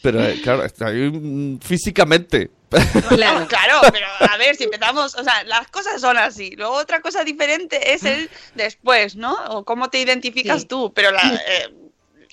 Pero 0.03 0.25
eh, 0.25 0.41
claro, 0.43 0.65
está 0.65 0.87
ahí, 0.87 1.59
físicamente. 1.61 2.51
Claro. 3.09 3.47
Claro, 3.49 3.81
pero 3.93 4.07
a 4.21 4.37
ver, 4.37 4.55
si 4.55 4.65
empezamos, 4.65 5.15
o 5.17 5.25
sea, 5.25 5.43
las 5.45 5.67
cosas 5.69 6.01
son 6.01 6.17
así. 6.17 6.55
Luego 6.57 6.75
otra 6.75 7.01
cosa 7.01 7.25
diferente 7.25 7.93
es 7.93 8.05
el 8.05 8.31
después, 8.55 9.17
¿no? 9.17 9.35
O 9.49 9.65
cómo 9.65 9.91
te 9.91 10.01
identificas 10.01 10.63
Sí. 10.63 10.67
tú, 10.69 10.93
pero 10.95 11.11
la, 11.11 11.21
eh, 11.21 11.75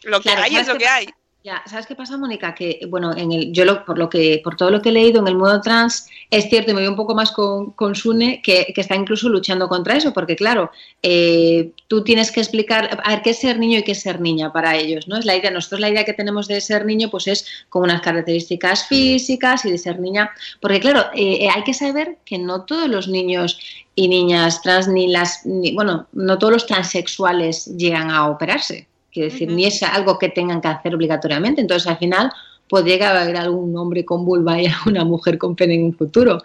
lo 0.04 0.20
que 0.20 0.30
Claro, 0.30 0.44
hay 0.44 0.52
¿sabes 0.52 0.68
es 0.68 0.74
lo 0.74 0.80
que 0.80 0.88
hay. 0.88 1.08
Ya, 1.48 1.64
¿sabes 1.66 1.86
qué 1.88 1.96
pasa, 1.96 2.18
Mónica? 2.18 2.54
Que, 2.54 2.82
bueno, 2.90 3.16
en 3.16 3.32
el, 3.32 3.54
yo 3.54 3.64
lo, 3.64 3.86
por 3.86 3.98
lo 3.98 4.10
que, 4.10 4.42
por 4.44 4.58
todo 4.58 4.70
lo 4.70 4.82
que 4.82 4.90
he 4.90 4.92
leído 4.92 5.22
en 5.22 5.30
el 5.30 5.36
mundo 5.36 5.62
trans, 5.62 6.10
es 6.30 6.50
cierto, 6.50 6.72
y 6.72 6.74
me 6.74 6.82
voy 6.82 6.90
un 6.90 6.98
poco 6.98 7.16
más 7.16 7.32
con, 7.32 7.72
con 7.72 7.96
Sune, 7.96 8.42
que, 8.42 8.74
está 8.76 8.98
incluso 8.98 9.30
luchando 9.30 9.70
contra 9.70 9.96
eso, 9.96 10.12
porque 10.12 10.36
claro, 10.36 10.72
eh, 11.02 11.72
tú 11.88 12.04
tienes 12.04 12.34
que 12.34 12.42
explicar, 12.42 13.00
a 13.02 13.12
ver, 13.12 13.22
qué 13.22 13.30
es 13.30 13.40
ser 13.40 13.60
niño 13.60 13.80
y 13.80 13.84
qué 13.84 13.94
es 13.94 14.02
ser 14.02 14.20
niña 14.20 14.52
para 14.52 14.76
ellos, 14.76 15.08
¿no? 15.08 15.16
Es 15.16 15.24
la 15.24 15.38
idea, 15.38 15.50
nosotros 15.50 15.80
la 15.80 15.90
idea 15.90 16.04
que 16.04 16.12
tenemos 16.12 16.50
de 16.50 16.60
ser 16.60 16.86
niño, 16.86 17.10
pues 17.10 17.28
es 17.28 17.46
con 17.70 17.84
unas 17.84 18.02
características 18.02 18.86
físicas 18.86 19.64
y 19.64 19.72
de 19.72 19.78
ser 19.78 20.02
niña, 20.02 20.32
porque 20.60 20.82
claro, 20.82 21.06
eh, 21.16 21.46
eh, 21.46 21.50
hay 21.56 21.64
que 21.64 21.74
saber 21.74 22.18
que 22.26 22.38
no 22.40 22.66
todos 22.66 22.90
los 22.90 23.08
niños 23.08 23.58
y 23.96 24.10
niñas 24.10 24.62
trans, 24.64 24.90
ni 24.90 25.08
las, 25.08 25.46
ni, 25.46 25.74
bueno, 25.74 26.08
no 26.12 26.38
todos 26.38 26.52
los 26.52 26.66
transexuales 26.66 27.68
llegan 27.78 28.12
a 28.12 28.28
operarse. 28.28 28.90
Quiero 29.20 29.32
decir, 29.34 29.50
ni 29.52 29.66
es 29.66 29.82
algo 29.84 30.18
que 30.20 30.30
tengan 30.30 30.62
que 30.62 30.68
hacer 30.68 30.94
obligatoriamente. 30.96 31.62
Entonces, 31.62 31.88
al 31.88 31.98
final, 31.98 32.32
podría 32.70 33.10
haber 33.22 33.38
algún 33.38 33.76
hombre 33.78 34.04
con 34.06 34.26
vulva 34.26 34.62
y 34.62 34.68
una 34.86 35.04
mujer 35.06 35.38
con 35.38 35.56
pene 35.56 35.76
en 35.76 35.84
un 35.86 35.94
futuro. 35.94 36.42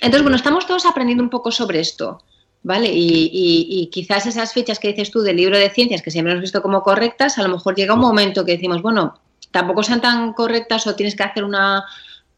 Entonces, 0.00 0.22
bueno, 0.22 0.36
estamos 0.36 0.66
todos 0.66 0.84
aprendiendo 0.86 1.22
un 1.24 1.30
poco 1.30 1.50
sobre 1.50 1.80
esto. 1.80 2.22
¿Vale? 2.62 2.92
Y, 2.92 3.30
y- 3.32 3.66
y 3.80 3.86
quizás 3.90 4.26
esas 4.26 4.52
fichas 4.52 4.80
que 4.80 4.88
dices 4.88 5.12
tú 5.12 5.20
del 5.20 5.36
libro 5.36 5.56
de 5.56 5.70
ciencias, 5.70 6.02
que 6.02 6.10
siempre 6.10 6.32
hemos 6.32 6.42
visto 6.42 6.62
como 6.62 6.82
correctas, 6.82 7.38
a 7.38 7.42
lo 7.44 7.48
mejor 7.48 7.76
llega 7.76 7.94
un 7.94 8.00
momento 8.00 8.44
que 8.44 8.52
decimos, 8.52 8.82
bueno, 8.82 9.14
tampoco 9.52 9.84
sean 9.84 10.00
tan 10.00 10.32
correctas 10.32 10.84
o 10.88 10.96
tienes 10.96 11.14
que 11.14 11.22
hacer 11.22 11.44
una 11.44 11.84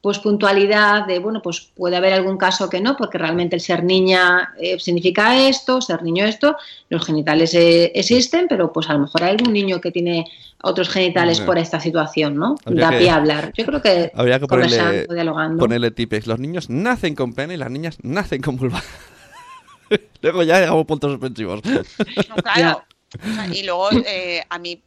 pues 0.01 0.21
puntualidad 0.21 1.07
de, 1.07 1.19
bueno, 1.19 1.43
pues 1.43 1.73
puede 1.75 1.97
haber 1.97 2.13
algún 2.13 2.37
caso 2.39 2.71
que 2.71 2.81
no, 2.81 2.97
porque 2.97 3.19
realmente 3.19 3.57
el 3.57 3.61
ser 3.61 3.83
niña 3.83 4.55
eh, 4.59 4.79
significa 4.79 5.37
esto, 5.49 5.81
ser 5.81 6.03
niño 6.05 6.25
esto, 6.25 6.57
los 6.89 7.05
genitales 7.05 7.53
eh, 7.55 7.91
existen, 7.95 8.47
pero 8.49 8.73
pues 8.73 8.89
a 8.89 8.93
lo 8.95 9.01
mejor 9.01 9.25
hay 9.25 9.31
algún 9.33 9.53
niño 9.53 9.81
que 9.81 9.91
tiene 9.91 10.25
otros 10.63 10.89
genitales 10.89 11.41
por 11.41 11.59
esta 11.59 11.81
situación, 11.81 12.37
¿no? 12.37 12.57
Habría 12.65 12.85
da 12.85 12.91
que- 12.91 12.99
pie 12.99 13.11
a 13.11 13.17
hablar. 13.17 13.53
Yo 13.57 13.67
creo 13.67 13.83
que, 13.83 14.13
Habría 14.15 14.39
que 14.39 14.47
ponerle, 14.47 15.07
dialogando. 15.09 15.59
ponerle 15.59 15.91
tipex. 15.91 16.27
Los 16.27 16.39
niños 16.39 16.71
nacen 16.71 17.15
con 17.15 17.33
pene 17.33 17.55
y 17.55 17.57
las 17.57 17.71
niñas 17.71 17.99
nacen 18.03 18.41
con 18.41 18.57
vulva. 18.57 18.83
Luego 20.23 20.43
ya 20.43 20.61
llegamos 20.61 20.85
puntos 20.87 21.13
suspensivos. 21.13 21.61
No, 21.65 22.35
claro. 22.43 22.85
O 23.23 23.35
sea, 23.35 23.47
y 23.49 23.63
luego 23.65 23.89
eh, 24.07 24.43
a 24.51 24.59
mí 24.59 24.83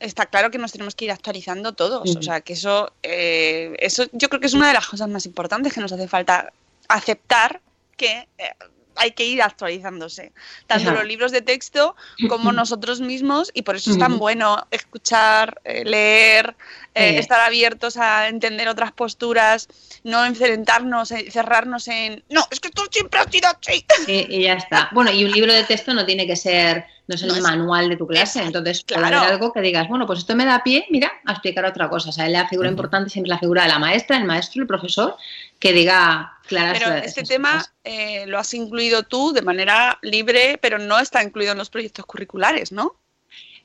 está 0.00 0.26
claro 0.26 0.50
que 0.50 0.58
nos 0.58 0.72
tenemos 0.72 0.94
que 0.94 1.06
ir 1.06 1.12
actualizando 1.12 1.72
todos. 1.72 2.16
O 2.16 2.22
sea, 2.22 2.40
que 2.40 2.54
eso, 2.54 2.92
eh, 3.02 3.74
eso 3.78 4.04
yo 4.12 4.28
creo 4.28 4.40
que 4.40 4.46
es 4.46 4.54
una 4.54 4.68
de 4.68 4.74
las 4.74 4.86
cosas 4.86 5.08
más 5.08 5.26
importantes 5.26 5.72
que 5.72 5.80
nos 5.80 5.92
hace 5.92 6.08
falta 6.08 6.52
aceptar 6.88 7.60
que 7.96 8.28
eh, 8.38 8.54
hay 8.98 9.12
que 9.12 9.24
ir 9.24 9.40
actualizándose. 9.42 10.32
Tanto 10.66 10.90
Ajá. 10.90 10.98
los 10.98 11.06
libros 11.08 11.32
de 11.32 11.42
texto 11.42 11.96
como 12.28 12.52
nosotros 12.52 13.00
mismos. 13.00 13.50
Y 13.54 13.62
por 13.62 13.76
eso 13.76 13.90
es 13.90 13.98
tan 13.98 14.18
bueno 14.18 14.66
escuchar, 14.70 15.60
eh, 15.64 15.84
leer, 15.84 16.56
eh, 16.94 17.10
Sí. 17.12 17.16
estar 17.18 17.40
abiertos 17.40 17.96
a 17.96 18.28
entender 18.28 18.68
otras 18.68 18.92
posturas, 18.92 19.68
no 20.04 20.24
enfrentarnos, 20.24 21.10
eh, 21.12 21.30
cerrarnos 21.30 21.86
en... 21.88 22.24
No, 22.28 22.44
es 22.50 22.60
que 22.60 22.68
esto 22.68 22.82
siempre 22.90 23.20
ha 23.20 23.30
sido 23.30 23.48
así. 23.48 23.84
Sí, 24.06 24.26
y 24.28 24.42
ya 24.42 24.54
está. 24.54 24.88
Bueno, 24.92 25.10
y 25.12 25.24
un 25.24 25.30
libro 25.30 25.52
de 25.52 25.64
texto 25.64 25.94
no 25.94 26.04
tiene 26.06 26.26
que 26.26 26.34
ser, 26.36 26.84
no 27.06 27.14
es 27.14 27.22
el 27.22 27.28
No 27.28 27.34
es- 27.36 27.42
manual 27.42 27.88
de 27.88 27.96
tu 27.96 28.06
clase, 28.06 28.42
entonces 28.42 28.82
puede 28.84 29.00
Claro. 29.00 29.18
haber 29.18 29.32
algo 29.32 29.52
que 29.52 29.60
digas, 29.60 29.86
bueno, 29.88 30.06
pues 30.06 30.20
esto 30.20 30.34
me 30.34 30.44
da 30.44 30.62
pie, 30.64 30.86
mira, 30.90 31.12
a 31.24 31.32
explicar 31.32 31.64
otra 31.66 31.88
cosa. 31.88 32.08
O 32.08 32.12
sea, 32.12 32.28
la 32.28 32.48
figura 32.48 32.68
importante 32.68 33.10
siempre 33.10 33.28
es 33.28 33.34
la 33.36 33.38
figura 33.38 33.62
de 33.62 33.68
la 33.68 33.78
maestra, 33.78 34.16
el 34.16 34.24
maestro, 34.24 34.62
el 34.62 34.68
profesor, 34.68 35.16
que 35.58 35.72
diga 35.72 36.37
claras 36.48 36.78
Pero 36.78 36.94
este 36.96 37.22
tema 37.22 37.64
eh, 37.84 38.24
lo 38.26 38.38
has 38.38 38.52
incluido 38.54 39.04
tú 39.04 39.32
de 39.32 39.42
manera 39.42 39.98
libre, 40.02 40.58
pero 40.60 40.78
no 40.78 40.98
está 40.98 41.22
incluido 41.22 41.52
en 41.52 41.58
los 41.58 41.70
proyectos 41.70 42.06
curriculares, 42.06 42.72
¿no? 42.72 42.96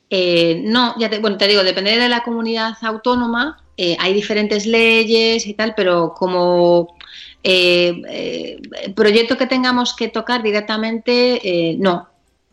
Eh, 0.09 0.61
no, 0.63 0.93
ya 0.99 1.09
te, 1.09 1.17
bueno, 1.17 1.37
te 1.37 1.47
digo, 1.47 1.63
depende 1.63 1.97
de 1.97 2.09
la 2.09 2.21
comunidad 2.21 2.75
autónoma, 2.81 3.63
eh, 3.77 3.97
hay 3.99 4.13
diferentes 4.13 4.67
leyes 4.67 5.47
y 5.47 5.55
tal, 5.55 5.73
pero 5.75 6.13
como 6.13 6.95
eh, 7.43 8.61
proyecto 8.95 9.37
que 9.37 9.47
tengamos 9.47 9.95
que 9.95 10.09
tocar 10.09 10.43
directamente, 10.43 11.41
eh, 11.43 11.75
no. 11.79 12.09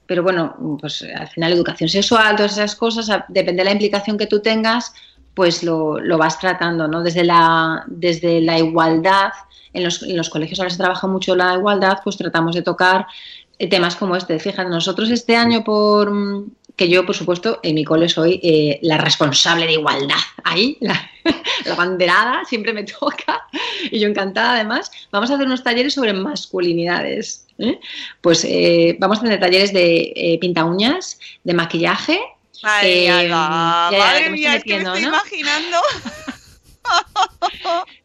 Pero 0.07 0.23
bueno, 0.23 0.79
pues 0.81 1.03
al 1.03 1.29
final 1.29 1.53
educación 1.53 1.89
sexual, 1.89 2.37
todas 2.37 2.53
esas 2.53 2.75
cosas, 2.75 3.25
depende 3.29 3.61
de 3.61 3.67
la 3.67 3.73
implicación 3.73 4.19
que 4.19 4.27
tú 4.27 4.41
tengas, 4.41 4.93
pues 5.35 5.63
lo, 5.63 6.01
lo 6.01 6.19
vas 6.19 6.39
tratando, 6.39 6.89
¿no? 6.89 7.03
Desde 7.03 7.25
la, 7.25 7.85
desde 7.87 8.41
la 8.41 8.59
igualdad, 8.59 9.31
en 9.73 9.85
los, 9.85 10.03
en 10.03 10.17
los 10.17 10.31
colegios 10.31 10.59
ahora 10.61 10.71
se 10.71 10.79
trabaja 10.79 11.07
mucho 11.07 11.37
la 11.37 11.55
igualdad, 11.55 11.99
pues 12.03 12.17
tratamos 12.17 12.55
de 12.55 12.63
tocar 12.63 13.07
eh, 13.59 13.69
temas 13.69 13.97
como 13.97 14.17
este. 14.17 14.39
Fíjate, 14.39 14.69
nosotros 14.69 15.11
este 15.11 15.37
año, 15.37 15.63
por 15.63 16.11
mm, 16.11 16.51
que 16.77 16.89
yo, 16.89 17.05
por 17.05 17.15
supuesto, 17.15 17.61
en 17.63 17.75
mi 17.75 17.85
cole 17.85 18.09
soy 18.09 18.41
eh, 18.43 18.79
la 18.83 18.97
responsable 18.97 19.67
de 19.67 19.75
igualdad. 19.75 20.17
Ahí, 20.45 20.79
la, 20.81 21.11
la 21.67 21.75
banderada, 21.75 22.45
siempre 22.47 22.73
me 22.73 22.85
toca. 22.85 23.47
Y 23.91 23.99
yo 23.99 24.09
encantada, 24.09 24.55
además. 24.55 24.91
Vamos 25.13 25.31
a 25.31 25.35
hacer 25.35 25.47
unos 25.47 25.63
talleres 25.63 25.95
sobre 25.95 26.13
masculinidades. 26.13 27.47
¿eh? 27.59 27.79
Pues 28.21 28.45
eh, 28.45 28.97
vamos 28.99 29.19
a 29.19 29.23
tener 29.23 29.41
talleres 29.41 29.73
de 29.73 30.13
eh, 30.17 30.39
pinta 30.41 30.65
uñas, 30.65 31.19
de 31.45 31.55
maquillaje. 31.55 32.19
Ay, 32.63 33.07
Eh, 33.07 33.29
madre 33.29 34.25
que 34.25 34.31
me 34.31 34.37
mía, 34.37 34.57
es 34.57 34.65
que 34.65 34.77
me 34.77 34.83
estoy 34.83 35.03
¿no? 35.03 35.09
imaginando. 35.09 35.79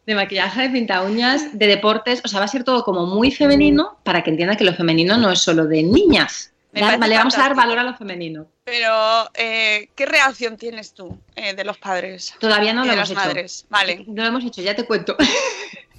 de 0.06 0.14
maquillaje, 0.14 0.62
de 0.62 0.70
pinta 0.70 1.02
uñas, 1.02 1.58
de 1.58 1.66
deportes, 1.66 2.22
o 2.24 2.28
sea, 2.28 2.38
va 2.40 2.44
a 2.44 2.48
ser 2.48 2.64
todo 2.64 2.84
como 2.84 3.06
muy 3.06 3.30
femenino 3.30 3.98
para 4.02 4.22
que 4.22 4.30
entienda 4.30 4.56
que 4.56 4.64
lo 4.64 4.74
femenino 4.74 5.16
no 5.16 5.30
es 5.30 5.40
solo 5.40 5.66
de 5.66 5.82
niñas. 5.82 6.52
Me 6.72 6.82
vale, 6.82 7.16
vamos 7.16 7.36
a 7.38 7.40
dar 7.40 7.54
valor 7.54 7.78
a 7.78 7.82
lo 7.84 7.94
femenino. 7.94 8.46
Pero, 8.64 9.30
eh, 9.34 9.88
¿qué 9.94 10.04
reacción 10.04 10.58
tienes 10.58 10.92
tú 10.92 11.18
eh, 11.34 11.54
de 11.54 11.64
los 11.64 11.78
padres? 11.78 12.34
Todavía 12.38 12.74
no 12.74 12.82
lo 12.82 12.88
de 12.88 12.94
hemos 12.94 13.08
las 13.08 13.18
hecho. 13.18 13.28
madres, 13.28 13.66
vale. 13.70 14.04
No 14.06 14.22
lo 14.22 14.28
hemos 14.28 14.44
hecho, 14.44 14.60
ya 14.62 14.74
te 14.74 14.84
cuento. 14.84 15.16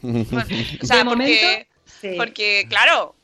O 0.03 0.85
sea, 0.85 0.97
de 0.97 1.03
porque, 1.03 1.05
momento, 1.05 1.47
sí. 1.85 2.13
porque, 2.15 2.67
claro. 2.69 3.15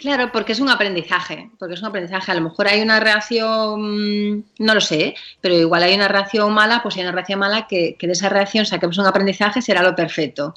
Claro, 0.00 0.30
porque 0.32 0.52
es 0.52 0.60
un 0.60 0.68
aprendizaje, 0.68 1.50
porque 1.58 1.74
es 1.74 1.80
un 1.80 1.86
aprendizaje. 1.88 2.32
A 2.32 2.34
lo 2.34 2.40
mejor 2.40 2.66
hay 2.68 2.80
una 2.82 2.98
reacción, 3.00 4.34
mm, 4.38 4.44
no 4.58 4.74
lo 4.74 4.80
sé, 4.80 5.14
pero 5.40 5.54
igual 5.54 5.82
hay 5.82 5.94
una 5.94 6.08
reacción 6.08 6.52
mala, 6.52 6.82
pues 6.82 6.96
hay 6.96 7.02
una 7.02 7.12
reacción 7.12 7.38
mala 7.38 7.66
que, 7.68 7.96
que 7.98 8.06
de 8.06 8.12
esa 8.14 8.28
reacción 8.28 8.66
saquemos 8.66 8.98
un 8.98 9.06
aprendizaje 9.06 9.62
será 9.62 9.82
lo 9.82 9.94
perfecto. 9.94 10.54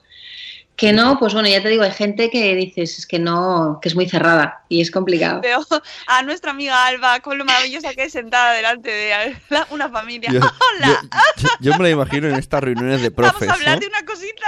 Que 0.75 0.91
no, 0.91 1.17
pues 1.19 1.33
bueno, 1.33 1.47
ya 1.47 1.63
te 1.63 1.69
digo, 1.69 1.83
hay 1.83 1.91
gente 1.91 2.29
que 2.29 2.53
dices 2.53 2.99
es 2.99 3.07
que 3.07 3.17
no, 3.17 3.79
que 3.81 3.87
es 3.87 3.95
muy 3.95 4.09
cerrada 4.09 4.63
y 4.67 4.81
es 4.81 4.91
complicado. 4.91 5.39
Veo 5.39 5.65
a 6.07 6.21
nuestra 6.23 6.51
amiga 6.51 6.85
Alba 6.87 7.21
con 7.21 7.37
lo 7.37 7.45
maravillosa 7.45 7.93
que 7.93 8.03
es 8.03 8.11
sentada 8.11 8.51
delante 8.51 8.91
de 8.91 9.37
la- 9.49 9.65
una 9.71 9.87
familia. 9.87 10.31
Yo, 10.33 10.39
¡Hola! 10.79 10.99
yo- 11.37 11.49
yo 11.61 11.71
me 11.77 11.83
lo 11.83 11.89
imagino 11.89 12.27
en 12.27 12.35
estas 12.35 12.61
reuniones 12.61 13.01
de 13.01 13.09
Vamos 13.15 13.31
profes, 13.31 13.47
a 13.49 13.53
hablar 13.53 13.75
¿no? 13.75 13.79
de 13.79 13.87
una 13.87 14.05
cosita. 14.05 14.47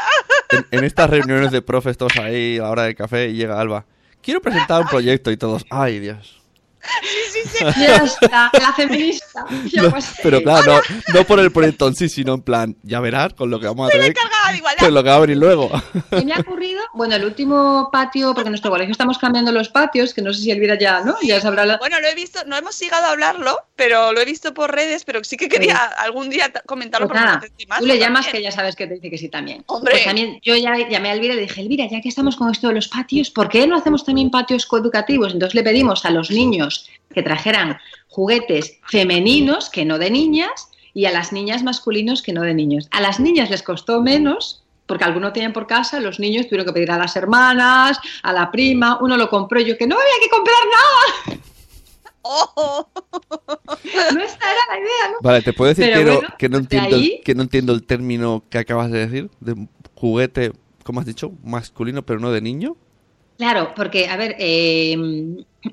En, 0.50 0.66
en 0.72 0.84
estas 0.84 1.10
reuniones 1.10 1.52
de 1.52 1.62
profes, 1.62 1.98
todos 1.98 2.18
ahí 2.18 2.58
a 2.58 2.64
la 2.64 2.70
hora 2.72 2.84
del 2.84 2.96
café, 2.96 3.30
y 3.30 3.34
llega 3.36 3.58
Alba. 3.62 3.86
Quiero 4.28 4.42
presentar 4.42 4.82
un 4.82 4.90
proyecto 4.90 5.32
y 5.32 5.38
todos, 5.38 5.66
ay 5.70 6.02
Dios. 6.02 6.42
Sí, 7.02 7.18
sí, 7.32 7.50
sí. 7.50 7.64
Ya 7.80 7.96
está, 7.96 8.52
la 8.60 8.74
feminista. 8.74 9.46
No, 9.74 9.90
pues, 9.90 10.16
pero 10.22 10.44
claro, 10.44 10.74
no, 10.74 11.14
no 11.14 11.24
por 11.24 11.40
el 11.40 11.50
proyecto 11.50 11.88
en 11.88 11.96
sí, 11.96 12.10
sino 12.10 12.34
en 12.34 12.42
plan, 12.42 12.76
ya 12.84 13.00
verás 13.00 13.34
con 13.36 13.50
lo 13.50 13.58
que 13.58 13.68
vamos 13.68 13.88
a 13.88 13.92
tener, 13.94 14.14
de 14.52 14.58
igualdad. 14.58 14.84
con 14.84 14.94
lo 14.94 15.04
que 15.04 15.10
va 15.10 15.16
a 15.16 15.20
venir 15.20 15.38
luego. 15.38 15.72
¿Qué 16.10 16.26
me 16.26 16.34
ha 16.34 16.40
ocurrido? 16.40 16.82
Bueno, 16.94 17.16
el 17.16 17.26
último 17.26 17.90
patio, 17.92 18.34
porque 18.34 18.48
en 18.48 18.52
nuestro 18.52 18.72
colegio 18.72 18.92
estamos 18.92 19.18
cambiando 19.18 19.52
los 19.52 19.70
patios, 19.70 20.14
que 20.14 20.22
no 20.22 20.34
sé 20.34 20.42
si 20.42 20.52
Elvira 20.52 20.78
ya, 20.78 21.02
¿no? 21.02 21.16
Ya 21.22 21.40
sabrá 21.42 21.66
la... 21.66 21.78
Bueno, 21.78 22.00
lo 22.00 22.08
he 22.08 22.16
visto, 22.16 22.40
no 22.46 22.58
hemos 22.58 22.80
llegado 22.80 23.06
a 23.06 23.12
hablarlo, 23.12 23.58
pero 23.76 24.14
lo 24.14 24.22
he 24.22 24.26
visto 24.26 24.54
por 24.54 24.74
redes, 24.74 25.04
pero 25.04 25.24
sí 25.24 25.38
que 25.38 25.50
quería 25.50 25.78
algún 25.78 26.30
día 26.30 26.52
comentarlo 26.66 27.08
Pues 27.08 27.20
nada, 27.20 27.42
más. 27.68 27.80
tú 27.80 27.86
le 27.86 27.98
llamas 27.98 28.28
que 28.28 28.42
ya 28.42 28.52
sabes 28.52 28.76
que 28.76 28.88
te 28.88 28.96
dice 28.96 29.10
que 29.10 29.18
sí 29.18 29.30
también. 29.30 29.64
Hombre. 29.68 29.92
Pues 29.94 30.06
también 30.06 30.40
yo 30.44 30.56
ya 30.56 30.76
llamé 30.90 31.10
a 31.10 31.14
Elvira 31.14 31.34
y 31.34 31.38
le 31.38 31.44
dije, 31.44 31.62
Elvira, 31.62 31.88
ya 31.90 32.02
que 32.02 32.10
estamos 32.10 32.36
con 32.36 32.52
esto 32.52 32.68
de 32.68 32.74
los 32.76 32.88
patios, 32.88 33.30
¿por 33.30 33.50
qué 33.50 33.68
no 33.68 33.76
hacemos 33.78 34.06
también 34.06 34.32
patios 34.32 34.66
coeducativos? 34.66 35.34
Entonces 35.34 35.56
le 35.56 35.64
pedimos 35.64 36.06
a 36.06 36.12
los 36.12 36.32
niños 36.32 36.90
que 37.14 37.24
trajeran 37.24 37.78
juguetes 38.08 38.80
femeninos, 38.88 39.70
que 39.70 39.86
no 39.86 39.98
de 40.00 40.10
niñas, 40.10 40.70
y 40.98 41.06
a 41.06 41.12
las 41.12 41.32
niñas 41.32 41.62
masculinos, 41.62 42.24
que 42.24 42.34
no 42.34 42.42
de 42.42 42.56
niños. 42.56 42.88
A 42.90 43.02
las 43.02 43.20
niñas 43.20 43.52
les 43.52 43.62
costó 43.62 44.02
menos, 44.02 44.64
porque 44.88 45.04
alguno 45.04 45.32
tenían 45.32 45.54
por 45.54 45.68
casa, 45.68 46.00
los 46.00 46.20
niños 46.20 46.48
tuvieron 46.48 46.66
que 46.66 46.74
pedir 46.74 46.90
a 46.90 46.98
las 46.98 47.16
hermanas, 47.16 48.00
a 48.24 48.34
la 48.34 48.50
prima, 48.50 48.98
uno 49.00 49.16
lo 49.16 49.30
compró 49.30 49.60
y 49.60 49.66
yo 49.66 49.78
que 49.78 49.86
no 49.86 49.96
había 49.96 50.20
que 50.20 50.30
comprar 50.30 50.58
nada. 51.28 51.40
¡Oh! 52.24 52.88
No 54.14 54.22
esta 54.24 54.52
era 54.52 54.62
la 54.72 54.80
idea, 54.80 55.12
¿no? 55.12 55.18
Vale, 55.22 55.42
te 55.44 55.54
puedo 55.54 55.70
decir 55.70 55.86
Pero 55.86 56.00
que, 56.00 56.06
no, 56.06 56.14
bueno, 56.16 56.30
que, 56.40 56.50
no 56.50 56.58
entiendo 56.58 56.96
ahí- 56.96 57.22
que 57.24 57.36
no 57.36 57.44
entiendo 57.44 57.74
el 57.74 57.84
término 57.84 58.44
que 58.50 58.58
acabas 58.58 58.90
de 58.90 59.06
decir, 59.06 59.30
de 59.40 59.68
juguete, 59.94 60.52
¿cómo 60.84 61.00
has 61.00 61.06
dicho? 61.06 61.32
Masculino, 61.44 62.04
pero 62.08 62.20
no 62.20 62.32
de 62.32 62.42
niño. 62.42 62.76
Claro, 63.38 63.74
porque, 63.76 64.08
a 64.10 64.18
ver, 64.18 64.36
eh, 64.40 64.98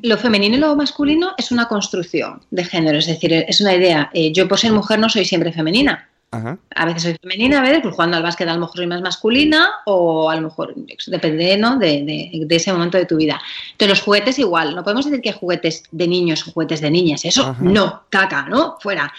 lo 0.02 0.18
femenino 0.18 0.56
y 0.56 0.60
lo 0.60 0.76
masculino 0.76 1.32
es 1.38 1.50
una 1.50 1.66
construcción 1.66 2.42
de 2.50 2.64
género, 2.64 2.98
es 2.98 3.06
decir, 3.06 3.32
es 3.32 3.60
una 3.60 3.74
idea. 3.74 4.10
Eh, 4.12 4.32
yo 4.32 4.46
por 4.48 4.58
ser 4.58 4.72
mujer 4.72 4.98
no 4.98 5.08
soy 5.08 5.24
siempre 5.24 5.52
femenina. 5.52 6.08
Ajá. 6.30 6.58
A 6.74 6.84
veces 6.84 7.02
soy 7.04 7.16
femenina, 7.22 7.60
a 7.60 7.62
veces 7.62 7.78
pues 7.80 7.94
jugando 7.94 8.16
al 8.16 8.22
básquet 8.24 8.48
a 8.48 8.54
lo 8.54 8.58
mejor 8.60 8.74
soy 8.76 8.88
más 8.88 9.00
masculina 9.00 9.70
o 9.86 10.28
a 10.28 10.34
lo 10.34 10.42
mejor 10.42 10.74
depende 11.06 11.56
¿no? 11.56 11.78
de, 11.78 12.02
de- 12.02 12.30
de 12.44 12.56
ese 12.56 12.72
momento 12.72 12.98
de 12.98 13.06
tu 13.06 13.16
vida. 13.16 13.40
Entonces 13.70 13.88
los 13.98 14.02
juguetes 14.02 14.38
igual, 14.40 14.74
no 14.74 14.82
podemos 14.82 15.04
decir 15.04 15.20
que 15.20 15.28
hay 15.28 15.36
juguetes 15.38 15.84
de 15.92 16.08
niños 16.08 16.44
o 16.48 16.50
juguetes 16.50 16.80
de 16.80 16.90
niñas, 16.90 17.24
eso 17.24 17.42
Ajá. 17.46 17.56
no, 17.62 18.02
caca, 18.10 18.46
¿no? 18.48 18.76
Fuera. 18.80 19.12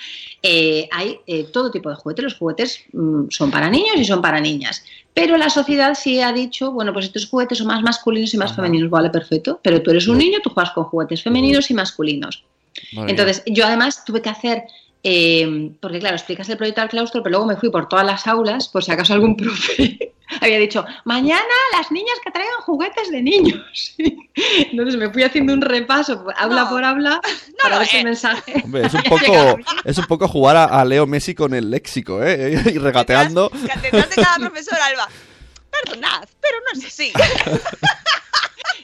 Eh, 0.43 0.89
hay 0.91 1.17
eh, 1.25 1.45
todo 1.53 1.71
tipo 1.71 1.89
de 1.89 1.95
juguetes, 1.95 2.23
los 2.25 2.35
juguetes 2.35 2.83
mm, 2.91 3.27
son 3.29 3.49
para 3.49 3.69
niños 3.69 3.95
y 3.95 4.03
son 4.03 4.21
para 4.21 4.41
niñas. 4.41 4.83
Pero 5.15 5.37
la 5.37 5.49
sociedad 5.49 5.95
sí 5.95 6.19
ha 6.19 6.33
dicho, 6.33 6.73
bueno, 6.73 6.91
pues 6.91 7.05
estos 7.05 7.25
juguetes 7.27 7.57
son 7.57 7.67
más 7.67 7.81
masculinos 7.81 8.33
y 8.33 8.37
más 8.37 8.51
Ajá. 8.51 8.57
femeninos, 8.57 8.89
vale, 8.89 9.09
perfecto. 9.09 9.61
Pero 9.63 9.81
tú 9.81 9.91
eres 9.91 10.07
un 10.09 10.17
niño, 10.17 10.39
tú 10.43 10.49
juegas 10.49 10.73
con 10.73 10.83
juguetes 10.83 11.23
femeninos 11.23 11.71
y 11.71 11.73
masculinos. 11.73 12.43
Entonces, 13.07 13.41
yo 13.47 13.65
además 13.65 14.03
tuve 14.03 14.21
que 14.21 14.29
hacer 14.29 14.63
eh, 15.07 15.71
porque 15.79 15.99
claro, 15.99 16.15
explicas 16.15 16.49
el 16.49 16.57
proyecto 16.57 16.81
al 16.81 16.89
claustro, 16.89 17.21
pero 17.21 17.31
luego 17.33 17.45
me 17.45 17.55
fui 17.57 17.69
por 17.69 17.87
todas 17.87 18.05
las 18.05 18.25
aulas, 18.25 18.67
por 18.67 18.83
si 18.83 18.91
acaso 18.91 19.13
algún 19.13 19.37
profe 19.37 20.11
había 20.41 20.57
dicho, 20.57 20.83
mañana 21.03 21.43
las 21.77 21.91
niñas 21.91 22.15
que 22.23 22.31
traigan 22.31 22.59
juguetes 22.61 23.11
de 23.11 23.21
niños. 23.21 23.95
Entonces 24.71 24.97
me 24.97 25.11
fui 25.11 25.21
haciendo 25.21 25.53
un 25.53 25.61
repaso, 25.61 26.25
aula 26.35 26.63
No. 26.63 26.69
por 26.69 26.83
aula, 26.83 27.21
para 27.61 27.77
ver 27.79 27.87
el 27.93 28.03
mensaje... 28.05 28.53
Hombre, 28.63 28.87
es 28.87 28.93
un 28.95 29.03
poco, 29.03 29.57
es 29.83 29.97
un 29.99 30.05
poco 30.05 30.27
jugar 30.27 30.57
a, 30.57 30.65
a 30.65 30.83
Leo 30.83 31.05
Messi 31.05 31.35
con 31.35 31.53
el 31.53 31.69
léxico, 31.69 32.23
¿eh? 32.23 32.59
Y 32.73 32.77
regateando. 32.79 33.51
Detrás- 33.51 33.81
Detrás 33.83 34.09
de 34.09 34.15
cada 34.15 34.37
profesor, 34.39 34.77
Alba. 34.81 35.07
Perdonad, 35.69 36.27
pero 36.41 36.57
no 36.65 36.79
es 36.81 36.87
así. 36.87 37.11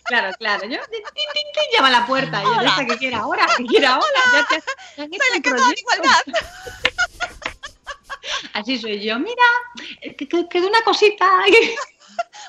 Claro, 0.05 0.33
claro. 0.37 0.63
Yo, 0.63 0.77
tin, 0.89 1.01
tin, 1.03 1.25
tin, 1.33 1.43
tin, 1.53 1.63
llama 1.73 1.87
a 1.87 1.91
la 1.91 2.05
puerta. 2.07 2.41
Y 2.41 2.45
yo, 2.45 2.61
esta 2.61 2.85
que 2.85 2.97
quiera 2.97 3.19
ahora, 3.19 3.47
que 3.57 3.65
quiera 3.65 3.93
ahora. 3.95 4.19
Ya 4.33 4.45
te, 4.47 4.61
te 4.95 5.01
han 5.01 5.13
hecho 5.13 5.23
Soy 5.23 5.29
la 5.29 5.35
el 5.37 5.41
que 5.43 5.49
toda 5.51 5.61
proyecto. 5.63 5.81
igualdad. 5.81 6.21
Así 8.53 8.77
soy 8.77 9.01
yo. 9.01 9.17
Mira, 9.19 9.43
que, 10.01 10.27
que, 10.27 10.47
que 10.49 10.61
de 10.61 10.67
una 10.67 10.81
cosita. 10.83 11.25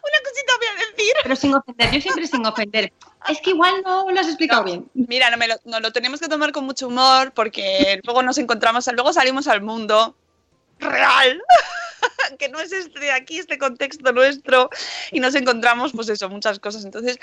Una 0.04 0.18
cosita 0.28 0.52
voy 0.58 0.66
a 0.66 0.74
decir. 0.90 1.12
Pero 1.22 1.36
sin 1.36 1.54
ofender. 1.54 1.90
Yo 1.92 2.00
siempre 2.00 2.26
sin 2.26 2.44
ofender. 2.44 2.92
Es 3.28 3.40
que 3.40 3.50
igual 3.50 3.82
no 3.84 4.10
lo 4.10 4.20
has 4.20 4.26
explicado 4.26 4.64
bien. 4.64 4.90
Mira, 4.94 5.30
no 5.30 5.36
me 5.36 5.46
lo, 5.46 5.54
nos 5.64 5.80
lo 5.80 5.92
tenemos 5.92 6.18
que 6.18 6.26
tomar 6.28 6.50
con 6.50 6.64
mucho 6.64 6.88
humor 6.88 7.32
porque 7.32 8.00
luego 8.02 8.22
nos 8.24 8.36
encontramos, 8.38 8.88
luego 8.92 9.12
salimos 9.12 9.46
al 9.46 9.62
mundo 9.62 10.16
real, 10.82 11.40
que 12.38 12.48
no 12.48 12.60
es 12.60 12.72
este 12.72 13.00
de 13.00 13.12
aquí, 13.12 13.38
este 13.38 13.58
contexto 13.58 14.12
nuestro, 14.12 14.70
y 15.10 15.20
nos 15.20 15.34
encontramos, 15.34 15.92
pues 15.92 16.08
eso, 16.08 16.28
muchas 16.28 16.58
cosas. 16.58 16.84
Entonces, 16.84 17.18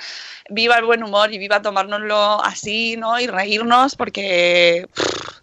viva 0.50 0.78
el 0.78 0.86
buen 0.86 1.04
humor 1.04 1.34
y 1.34 1.38
viva 1.38 1.62
tomárnoslo 1.62 2.44
así, 2.44 2.96
¿no? 2.98 3.20
Y 3.20 3.28
reírnos 3.28 3.96
porque 3.96 4.88
pff, 4.94 5.42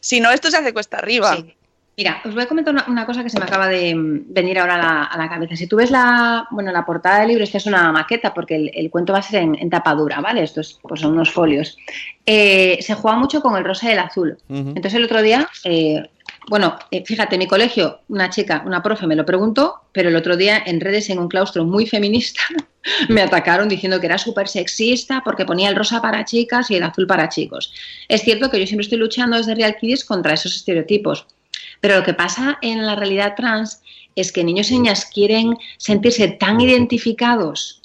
si 0.00 0.20
no, 0.20 0.30
esto 0.30 0.50
se 0.50 0.56
hace 0.56 0.72
cuesta 0.72 0.98
arriba. 0.98 1.36
Sí. 1.36 1.54
Mira, 1.98 2.22
os 2.24 2.32
voy 2.32 2.44
a 2.44 2.46
comentar 2.46 2.72
una, 2.72 2.84
una 2.86 3.04
cosa 3.04 3.24
que 3.24 3.28
se 3.28 3.40
me 3.40 3.44
acaba 3.44 3.66
de 3.66 3.92
mm, 3.92 4.32
venir 4.32 4.60
ahora 4.60 4.76
a 4.76 4.78
la, 4.78 5.02
a 5.02 5.18
la 5.18 5.28
cabeza. 5.28 5.56
Si 5.56 5.66
tú 5.66 5.74
ves 5.74 5.90
la, 5.90 6.46
bueno, 6.52 6.70
la 6.70 6.86
portada 6.86 7.18
del 7.18 7.28
libro, 7.30 7.42
esta 7.42 7.58
es 7.58 7.66
una 7.66 7.90
maqueta 7.90 8.32
porque 8.32 8.54
el, 8.54 8.70
el 8.72 8.88
cuento 8.88 9.12
va 9.12 9.18
a 9.18 9.22
ser 9.22 9.42
en, 9.42 9.56
en 9.56 9.68
tapa 9.68 9.96
dura, 9.96 10.20
¿vale? 10.20 10.44
Estos 10.44 10.78
pues 10.80 11.00
son 11.00 11.14
unos 11.14 11.32
folios. 11.32 11.76
Eh, 12.24 12.78
se 12.82 12.94
juega 12.94 13.18
mucho 13.18 13.42
con 13.42 13.56
el 13.56 13.64
rosa 13.64 13.88
y 13.88 13.94
el 13.94 13.98
azul. 13.98 14.38
Entonces 14.48 14.94
el 14.94 15.06
otro 15.06 15.22
día, 15.22 15.50
eh, 15.64 16.08
bueno, 16.48 16.78
eh, 16.90 17.04
fíjate, 17.04 17.34
en 17.34 17.40
mi 17.40 17.46
colegio, 17.46 18.00
una 18.08 18.30
chica, 18.30 18.62
una 18.66 18.82
profe 18.82 19.06
me 19.06 19.16
lo 19.16 19.26
preguntó, 19.26 19.82
pero 19.92 20.08
el 20.08 20.16
otro 20.16 20.36
día 20.36 20.62
en 20.64 20.80
redes, 20.80 21.10
en 21.10 21.18
un 21.18 21.28
claustro 21.28 21.64
muy 21.64 21.86
feminista, 21.86 22.40
me 23.08 23.20
atacaron 23.20 23.68
diciendo 23.68 24.00
que 24.00 24.06
era 24.06 24.18
súper 24.18 24.48
sexista 24.48 25.22
porque 25.24 25.44
ponía 25.44 25.68
el 25.68 25.76
rosa 25.76 26.00
para 26.00 26.24
chicas 26.24 26.70
y 26.70 26.76
el 26.76 26.82
azul 26.82 27.06
para 27.06 27.28
chicos. 27.28 27.72
Es 28.08 28.22
cierto 28.22 28.50
que 28.50 28.58
yo 28.58 28.66
siempre 28.66 28.84
estoy 28.84 28.98
luchando 28.98 29.36
desde 29.36 29.54
Real 29.54 29.76
Kids 29.76 30.04
contra 30.04 30.34
esos 30.34 30.56
estereotipos, 30.56 31.26
pero 31.80 31.96
lo 31.96 32.04
que 32.04 32.14
pasa 32.14 32.58
en 32.62 32.86
la 32.86 32.96
realidad 32.96 33.34
trans 33.36 33.82
es 34.16 34.32
que 34.32 34.42
niños 34.42 34.70
y 34.70 34.74
niñas 34.74 35.04
quieren 35.04 35.56
sentirse 35.76 36.28
tan 36.28 36.60
identificados 36.60 37.82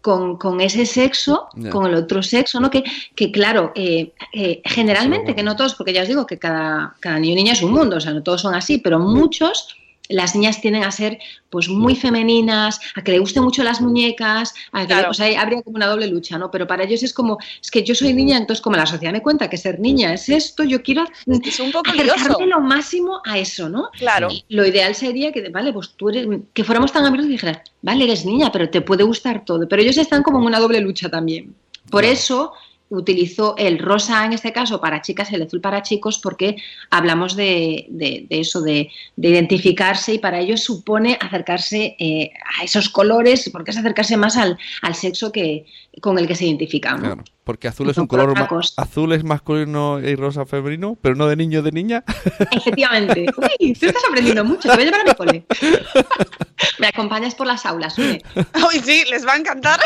con, 0.00 0.36
con 0.36 0.60
ese 0.60 0.86
sexo, 0.86 1.48
con 1.70 1.86
el 1.86 1.94
otro 1.94 2.22
sexo, 2.22 2.60
¿no? 2.60 2.70
Que, 2.70 2.84
que 3.14 3.32
claro, 3.32 3.72
eh, 3.74 4.12
eh, 4.32 4.62
generalmente, 4.64 5.34
que 5.34 5.42
no 5.42 5.56
todos, 5.56 5.74
porque 5.74 5.92
ya 5.92 6.02
os 6.02 6.08
digo 6.08 6.26
que 6.26 6.38
cada, 6.38 6.94
cada 7.00 7.18
niño 7.18 7.32
y 7.32 7.36
niña 7.36 7.52
es 7.54 7.62
un 7.62 7.72
mundo, 7.72 7.96
o 7.96 8.00
sea, 8.00 8.12
no 8.12 8.22
todos 8.22 8.42
son 8.42 8.54
así, 8.54 8.78
pero 8.78 8.98
muchos, 8.98 9.76
las 10.08 10.34
niñas 10.34 10.60
tienden 10.60 10.84
a 10.84 10.90
ser 10.90 11.18
pues 11.50 11.68
muy 11.68 11.94
femeninas, 11.96 12.80
a 12.94 13.02
que 13.02 13.12
le 13.12 13.18
gusten 13.18 13.42
mucho 13.42 13.62
las 13.62 13.80
muñecas, 13.80 14.54
a 14.72 14.80
que, 14.82 14.86
Claro. 14.88 15.10
o 15.10 15.14
sea, 15.14 15.40
habría 15.40 15.62
como 15.62 15.76
una 15.76 15.86
doble 15.86 16.06
lucha, 16.06 16.38
¿no? 16.38 16.50
Pero 16.50 16.66
para 16.66 16.84
ellos 16.84 17.02
es 17.02 17.12
como, 17.14 17.38
es 17.62 17.70
que 17.70 17.82
yo 17.84 17.94
soy 17.94 18.12
niña, 18.12 18.36
entonces 18.36 18.62
como 18.62 18.76
la 18.76 18.86
sociedad 18.86 19.12
me 19.12 19.22
cuenta 19.22 19.48
que 19.48 19.56
ser 19.56 19.80
niña 19.80 20.12
es 20.12 20.28
esto, 20.28 20.64
yo 20.64 20.82
quiero 20.82 21.04
Es 21.26 21.60
un 21.60 21.72
poco 21.72 21.92
lioso. 21.92 22.14
acercarme 22.14 22.46
lo 22.46 22.60
máximo 22.60 23.20
a 23.24 23.38
eso, 23.38 23.68
¿no? 23.68 23.90
Claro. 23.98 24.28
Y 24.30 24.44
Lo 24.48 24.66
ideal 24.66 24.94
sería 24.94 25.32
que, 25.32 25.48
vale, 25.48 25.72
pues 25.72 25.90
tú 25.96 26.08
eres, 26.10 26.26
que 26.52 26.64
fuéramos 26.64 26.92
tan 26.92 27.04
amigos 27.04 27.26
y 27.26 27.30
dijeras, 27.30 27.58
vale, 27.82 28.04
eres 28.04 28.24
niña, 28.26 28.50
pero 28.52 28.68
te 28.68 28.80
puede 28.80 29.04
gustar 29.04 29.44
todo. 29.44 29.66
Pero 29.68 29.82
ellos 29.82 29.96
están 29.96 30.22
como 30.22 30.38
en 30.40 30.44
una 30.46 30.58
doble 30.60 30.80
lucha 30.80 31.08
también. 31.08 31.54
Por 31.90 32.02
Claro. 32.02 32.14
eso 32.14 32.52
utilizó 32.88 33.56
el 33.58 33.78
rosa 33.78 34.24
en 34.24 34.32
este 34.32 34.52
caso 34.52 34.80
para 34.80 35.02
chicas 35.02 35.30
y 35.32 35.34
el 35.34 35.42
azul 35.42 35.60
para 35.60 35.82
chicos 35.82 36.18
porque 36.22 36.56
hablamos 36.90 37.34
de, 37.34 37.86
de- 37.88 38.26
de 38.30 38.40
eso, 38.40 38.62
de, 38.62 38.90
de 39.16 39.28
identificarse 39.28 40.14
y 40.14 40.18
para 40.18 40.38
ellos 40.40 40.62
supone 40.62 41.18
acercarse 41.20 41.96
eh, 41.98 42.30
a 42.60 42.64
esos 42.64 42.88
colores 42.88 43.48
porque 43.52 43.72
es 43.72 43.76
acercarse 43.76 44.16
más 44.16 44.36
al, 44.36 44.56
al 44.82 44.94
sexo 44.94 45.32
que, 45.32 45.64
con 46.00 46.18
el 46.18 46.26
que 46.26 46.34
se 46.34 46.46
identifican. 46.46 46.96
¿no? 46.96 47.02
Claro, 47.02 47.24
porque 47.44 47.68
azul 47.68 47.88
es 47.90 47.96
No 47.96 48.02
un 48.02 48.06
color 48.08 48.48
cosa. 48.48 48.82
azul 48.82 49.12
es 49.12 49.24
masculino 49.24 50.00
y 50.00 50.14
rosa 50.16 50.44
femenino, 50.46 50.96
pero 51.00 51.14
no 51.14 51.26
de 51.26 51.36
niño 51.36 51.62
de 51.62 51.72
niña. 51.72 52.04
Efectivamente. 52.50 53.26
Uy, 53.60 53.72
tú 53.74 53.86
estás 53.86 54.02
aprendiendo 54.08 54.44
mucho. 54.44 54.68
Te 54.68 54.74
voy 54.74 54.82
a 54.82 54.84
llevar 54.84 55.00
a 55.00 55.04
mi 55.04 55.14
cole. 55.14 55.46
Me 56.78 56.88
acompañas 56.88 57.34
por 57.34 57.46
las 57.46 57.64
aulas. 57.66 57.98
Hoy 57.98 58.20
sí, 58.84 59.04
les 59.10 59.26
va 59.26 59.34
a 59.34 59.36
encantar. 59.36 59.80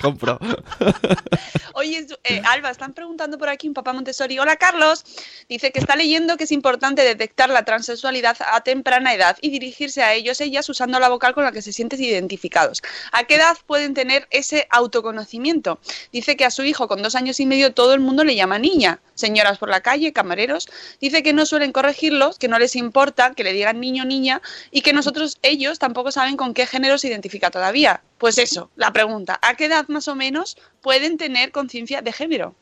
Compro. 0.00 0.38
Oye, 1.74 2.06
eh, 2.24 2.42
Alba, 2.44 2.70
están 2.70 2.92
preguntando 2.92 3.38
por 3.38 3.48
aquí 3.48 3.68
un 3.68 3.74
papá 3.74 3.92
Montessori. 3.92 4.38
Hola, 4.38 4.56
Carlos. 4.56 5.04
Dice 5.48 5.72
que 5.72 5.78
está 5.78 5.96
leyendo 5.96 6.36
que 6.36 6.44
es 6.44 6.52
importante 6.52 7.02
detectar 7.02 7.50
la 7.50 7.64
transexualidad 7.64 8.36
a 8.52 8.60
temprana 8.62 9.14
edad 9.14 9.36
y 9.40 9.50
dirigirse 9.50 10.02
a 10.02 10.14
ellos, 10.14 10.40
ellas, 10.40 10.68
usando 10.68 10.98
la 11.00 11.08
vocal 11.08 11.34
con 11.34 11.44
la 11.44 11.52
que 11.52 11.62
se 11.62 11.72
sienten 11.72 12.02
identificados. 12.02 12.82
¿A 13.12 13.24
qué 13.24 13.36
edad 13.36 13.56
pueden 13.66 13.87
tener 13.94 14.26
ese 14.30 14.66
autoconocimiento? 14.70 15.78
Dice 16.12 16.36
que 16.36 16.44
a 16.44 16.50
su 16.50 16.64
hijo 16.64 16.88
con 16.88 17.02
dos 17.02 17.14
años 17.14 17.40
y 17.40 17.46
medio 17.46 17.74
todo 17.74 17.94
el 17.94 18.00
mundo 18.00 18.24
le 18.24 18.34
llama 18.34 18.58
niña. 18.58 19.00
Señoras 19.14 19.58
por 19.58 19.68
la 19.68 19.80
calle, 19.80 20.12
camareros. 20.12 20.68
Dice 21.00 21.22
que 21.22 21.32
no 21.32 21.46
suelen 21.46 21.72
corregirlos, 21.72 22.38
que 22.38 22.48
no 22.48 22.58
les 22.58 22.76
importa 22.76 23.34
que 23.34 23.44
le 23.44 23.52
digan 23.52 23.80
niño 23.80 24.04
niña 24.04 24.42
y 24.70 24.82
que 24.82 24.92
nosotros, 24.92 25.38
ellos, 25.42 25.78
tampoco 25.78 26.12
saben 26.12 26.36
con 26.36 26.54
qué 26.54 26.66
género 26.66 26.98
se 26.98 27.08
identifica 27.08 27.50
todavía. 27.50 28.02
Pues 28.18 28.38
eso, 28.38 28.70
la 28.76 28.92
pregunta, 28.92 29.38
¿a 29.42 29.54
qué 29.54 29.66
edad 29.66 29.86
más 29.88 30.08
o 30.08 30.14
menos 30.14 30.56
pueden 30.80 31.18
tener 31.18 31.52
conciencia 31.52 32.02
de 32.02 32.12
género? 32.12 32.54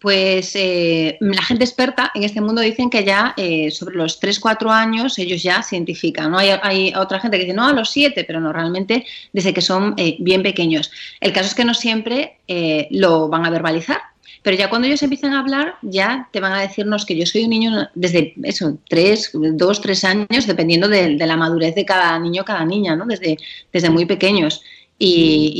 Pues 0.00 0.52
eh, 0.54 1.16
la 1.20 1.42
gente 1.42 1.64
experta 1.64 2.12
en 2.14 2.22
este 2.22 2.40
mundo 2.40 2.60
dicen 2.60 2.88
que 2.88 3.04
ya 3.04 3.34
eh, 3.36 3.70
sobre 3.72 3.96
los 3.96 4.20
3-4 4.22 4.70
años 4.70 5.18
ellos 5.18 5.42
ya 5.42 5.60
se 5.62 5.74
identifican. 5.74 6.30
¿no? 6.30 6.38
Hay, 6.38 6.50
hay 6.62 6.92
otra 6.94 7.18
gente 7.18 7.36
que 7.36 7.44
dice, 7.44 7.56
no, 7.56 7.66
a 7.66 7.72
los 7.72 7.90
7, 7.90 8.22
pero 8.24 8.40
no, 8.40 8.52
realmente 8.52 9.04
desde 9.32 9.52
que 9.52 9.60
son 9.60 9.94
eh, 9.96 10.16
bien 10.20 10.42
pequeños. 10.44 10.92
El 11.20 11.32
caso 11.32 11.48
es 11.48 11.54
que 11.54 11.64
no 11.64 11.74
siempre 11.74 12.38
eh, 12.46 12.86
lo 12.92 13.28
van 13.28 13.44
a 13.44 13.50
verbalizar. 13.50 14.00
Pero 14.42 14.56
ya 14.56 14.70
cuando 14.70 14.86
ellos 14.86 15.02
empiezan 15.02 15.32
a 15.32 15.40
hablar, 15.40 15.74
ya 15.82 16.28
te 16.32 16.38
van 16.38 16.52
a 16.52 16.60
decirnos 16.60 17.04
que 17.04 17.16
yo 17.16 17.26
soy 17.26 17.44
un 17.44 17.50
niño 17.50 17.88
desde 17.94 18.34
eso, 18.44 18.78
tres, 18.88 19.30
dos, 19.34 19.80
tres 19.80 20.04
años, 20.04 20.46
dependiendo 20.46 20.88
de, 20.88 21.16
de 21.16 21.26
la 21.26 21.36
madurez 21.36 21.74
de 21.74 21.84
cada 21.84 22.16
niño, 22.20 22.44
cada 22.44 22.64
niña, 22.64 22.94
¿no? 22.94 23.04
Desde, 23.04 23.36
desde 23.72 23.90
muy 23.90 24.06
pequeños. 24.06 24.62
Y, 24.98 25.52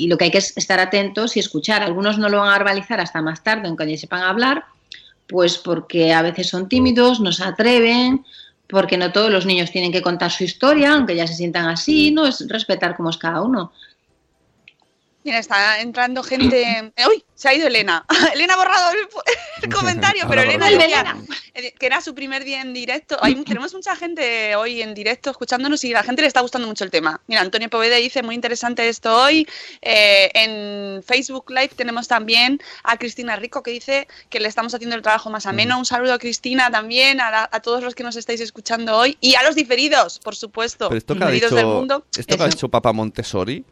y- 0.00 0.04
y 0.04 0.08
lo 0.08 0.18
que 0.18 0.24
hay 0.24 0.30
que 0.30 0.38
es 0.38 0.56
estar 0.56 0.78
atentos 0.80 1.36
y 1.36 1.40
escuchar. 1.40 1.82
Algunos 1.82 2.18
no 2.18 2.28
lo 2.28 2.38
van 2.38 2.48
a 2.50 2.52
verbalizar 2.58 3.00
hasta 3.00 3.22
más 3.22 3.42
tarde, 3.42 3.68
aunque 3.68 3.90
ya 3.90 3.96
sepan 3.96 4.22
hablar, 4.22 4.64
pues 5.26 5.56
porque 5.58 6.12
a 6.12 6.22
veces 6.22 6.48
son 6.48 6.68
tímidos, 6.68 7.20
no 7.20 7.32
se 7.32 7.44
atreven, 7.44 8.24
porque 8.68 8.96
no 8.98 9.12
todos 9.12 9.30
los 9.30 9.46
niños 9.46 9.70
tienen 9.70 9.92
que 9.92 10.02
contar 10.02 10.30
su 10.30 10.44
historia, 10.44 10.94
aunque 10.94 11.16
ya 11.16 11.26
se 11.26 11.34
sientan 11.34 11.66
así, 11.68 12.10
¿no? 12.10 12.26
Es 12.26 12.46
respetar 12.48 12.96
cómo 12.96 13.10
es 13.10 13.16
cada 13.16 13.40
uno. 13.42 13.72
Mira, 15.24 15.38
está 15.38 15.80
entrando 15.80 16.22
gente. 16.22 16.92
¡Uy! 17.08 17.24
Se 17.34 17.48
ha 17.48 17.54
ido 17.54 17.66
Elena. 17.66 18.04
Elena 18.34 18.54
ha 18.54 18.56
borrado 18.58 18.90
el, 18.92 18.98
el 19.62 19.74
comentario, 19.74 20.26
pero 20.28 20.42
Elena 20.42 20.68
decía 20.68 21.16
eh, 21.54 21.72
que 21.78 21.86
era 21.86 22.02
su 22.02 22.14
primer 22.14 22.44
día 22.44 22.60
en 22.60 22.74
directo. 22.74 23.16
Hay, 23.22 23.34
tenemos 23.42 23.72
mucha 23.74 23.96
gente 23.96 24.54
hoy 24.54 24.82
en 24.82 24.92
directo 24.94 25.30
escuchándonos 25.30 25.82
y 25.84 25.92
a 25.92 25.98
la 25.98 26.02
gente 26.02 26.20
le 26.22 26.28
está 26.28 26.40
gustando 26.42 26.68
mucho 26.68 26.84
el 26.84 26.90
tema. 26.90 27.22
Mira, 27.26 27.40
Antonio 27.40 27.70
Poveda 27.70 27.96
dice 27.96 28.22
muy 28.22 28.34
interesante 28.34 28.86
esto 28.86 29.16
hoy. 29.16 29.48
Eh, 29.80 30.30
en 30.34 31.02
Facebook 31.02 31.50
Live 31.50 31.70
tenemos 31.74 32.06
también 32.06 32.60
a 32.82 32.98
Cristina 32.98 33.34
Rico 33.36 33.62
que 33.62 33.70
dice 33.70 34.06
que 34.28 34.40
le 34.40 34.48
estamos 34.48 34.74
haciendo 34.74 34.94
el 34.94 35.00
trabajo 35.02 35.30
más 35.30 35.46
ameno. 35.46 35.78
Un 35.78 35.86
saludo 35.86 36.12
a 36.12 36.18
Cristina 36.18 36.70
también, 36.70 37.22
a, 37.22 37.30
la- 37.30 37.48
a 37.50 37.60
todos 37.60 37.82
los 37.82 37.94
que 37.94 38.02
nos 38.04 38.16
estáis 38.16 38.42
escuchando 38.42 38.94
hoy 38.96 39.16
y 39.22 39.36
a 39.36 39.42
los 39.42 39.54
diferidos, 39.54 40.18
por 40.18 40.36
supuesto. 40.36 40.88
Pero 40.88 40.98
esto 40.98 41.16
que 41.16 41.24
ha 41.24 41.30
dicho, 41.30 41.54
del 41.54 41.64
mundo. 41.66 42.04
esto 42.14 42.36
que 42.36 42.42
ha 42.42 42.48
dicho 42.48 42.68
Papa 42.68 42.92
Montessori, 42.92 43.64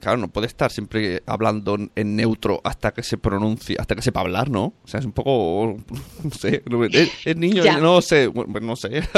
claro, 0.00 0.16
no 0.18 0.28
puede 0.28 0.46
estar 0.46 0.70
siempre 0.70 1.22
hablando 1.26 1.76
en- 1.94 2.16
neutro 2.16 2.60
hasta 2.64 2.92
que 2.92 3.02
se 3.02 3.18
pronuncie, 3.18 3.76
hasta 3.78 3.94
que 3.94 4.02
sepa 4.02 4.20
hablar, 4.20 4.50
¿no? 4.50 4.72
O 4.84 4.86
sea, 4.88 5.00
es 5.00 5.06
un 5.06 5.12
poco, 5.12 5.76
no 6.24 6.30
sé, 6.30 6.62
es, 6.92 7.10
es 7.24 7.36
niño, 7.36 7.64
Ya. 7.64 7.78
no 7.78 8.00
sé, 8.02 8.26
bueno, 8.28 8.60
no 8.60 8.76
sé. 8.76 8.90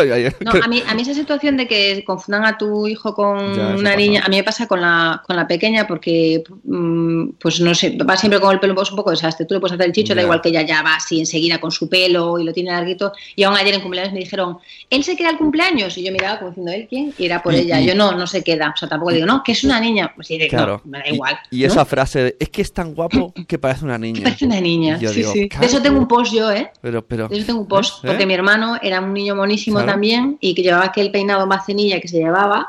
No, 0.45 0.53
a 0.63 0.69
mí, 0.69 0.83
a 0.87 0.95
mí 0.95 1.03
esa 1.03 1.15
situación 1.15 1.57
de 1.57 1.67
que 1.67 2.03
confundan 2.05 2.45
a 2.45 2.57
tu 2.59 2.87
hijo 2.87 3.15
con 3.15 3.55
Ya, 3.55 3.69
una 3.69 3.83
pasa. 3.91 3.97
niña, 3.97 4.23
a 4.25 4.29
mí 4.29 4.37
me 4.37 4.45
pasa 4.45 4.67
con 4.67 4.81
la, 4.81 5.23
con 5.27 5.37
la 5.37 5.47
pequeña 5.47 5.87
porque, 5.87 6.43
mm, 6.65 7.02
pues 7.41 7.61
no 7.61 7.75
sé, 7.75 7.97
va 7.99 8.17
siempre 8.17 8.41
con 8.41 8.53
el 8.53 8.61
pelo 8.61 8.75
pues, 8.75 8.91
un 8.91 8.97
poco 8.97 9.11
desastre. 9.11 9.47
Tú 9.47 9.55
le 9.55 9.61
puedes 9.61 9.75
hacer 9.75 9.87
el 9.87 9.93
chicho, 9.93 10.15
da 10.15 10.23
igual 10.23 10.41
que 10.41 10.49
ella 10.51 10.63
ya 10.63 10.83
va 10.83 10.97
así 10.97 11.19
enseguida 11.21 11.61
con 11.61 11.71
su 11.71 11.89
pelo 11.89 12.39
y 12.39 12.45
lo 12.45 12.53
tiene 12.53 12.71
larguito. 12.71 13.13
Y 13.37 13.43
aún 13.45 13.57
ayer 13.57 13.75
en 13.75 13.81
cumpleaños 13.81 14.13
me 14.13 14.21
dijeron, 14.21 14.59
¿él 14.91 15.05
se 15.05 15.17
queda 15.17 15.31
el 15.31 15.39
cumpleaños? 15.39 15.97
Y 15.99 16.05
yo 16.05 16.13
miraba 16.13 16.39
como 16.39 16.51
diciendo, 16.51 16.73
¿él 16.73 16.87
quién? 16.89 17.15
Y 17.19 17.27
era 17.27 17.43
por 17.43 17.55
Y- 17.55 17.59
ella. 17.59 17.81
y- 17.81 17.87
Yo 17.87 17.95
no, 17.95 18.13
no 18.13 18.27
se 18.27 18.43
queda. 18.43 18.73
O 18.75 18.77
sea, 18.77 18.89
tampoco 18.89 19.13
digo, 19.13 19.27
no, 19.27 19.43
que 19.43 19.53
es 19.53 19.65
una 19.65 19.81
niña. 19.81 20.13
pues 20.15 20.29
Claro. 20.49 20.81
no, 20.85 20.91
me 20.91 20.99
da 20.99 21.09
igual. 21.09 21.39
Y, 21.51 21.61
¿no? 21.61 21.67
esa 21.67 21.85
frase 21.85 22.23
de, 22.25 22.37
es 22.39 22.49
que 22.49 22.63
es 22.63 22.73
tan 22.73 22.95
guapo 22.95 23.33
que 23.47 23.59
parece 23.59 23.85
una 23.85 23.99
niña. 23.99 24.23
Parece 24.25 24.47
una 24.47 24.61
niña. 24.61 24.97
Y 25.01 25.05
yo 25.05 25.09
sí, 25.11 25.17
digo, 25.21 25.33
sí. 25.33 25.49
De 25.61 25.67
eso 25.67 25.81
tengo 25.83 25.99
un 25.99 26.09
post 26.09 26.33
yo, 26.33 26.51
¿eh? 26.51 26.71
Pero, 26.81 27.05
pero. 27.07 27.29
De 27.29 27.37
eso 27.37 27.47
tengo 27.47 27.61
un 27.61 27.69
post, 27.69 28.05
¿Eh? 28.05 28.09
porque 28.09 28.27
mi 28.27 28.35
hermano 28.35 28.79
era 28.83 29.01
un 29.01 29.13
niño 29.13 29.35
monísimo 29.35 29.77
Claro. 29.79 29.93
también 29.93 30.39
y 30.41 30.55
que 30.55 30.63
llevaba 30.63 30.85
aquel 30.87 31.11
peinado 31.11 31.47
más 31.47 31.67
cenilla 31.67 32.01
que 32.01 32.09
se 32.09 32.19
llevaba 32.19 32.69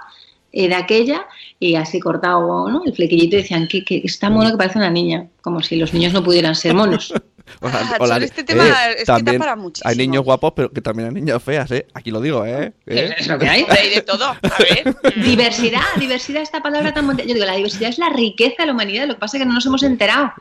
eh, 0.53 0.67
de 0.69 0.75
aquella 0.75 1.25
y 1.59 1.75
así 1.75 1.99
cortado, 1.99 2.69
¿no? 2.69 2.83
El 2.85 2.93
flequillito 2.95 3.35
y 3.35 3.41
decían 3.41 3.67
que, 3.67 3.83
que 3.83 4.01
está 4.05 4.29
mono 4.29 4.51
que 4.51 4.57
parece 4.57 4.77
una 4.77 4.89
niña, 4.91 5.27
como 5.41 5.61
si 5.61 5.75
los 5.75 5.93
niños 5.93 6.13
no 6.13 6.23
pudieran 6.23 6.55
ser 6.55 6.73
monos. 6.73 7.13
O 7.59 7.67
la- 7.67 7.73
Ah, 7.77 7.97
o 7.99 8.05
la- 8.07 8.13
sobre 8.15 8.25
este 8.25 8.43
tema 8.45 8.63
es 8.91 8.95
que 8.95 9.03
da 9.03 9.17
también 9.17 9.37
para 9.37 9.57
muchísimo. 9.57 9.89
Hay 9.89 9.97
niños 9.97 10.23
guapos, 10.23 10.53
pero 10.55 10.71
que 10.71 10.79
también 10.79 11.09
hay 11.09 11.13
niñas 11.15 11.43
feas, 11.43 11.69
¿eh? 11.71 11.85
Aquí 11.93 12.09
lo 12.09 12.21
digo, 12.21 12.45
¿eh? 12.45 12.71
¿Eh? 12.87 13.15
Es 13.17 13.27
lo 13.27 13.37
que 13.37 13.49
hay. 13.49 13.65
Hay 13.67 13.89
de 13.95 14.01
todo. 14.01 14.27
A 14.27 14.37
ver. 14.59 14.95
Diversidad, 15.25 15.81
diversidad, 15.99 16.41
esta 16.41 16.63
palabra 16.63 16.93
tan 16.93 17.05
bonita. 17.05 17.25
Yo 17.25 17.33
digo, 17.33 17.45
la 17.45 17.55
diversidad 17.57 17.89
es 17.89 17.97
la 17.97 18.09
riqueza 18.09 18.55
de 18.59 18.67
la 18.67 18.71
humanidad, 18.71 19.07
lo 19.07 19.15
que 19.15 19.19
pasa 19.19 19.35
es 19.37 19.41
que 19.43 19.45
no 19.47 19.53
nos 19.55 19.65
hemos 19.65 19.83
enterado. 19.83 20.31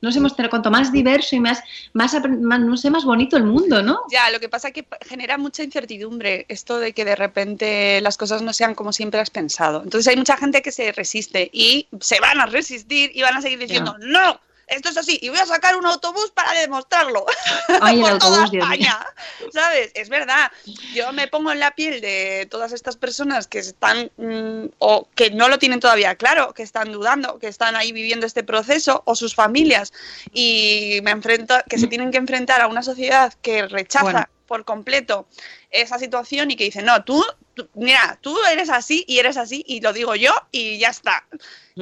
No 0.00 0.08
nos 0.08 0.16
hemos 0.16 0.32
enterado. 0.32 0.50
Cuanto 0.50 0.70
más 0.70 0.92
diverso 0.92 1.36
y 1.36 1.40
más, 1.40 1.62
más, 1.92 2.14
no 2.14 2.76
sé, 2.76 2.90
más 2.90 3.04
bonito 3.04 3.36
el 3.36 3.44
mundo, 3.44 3.82
¿no? 3.82 4.00
Ya, 4.10 4.30
lo 4.30 4.40
que 4.40 4.48
pasa 4.48 4.68
es 4.68 4.74
que 4.74 4.86
genera 5.06 5.38
mucha 5.38 5.62
incertidumbre 5.62 6.46
esto 6.48 6.78
de 6.78 6.92
que 6.92 7.04
de 7.04 7.16
repente 7.16 8.00
las 8.00 8.16
cosas 8.16 8.42
no 8.42 8.52
sean 8.52 8.74
como 8.74 8.92
siempre 8.92 9.20
has 9.20 9.30
pensado. 9.30 9.82
Entonces 9.82 10.08
hay 10.08 10.16
mucha 10.16 10.36
gente 10.36 10.62
que 10.62 10.72
se 10.72 10.92
resiste 10.92 11.50
y 11.52 11.86
se 12.00 12.20
van 12.20 12.40
a 12.40 12.46
resistir 12.46 13.12
y 13.14 13.22
van 13.22 13.36
a 13.36 13.42
seguir 13.42 13.58
diciendo, 13.58 13.96
no, 14.00 14.40
esto 14.70 14.88
es 14.88 14.96
así, 14.96 15.18
y 15.20 15.28
voy 15.28 15.38
a 15.38 15.46
sacar 15.46 15.76
un 15.76 15.84
autobús 15.86 16.30
para 16.32 16.52
demostrarlo. 16.58 17.26
Ay, 17.80 18.00
por 18.00 18.18
toda 18.18 18.42
autobús. 18.44 18.54
España, 18.62 19.06
¿sabes? 19.52 19.90
Es 19.94 20.08
verdad. 20.08 20.50
Yo 20.94 21.12
me 21.12 21.28
pongo 21.28 21.52
en 21.52 21.60
la 21.60 21.72
piel 21.72 22.00
de 22.00 22.46
todas 22.50 22.72
estas 22.72 22.96
personas 22.96 23.46
que 23.46 23.58
están 23.58 24.10
mm, 24.16 24.66
o 24.78 25.08
que 25.14 25.30
no 25.30 25.48
lo 25.48 25.58
tienen 25.58 25.80
todavía 25.80 26.14
claro, 26.14 26.54
que 26.54 26.62
están 26.62 26.92
dudando, 26.92 27.38
que 27.38 27.48
están 27.48 27.76
ahí 27.76 27.92
viviendo 27.92 28.26
este 28.26 28.42
proceso 28.44 29.02
o 29.06 29.14
sus 29.14 29.34
familias 29.34 29.92
y 30.32 31.00
me 31.02 31.10
enfrento 31.10 31.54
que 31.68 31.78
se 31.78 31.86
tienen 31.86 32.10
que 32.10 32.18
enfrentar 32.18 32.60
a 32.60 32.66
una 32.68 32.82
sociedad 32.82 33.32
que 33.42 33.66
rechaza 33.68 34.02
Bueno. 34.04 34.26
por 34.46 34.64
completo 34.64 35.26
esa 35.70 35.98
situación 35.98 36.50
y 36.50 36.56
que 36.56 36.64
dice, 36.64 36.82
"No, 36.82 37.04
tú, 37.04 37.24
tú- 37.54 37.68
mira, 37.74 38.18
tú 38.20 38.36
eres 38.50 38.68
así 38.70 39.04
y 39.06 39.18
eres 39.18 39.36
así 39.36 39.62
y 39.66 39.80
lo 39.80 39.92
digo 39.92 40.14
yo 40.16 40.32
y 40.50 40.78
ya 40.78 40.88
está." 40.88 41.24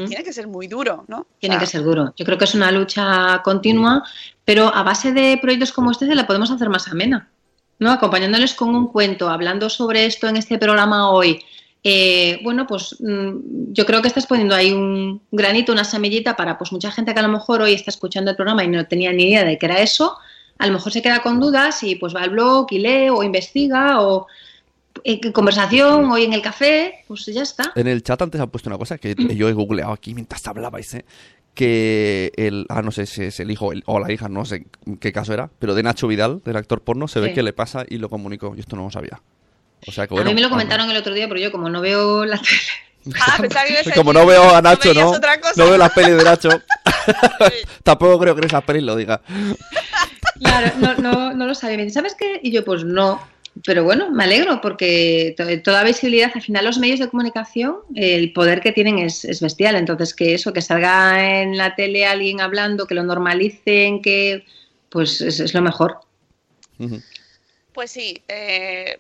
Tiene 0.07 0.25
que 0.25 0.33
ser 0.33 0.47
muy 0.47 0.67
duro, 0.67 1.05
¿no? 1.09 1.27
Tiene 1.39 1.59
que 1.59 1.67
ser 1.67 1.83
duro. 1.83 2.13
Yo 2.17 2.25
creo 2.25 2.39
que 2.39 2.45
es 2.45 2.55
una 2.55 2.71
lucha 2.71 3.41
continua, 3.43 4.05
pero 4.45 4.73
a 4.75 4.83
base 4.83 5.13
de 5.13 5.39
proyectos 5.41 5.73
como 5.73 5.91
este 5.91 6.07
se 6.07 6.15
la 6.15 6.27
podemos 6.27 6.51
hacer 6.51 6.69
más 6.69 6.89
amena, 6.89 7.29
¿no? 7.79 7.91
Acompañándoles 7.91 8.55
con 8.55 8.75
un 8.75 8.89
cuento, 8.89 9.29
hablando 9.29 9.69
sobre 9.69 10.07
esto 10.07 10.29
en 10.29 10.37
este 10.37 10.59
programa 10.59 11.11
hoy. 11.11 11.43
Eh, 11.85 12.41
bueno, 12.43 12.67
pues 12.67 12.97
mm, 13.01 13.73
yo 13.73 13.87
creo 13.87 14.03
que 14.03 14.09
estás 14.09 14.27
poniendo 14.27 14.55
ahí 14.55 14.73
un 14.73 15.23
granito, 15.31 15.73
una 15.73 15.85
semillita 15.85 16.37
para 16.37 16.59
pues 16.59 16.73
mucha 16.73 16.91
gente 16.91 17.15
que 17.15 17.21
a 17.21 17.23
lo 17.23 17.29
mejor 17.29 17.63
hoy 17.63 17.73
está 17.73 17.91
escuchando 17.91 18.31
el 18.31 18.37
programa 18.37 18.65
y 18.65 18.69
no 18.69 18.85
tenía 18.87 19.13
ni 19.13 19.25
idea 19.25 19.45
de 19.45 19.59
que 19.59 19.67
era 19.67 19.81
eso, 19.81 20.19
a 20.59 20.67
lo 20.67 20.73
mejor 20.73 20.93
se 20.93 21.03
queda 21.03 21.23
con 21.23 21.39
dudas 21.39 21.83
y 21.85 21.95
pues 21.95 22.15
va 22.15 22.23
al 22.23 22.31
blog 22.31 22.67
y 22.73 22.81
lee 22.81 23.11
o 23.11 23.23
investiga 23.23 24.03
o 24.03 24.27
en 25.05 25.33
conversación 25.33 26.11
hoy 26.11 26.25
en 26.25 26.33
el 26.33 26.43
café, 26.43 27.05
pues 27.09 27.27
ya 27.27 27.43
está. 27.43 27.73
En 27.75 27.87
el 27.87 28.03
chat 28.03 28.21
antes 28.23 28.41
han 28.41 28.51
puesto 28.51 28.69
una 28.71 28.79
cosa 28.79 28.99
que 28.99 29.15
yo 29.35 29.49
he 29.49 29.53
googleado 29.53 29.93
aquí 29.93 30.15
mientras 30.15 30.47
hablabais, 30.47 30.95
¿eh? 30.95 31.05
Que 31.55 32.33
el. 32.37 32.67
Ah, 32.69 32.83
no 32.83 32.93
sé 32.93 33.07
si 33.07 33.25
es 33.25 33.41
el 33.41 33.51
hijo 33.51 33.67
o 33.67 33.73
el- 33.73 33.83
o 33.87 33.99
la 33.99 34.13
hija, 34.13 34.29
no 34.29 34.45
sé 34.45 34.67
qué 35.01 35.13
caso 35.13 35.35
era, 35.35 35.51
pero 35.59 35.75
de 35.75 35.83
Nacho 35.83 36.07
Vidal, 36.07 36.41
del 36.45 36.57
actor 36.57 36.83
porno, 36.83 37.09
se 37.09 37.19
ve 37.21 37.29
Sí. 37.29 37.35
que 37.35 37.43
le 37.43 37.53
pasa 37.53 37.85
y 37.89 37.99
lo 37.99 38.09
comunicó. 38.09 38.55
Yo 38.55 38.61
esto 38.61 38.77
no 38.77 38.85
lo 38.85 38.91
sabía. 38.91 39.21
O 39.87 39.93
sea 39.93 40.07
que 40.07 40.15
bueno. 40.15 40.31
a 40.31 40.33
mí 40.33 40.35
me 40.37 40.41
lo 40.43 40.51
comentaron 40.51 40.89
el 40.91 40.97
otro 40.97 41.15
día, 41.15 41.27
pero 41.29 41.41
yo 41.41 41.51
como 41.53 41.69
no 41.69 41.81
veo 41.81 42.25
la 42.25 42.37
tele, 42.39 42.59
Ah, 43.21 43.39
que 43.85 43.93
Como 43.95 44.13
no 44.13 44.27
veo 44.27 44.55
a 44.55 44.61
Nacho, 44.61 44.93
¿no? 44.93 45.13
No 45.57 45.65
veo 45.67 45.79
las 45.79 45.93
pelis 45.93 46.17
de 46.17 46.25
Nacho. 46.25 46.49
Tampoco 47.83 48.19
creo 48.19 48.35
que 48.35 48.41
en 48.41 48.47
esas 48.47 48.63
pelis 48.65 48.83
lo 48.83 48.97
diga. 48.97 49.21
Claro, 50.41 50.73
no, 50.79 50.95
no, 50.97 51.33
no 51.35 51.47
lo 51.47 51.55
sabía. 51.55 51.77
Me 51.79 51.85
dice, 51.85 51.95
¿sabes 51.95 52.15
qué? 52.15 52.39
Y 52.43 52.51
yo, 52.51 52.65
pues 52.65 52.85
no. 52.85 53.21
Pero 53.65 53.83
bueno, 53.85 54.11
me 54.11 54.25
alegro 54.25 54.61
porque 54.61 55.35
to- 55.37 55.63
toda 55.63 55.83
visibilidad, 55.85 56.31
al 56.35 56.43
final 56.43 56.65
los 56.65 56.79
medios 56.79 57.01
de 57.01 57.09
comunicación, 57.09 57.77
el 57.95 58.33
poder 58.33 58.61
que 58.61 58.73
tienen 58.73 58.99
es, 58.99 59.25
es 59.25 59.41
bestial. 59.41 59.77
Entonces, 59.77 60.15
que 60.15 60.35
eso, 60.35 60.53
que 60.53 60.63
salga 60.63 61.41
en 61.43 61.57
la 61.57 61.75
tele 61.75 62.07
alguien 62.07 62.41
hablando, 62.41 62.87
que 62.87 62.95
lo 62.95 63.03
normalicen, 63.03 64.03
que 64.03 64.45
pues 64.91 65.21
es, 65.21 65.41
es 65.41 65.55
lo 65.55 65.63
mejor. 65.63 66.01
Pues 67.73 67.91
sí, 67.91 68.23
eh, 68.29 68.97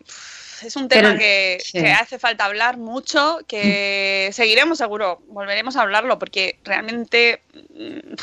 es 0.63 0.77
un 0.77 0.89
tema 0.89 1.11
Pero- 1.11 1.19
que, 1.19 1.59
sí. 1.63 1.79
que 1.81 1.93
hace 1.93 2.19
falta 2.19 2.45
hablar 2.45 2.77
mucho, 2.77 3.39
que 3.47 4.29
seguiremos 4.33 4.79
seguro, 4.79 5.21
volveremos 5.29 5.77
a 5.77 5.83
hablarlo, 5.83 6.19
porque 6.19 6.59
realmente 6.65 7.43
mm, 7.55 8.15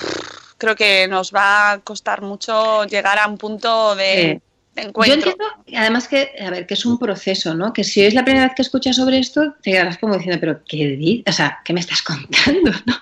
creo 0.57 0.75
que 0.75 1.07
nos 1.07 1.33
va 1.33 1.71
a 1.71 1.79
costar 1.79 2.21
mucho 2.21 2.85
llegar 2.85 3.19
a 3.19 3.27
un 3.27 3.37
punto 3.37 3.95
de, 3.95 4.41
Yo 4.75 5.13
entiendo, 5.13 5.45
además 5.75 6.07
que, 6.07 6.31
a 6.45 6.49
ver, 6.49 6.67
que 6.67 6.73
es 6.73 6.85
un 6.85 6.99
proceso, 6.99 7.53
¿no? 7.55 7.71
Que 7.71 7.83
si 7.83 8.03
es 8.03 8.13
la 8.13 8.23
primera 8.25 8.45
vez 8.47 8.55
que 8.55 8.61
escuchas 8.61 8.95
sobre 8.97 9.19
esto, 9.19 9.53
te 9.61 9.71
quedarás 9.71 9.97
como 9.97 10.15
diciendo, 10.15 10.37
pero 10.39 10.61
¿qué? 10.67 11.23
O 11.25 11.31
sea, 11.31 11.59
¿qué 11.63 11.71
me 11.73 11.79
estás 11.79 12.01
contando? 12.03 12.71
¿no? 12.85 12.95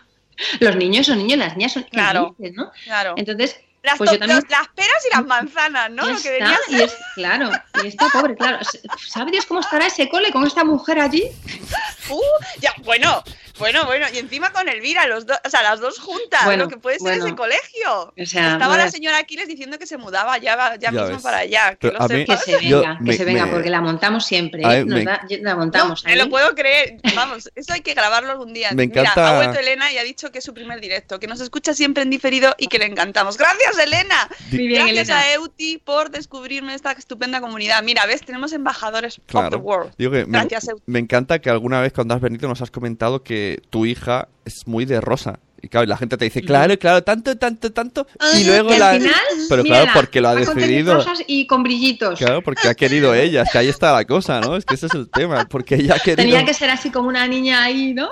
Los 0.60 0.76
niños 0.76 1.08
son 1.08 1.18
niños, 1.20 1.40
las 1.40 1.56
niñas 1.58 1.74
son 1.74 1.84
¿qué 1.84 1.90
Claro. 1.92 2.36
dices, 2.38 2.56
¿no? 2.56 2.72
Claro. 2.84 3.14
Entonces, 3.18 3.60
Las, 3.82 3.98
pues 3.98 4.10
yo 4.12 4.16
to- 4.18 4.20
también- 4.20 4.40
los- 4.42 4.50
las 4.50 4.68
peras 4.70 5.06
y 5.12 5.16
las 5.16 5.26
manzanas, 5.26 5.90
¿no? 5.92 6.06
Lo 6.06 6.22
que 6.22 6.38
está, 6.38 6.58
y 6.70 6.76
es, 6.82 6.96
claro, 7.16 7.50
y 7.84 7.88
está 7.88 8.08
pobre, 8.14 8.36
claro. 8.36 8.60
¿Sabe 9.08 9.32
Dios 9.32 9.46
cómo 9.46 9.60
estará 9.60 9.88
ese 9.88 10.08
cole 10.10 10.32
con 10.32 10.46
esta 10.46 10.64
mujer 10.64 11.00
allí? 11.00 11.24
Uh, 12.10 12.20
ya, 12.60 12.74
bueno, 12.84 13.24
bueno, 13.64 13.86
bueno, 13.86 14.06
y 14.14 14.18
encima 14.18 14.52
con 14.52 14.68
Elvira, 14.70 15.08
los 15.08 15.26
dos, 15.26 15.38
o 15.46 15.50
sea, 15.50 15.64
las 15.64 15.80
dos 15.80 16.00
juntas, 16.00 16.46
Bueno, 16.46 16.64
lo 16.66 16.70
que 16.70 16.78
puede 16.78 16.98
ser 17.00 17.10
bueno. 17.20 17.26
ese 17.26 17.36
colegio. 17.36 18.14
O 18.18 18.26
sea, 18.26 18.54
Estaba 18.54 18.68
bueno, 18.68 18.84
la 18.86 18.92
señora 18.92 19.18
Aquiles 19.18 19.48
diciendo 19.48 19.78
que 19.80 19.88
se 19.88 19.98
mudaba 19.98 20.38
ya, 20.38 20.76
ya, 20.76 20.78
Ya 20.80 20.92
mismo 20.92 21.08
ves. 21.16 21.22
para 21.24 21.38
allá. 21.40 21.76
Que 21.76 21.88
lo 21.92 22.00
mí- 22.02 22.08
que 22.08 22.16
sepas. 22.38 22.44
se 22.44 22.66
Yo 22.68 22.80
venga, 22.82 22.98
me- 23.00 23.12
que 23.12 23.18
se 23.18 23.26
venga, 23.26 23.46
me- 23.46 23.52
porque 23.52 23.70
la 23.70 23.82
montamos 23.82 24.26
siempre, 24.26 24.66
A 24.66 24.78
¿eh? 24.78 24.86
Nos 24.86 25.00
me- 25.00 25.06
da- 25.06 25.22
la 25.30 25.52
No, 25.54 25.58
montamos 25.58 26.04
me 26.06 26.12
ahí. 26.12 26.18
lo 26.18 26.30
puedo 26.30 26.54
creer. 26.56 26.98
Vamos, 27.16 27.50
eso 27.56 27.74
hay 27.74 27.82
que 27.82 27.94
grabarlo 27.94 28.32
algún 28.32 28.54
día. 28.54 28.70
Me 28.72 28.88
Mira, 28.88 29.02
encanta- 29.02 29.30
ha 29.30 29.36
vuelto 29.38 29.60
Elena 29.60 29.92
y 29.92 29.98
ha 29.98 30.04
dicho 30.04 30.32
que 30.32 30.40
es 30.40 30.44
su 30.44 30.54
primer 30.54 30.80
directo, 30.82 31.20
que 31.20 31.28
nos 31.28 31.40
escucha 31.42 31.74
siempre 31.74 32.04
en 32.04 32.10
diferido 32.10 32.54
y 32.58 32.68
que 32.68 32.80
le 32.80 32.86
encantamos. 32.86 33.38
Gracias, 33.38 33.78
Elena. 33.78 34.28
Muy 34.52 34.68
bien, 34.68 34.86
Gracias 34.88 35.10
Elena. 35.10 35.20
a 35.22 35.34
Euti 35.34 35.78
por 35.78 36.10
descubrirme 36.12 36.74
esta 36.74 36.92
estupenda 36.92 37.42
comunidad. 37.42 37.82
Mira, 37.84 38.06
ves, 38.06 38.22
tenemos 38.26 38.54
embajadores 38.54 39.18
of 39.20 39.26
the 39.26 39.32
Claro. 39.32 39.58
world. 39.60 39.94
Digo 39.98 40.12
que 40.12 40.26
me, 40.26 40.40
Gracias, 40.40 40.68
Euti. 40.70 40.84
me 40.88 41.00
encanta 41.00 41.40
que 41.40 41.50
alguna 41.50 41.82
vez 41.82 41.94
cuando 41.94 42.14
has 42.16 42.22
venido 42.22 42.48
nos 42.48 42.62
has 42.62 42.72
comentado 42.72 43.24
que 43.24 43.53
tu 43.70 43.86
hija 43.86 44.28
es 44.46 44.68
muy 44.68 44.86
de 44.86 45.02
rosa. 45.02 45.40
Y 45.62 45.70
claro, 45.70 45.86
y 45.86 45.88
la 45.88 45.96
gente 45.96 46.18
te 46.18 46.26
dice, 46.26 46.42
claro, 46.42 46.78
claro, 46.78 47.04
tanto, 47.06 47.38
tanto, 47.38 47.72
tanto. 47.72 48.06
Y 48.38 48.44
luego 48.44 48.70
Y 48.70 48.74
al 48.74 48.80
la. 48.80 48.92
final, 48.96 49.14
Pero 49.48 49.64
mírala, 49.64 49.84
claro, 49.84 50.00
porque 50.00 50.20
lo 50.20 50.28
ha 50.28 50.36
decidido. 50.36 50.96
rosas 50.96 51.24
y 51.26 51.48
con 51.48 51.64
brillitos. 51.64 52.20
Claro, 52.20 52.42
porque 52.42 52.68
ha 52.68 52.76
querido 52.76 53.14
ella. 53.14 53.44
Es 53.44 53.52
que 53.52 53.58
ahí 53.60 53.70
está 53.70 53.94
la 53.94 54.04
cosa, 54.04 54.42
¿no? 54.42 54.58
Es 54.58 54.66
que 54.66 54.76
ese 54.76 54.88
es 54.88 54.94
el 54.94 55.10
tema. 55.10 55.46
Porque 55.50 55.76
ella 55.76 55.96
ha 55.96 56.00
querido. 56.00 56.18
Tenía 56.18 56.44
que 56.44 56.54
ser 56.54 56.70
así 56.70 56.92
como 56.92 57.08
una 57.08 57.26
niña 57.28 57.64
ahí, 57.64 57.94
¿no? 57.94 58.10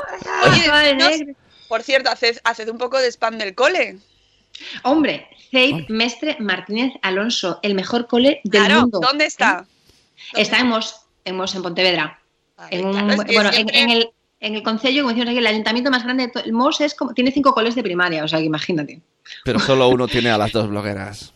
Oye, 0.50 0.64
Toda 0.64 0.80
de 0.80 0.96
no-. 0.96 1.10
Por 1.68 1.84
cierto, 1.84 2.10
haced, 2.10 2.38
haced 2.46 2.70
un 2.70 2.78
poco 2.78 2.98
de 3.00 3.08
spam 3.12 3.38
del 3.38 3.54
cole. 3.54 3.98
Hombre, 4.84 5.28
Zeid 5.52 5.89
Mestre 5.89 6.38
Martínez 6.39 6.94
Alonso, 7.02 7.60
el 7.64 7.76
mejor 7.76 8.08
cole 8.08 8.42
del 8.44 8.64
claro, 8.66 8.82
mundo. 8.82 9.00
¿dónde 9.02 9.26
está? 9.26 9.66
Está 10.36 10.60
en 10.60 10.68
Mos, 10.68 10.96
en 11.26 11.36
Mos, 11.36 11.54
en 11.56 11.64
Pontevedra. 11.64 12.20
Vale, 12.58 12.78
En 12.78 12.86
un- 12.86 12.94
claro, 12.94 13.12
es 13.14 13.26
que 13.26 13.34
bueno, 13.34 13.50
en, 13.54 13.76
en 13.76 13.89
el, 13.89 14.10
en 14.42 14.56
el 14.56 14.64
concello, 14.64 15.04
como 15.04 15.10
decimos 15.10 15.30
aquí, 15.30 15.38
el 15.38 15.48
ayuntamiento 15.48 15.92
más 15.92 16.04
grande 16.04 16.32
de 16.34 16.52
Mos 16.52 16.82
es 16.82 16.96
como, 16.96 17.14
tiene 17.14 17.32
cinco 17.32 17.54
coles 17.54 17.76
de 17.76 17.84
primaria, 17.84 18.24
o 18.24 18.28
sea 18.28 18.39
que 18.39 18.46
imagínate. 18.46 19.02
Pero 19.46 19.60
solo 19.60 19.88
uno 19.88 20.08
tiene 20.08 20.32
a 20.32 20.38
las 20.38 20.52
dos 20.52 20.68
blogueras. 20.68 21.34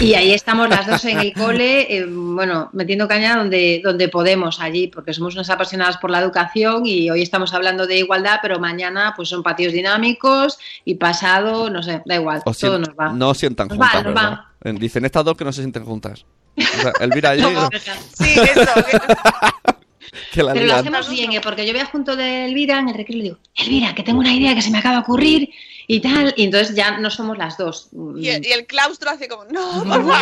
Y 0.00 0.14
ahí 0.14 0.32
estamos 0.32 0.68
las 0.68 0.86
dos 0.86 1.04
en 1.06 1.18
el 1.18 1.32
cole, 1.32 1.96
eh, 1.96 2.06
bueno, 2.06 2.68
metiendo 2.72 3.08
caña 3.08 3.36
donde, 3.36 3.80
donde 3.82 4.08
podemos 4.08 4.60
allí, 4.60 4.88
porque 4.88 5.12
somos 5.12 5.34
unas 5.34 5.50
apasionadas 5.50 5.96
por 5.96 6.10
la 6.10 6.20
educación 6.20 6.84
y 6.84 7.10
hoy 7.10 7.22
estamos 7.22 7.52
hablando 7.54 7.86
de 7.86 7.98
igualdad, 7.98 8.38
pero 8.42 8.60
mañana 8.60 9.14
pues 9.16 9.28
son 9.28 9.42
patios 9.42 9.72
dinámicos 9.72 10.58
y 10.84 10.96
pasado, 10.96 11.70
no 11.70 11.82
sé, 11.82 12.02
da 12.04 12.14
igual, 12.16 12.42
Os 12.44 12.58
todo 12.58 12.78
nos 12.78 12.90
va. 12.90 13.12
No 13.12 13.34
sientan 13.34 13.68
Nos 13.68 13.78
va, 13.80 13.88
juntas, 13.88 14.04
nos 14.04 14.14
¿verdad? 14.14 14.38
va. 14.66 14.72
Dicen 14.78 15.04
estas 15.04 15.24
dos 15.24 15.36
que 15.36 15.44
no 15.44 15.52
se 15.52 15.62
sienten 15.62 15.84
juntas. 15.84 16.24
O 16.56 16.80
sea, 16.82 16.92
Elvira 17.00 17.30
allí, 17.30 17.42
No, 17.42 17.68
Sí, 18.14 18.34
eso. 18.38 18.70
que- 20.10 20.18
que 20.32 20.42
la 20.42 20.52
Pero 20.52 20.66
lo 20.66 20.74
hacemos 20.74 21.08
bien, 21.08 21.32
¿eh? 21.32 21.40
porque 21.40 21.66
yo 21.66 21.72
voy 21.72 21.82
a 21.82 21.86
junto 21.86 22.16
de 22.16 22.44
Elvira 22.46 22.78
en 22.78 22.88
el 22.88 22.94
recreo 22.94 23.16
y 23.16 23.18
le 23.18 23.24
digo, 23.24 23.38
Elvira, 23.56 23.94
que 23.94 24.02
tengo 24.02 24.18
una 24.20 24.32
idea 24.34 24.54
que 24.54 24.62
se 24.62 24.70
me 24.70 24.78
acaba 24.78 24.96
de 24.96 25.00
ocurrir 25.02 25.50
y 25.90 26.00
tal, 26.00 26.34
y 26.36 26.44
entonces 26.44 26.76
ya 26.76 26.98
no 26.98 27.08
somos 27.10 27.38
las 27.38 27.56
dos. 27.56 27.88
Y, 28.16 28.28
el- 28.28 28.46
y 28.46 28.52
el 28.52 28.66
claustro 28.66 29.10
hace 29.10 29.26
como, 29.28 29.44
no, 29.46 29.84
por 29.84 30.06
favor, 30.06 30.14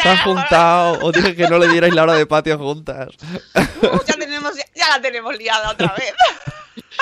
Se 0.00 0.08
han 0.08 0.16
juntado. 0.18 0.98
Os 1.04 1.12
dije 1.12 1.34
que 1.34 1.48
no 1.48 1.58
le 1.58 1.68
dierais 1.68 1.92
la 1.94 2.04
hora 2.04 2.14
de 2.14 2.26
patio 2.26 2.56
juntas. 2.58 3.08
uh, 3.56 3.98
ya, 4.06 4.14
tenemos, 4.14 4.56
ya, 4.56 4.64
ya 4.74 4.88
la 4.90 5.00
tenemos 5.02 5.36
liada 5.36 5.70
otra 5.72 5.92
vez. 5.98 6.12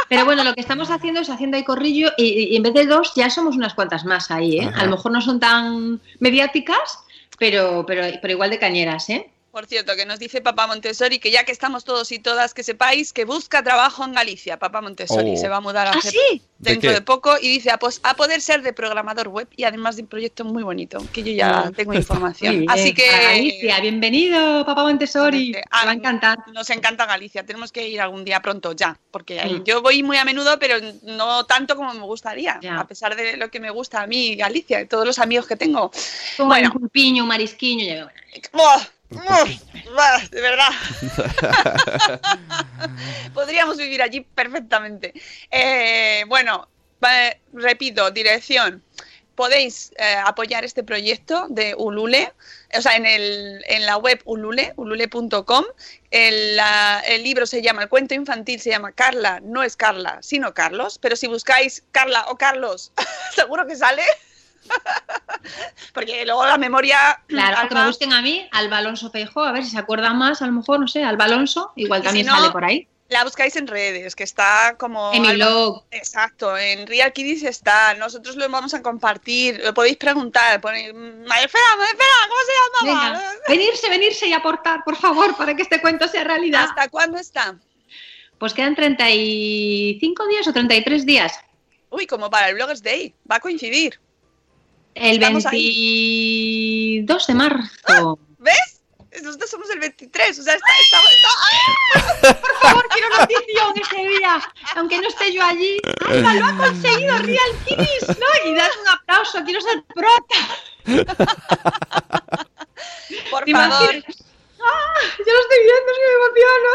Pero 0.08 0.24
bueno, 0.24 0.42
lo 0.42 0.54
que 0.54 0.60
estamos 0.62 0.90
haciendo 0.90 1.20
es 1.20 1.28
haciendo 1.28 1.56
ahí 1.58 1.64
corrillo 1.64 2.10
y, 2.16 2.24
y 2.52 2.56
en 2.56 2.62
vez 2.62 2.72
de 2.72 2.86
dos 2.86 3.12
ya 3.14 3.28
somos 3.28 3.56
unas 3.56 3.74
cuantas 3.74 4.04
más 4.06 4.30
ahí, 4.30 4.58
¿eh? 4.60 4.66
Ajá. 4.72 4.80
A 4.80 4.84
lo 4.84 4.92
mejor 4.92 5.12
no 5.12 5.20
son 5.20 5.38
tan 5.38 6.00
mediáticas, 6.18 7.00
pero, 7.38 7.84
pero, 7.86 8.02
pero 8.22 8.32
igual 8.32 8.48
de 8.50 8.58
cañeras, 8.58 9.10
¿eh? 9.10 9.28
Por 9.58 9.66
cierto, 9.66 9.96
que 9.96 10.06
nos 10.06 10.20
dice 10.20 10.40
Papá 10.40 10.68
Montessori 10.68 11.18
que 11.18 11.32
ya 11.32 11.42
que 11.42 11.50
estamos 11.50 11.82
todos 11.82 12.12
y 12.12 12.20
todas, 12.20 12.54
que 12.54 12.62
sepáis 12.62 13.12
que 13.12 13.24
busca 13.24 13.60
trabajo 13.64 14.04
en 14.04 14.12
Galicia. 14.12 14.56
Papá 14.56 14.80
Montessori 14.80 15.32
Oh. 15.32 15.36
se 15.36 15.48
va 15.48 15.56
a 15.56 15.60
mudar 15.60 15.88
a 15.88 15.90
¿Ah, 15.94 16.00
dentro 16.60 16.92
de 16.92 17.00
poco 17.02 17.34
y 17.42 17.48
dice 17.48 17.72
a, 17.72 17.76
pos- 17.76 17.98
a 18.04 18.14
poder 18.14 18.40
ser 18.40 18.62
de 18.62 18.72
programador 18.72 19.26
web 19.26 19.48
y 19.56 19.64
además 19.64 19.96
de 19.96 20.02
un 20.02 20.08
proyecto 20.08 20.44
muy 20.44 20.62
bonito, 20.62 21.04
que 21.12 21.24
yo 21.24 21.32
ya 21.32 21.58
Ah. 21.66 21.72
tengo 21.74 21.92
información. 21.92 22.66
Así 22.68 22.94
que 22.94 23.04
Galicia, 23.10 23.80
bienvenido, 23.80 24.64
papá 24.64 24.84
Montessori. 24.84 25.50
Te 25.50 25.64
Ah, 25.72 25.86
va 25.86 25.90
a 25.90 25.94
encantar. 25.94 26.38
Nos 26.54 26.70
encanta 26.70 27.04
Galicia, 27.06 27.44
tenemos 27.44 27.72
que 27.72 27.88
ir 27.88 28.00
algún 28.00 28.24
día 28.24 28.40
pronto 28.40 28.74
ya, 28.76 28.96
porque 29.10 29.44
Mm. 29.44 29.64
yo 29.64 29.82
voy 29.82 30.04
muy 30.04 30.18
a 30.18 30.24
menudo, 30.24 30.56
pero 30.60 30.76
no 31.02 31.46
tanto 31.46 31.74
como 31.74 31.92
me 31.94 32.02
gustaría, 32.02 32.60
Ya. 32.62 32.78
a 32.78 32.86
pesar 32.86 33.16
de 33.16 33.36
lo 33.36 33.50
que 33.50 33.58
me 33.58 33.70
gusta 33.70 34.02
a 34.02 34.06
mí 34.06 34.36
Galicia 34.36 34.80
y 34.82 34.86
todos 34.86 35.04
los 35.04 35.18
amigos 35.18 35.48
que 35.48 35.56
tengo. 35.56 35.90
Como 36.36 36.50
Bueno. 36.50 36.70
un 36.72 36.80
pulpiño, 36.82 37.24
un 37.24 37.28
marisquiño. 37.28 38.08
¡Buah! 39.10 40.18
De 40.30 40.40
verdad. 40.40 40.68
Podríamos 43.34 43.76
vivir 43.76 44.02
allí 44.02 44.20
perfectamente. 44.20 45.12
Eh, 45.50 46.24
bueno, 46.28 46.68
repito, 47.52 48.10
dirección. 48.10 48.82
Podéis 49.34 49.92
eh, 49.98 50.16
apoyar 50.26 50.64
este 50.64 50.82
proyecto 50.82 51.46
de 51.48 51.72
Ulule, 51.76 52.32
o 52.76 52.82
sea, 52.82 52.96
en, 52.96 53.06
el, 53.06 53.62
en 53.68 53.86
la 53.86 53.96
web 53.96 54.20
Ulule, 54.24 54.72
ulule.com. 54.76 55.64
El, 56.10 56.56
la- 56.56 57.00
el 57.06 57.22
libro 57.22 57.46
se 57.46 57.62
llama, 57.62 57.82
el 57.84 57.88
cuento 57.88 58.14
infantil 58.14 58.60
se 58.60 58.70
llama 58.70 58.90
Carla, 58.90 59.38
no 59.44 59.62
es 59.62 59.76
Carla, 59.76 60.18
sino 60.22 60.54
Carlos, 60.54 60.98
pero 60.98 61.14
si 61.14 61.28
buscáis 61.28 61.84
Carla 61.92 62.26
o 62.30 62.36
Carlos, 62.36 62.90
seguro 63.36 63.64
que 63.68 63.76
sale. 63.76 64.02
Porque 65.94 66.24
luego 66.24 66.46
la 66.46 66.58
memoria... 66.58 67.20
Claro, 67.26 67.56
que 67.56 67.74
Alba- 67.74 67.80
me 67.82 67.86
busquen 67.88 68.12
a 68.12 68.22
mí, 68.22 68.48
Alba 68.52 68.78
Alonso 68.78 69.10
Peijo, 69.10 69.42
a 69.42 69.52
ver 69.52 69.64
si 69.64 69.70
se 69.70 69.78
acuerdan 69.78 70.16
más, 70.18 70.42
a 70.42 70.46
lo 70.46 70.52
mejor, 70.52 70.80
no 70.80 70.88
sé, 70.88 71.02
Alba 71.04 71.24
Alonso, 71.24 71.72
igual 71.76 72.02
también 72.02 72.26
si 72.26 72.30
no, 72.30 72.36
sale 72.38 72.50
por 72.52 72.64
ahí. 72.64 72.86
La 73.08 73.24
buscáis 73.24 73.56
en 73.56 73.66
redes, 73.66 74.14
que 74.14 74.22
está 74.24 74.76
como... 74.78 75.14
En 75.14 75.22
mi 75.22 75.32
blog. 75.32 75.82
Exacto, 75.90 76.58
en 76.58 76.86
Real 76.86 77.10
Kiddies 77.14 77.42
está. 77.42 77.94
Nosotros 77.94 78.36
lo 78.36 78.46
vamos 78.50 78.74
a 78.74 78.82
compartir. 78.82 79.62
Lo 79.64 79.72
podéis 79.72 79.96
preguntar. 79.96 80.60
Ponéis, 80.60 80.92
Madrefera, 80.92 81.64
Madrefera, 81.78 82.28
¿cómo 82.28 82.40
se 82.44 82.52
llama? 82.92 83.10
Venga, 83.14 83.32
venirse, 83.48 83.88
venirse 83.88 84.26
y 84.26 84.34
aportar, 84.34 84.84
por 84.84 84.94
favor, 84.96 85.34
para 85.38 85.54
que 85.56 85.62
este 85.62 85.80
cuento 85.80 86.06
sea 86.06 86.22
realidad. 86.22 86.66
¿Hasta 86.68 86.88
cuándo 86.90 87.16
está? 87.16 87.54
Pues 88.36 88.52
quedan 88.52 88.74
35 88.76 90.26
días 90.28 90.46
o 90.46 90.52
33 90.52 91.06
días. 91.06 91.32
Uy, 91.88 92.06
como 92.06 92.28
para 92.28 92.50
el 92.50 92.56
Bloggers 92.56 92.82
Day. 92.82 93.14
Va 93.30 93.36
a 93.36 93.40
coincidir. 93.40 93.98
El 95.00 95.14
Estamos 95.16 95.44
22 95.44 97.26
de 97.26 97.34
marzo. 97.34 98.18
¿Ves? 98.38 98.80
Nosotros 99.22 99.50
somos 99.50 99.70
el 99.70 99.78
23. 99.80 100.38
O 100.38 100.42
sea, 100.42 100.54
está, 100.54 100.72
está- 100.82 101.00
está- 102.20 102.40
Por 102.40 102.54
favor, 102.60 102.86
quiero 102.92 103.08
notición 103.10 103.72
ese 103.80 104.08
día. 104.08 104.40
Aunque 104.76 104.98
no 105.00 105.08
esté 105.08 105.32
yo 105.32 105.42
allí. 105.44 105.78
Alba 106.08 106.34
lo 106.34 106.46
ha 106.46 106.56
conseguido, 106.56 107.18
Real 107.18 107.50
Kiddies, 107.66 108.08
¿no? 108.08 108.50
Y 108.50 108.54
das 108.54 108.70
un 108.80 108.88
aplauso, 108.88 109.42
quiero 109.44 109.60
ser 109.60 109.82
prota. 109.94 110.36
Por 113.30 113.44
¿Te 113.44 113.52
favor. 113.52 113.84
imaginas? 113.94 114.04
¡Ah! 114.60 115.00
Yo 115.18 115.32
lo 115.32 115.40
estoy 115.40 115.58
viendo, 115.64 115.90
es 115.92 115.98
que 115.98 116.06
me 116.08 116.14
emociono. 116.18 116.70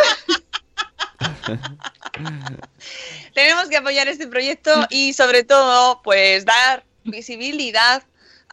Tenemos 3.34 3.68
que 3.70 3.78
apoyar 3.78 4.08
este 4.08 4.28
proyecto 4.28 4.86
y 4.90 5.14
sobre 5.14 5.44
todo, 5.44 6.02
pues 6.04 6.46
dar 6.46 6.86
visibilidad 7.04 8.04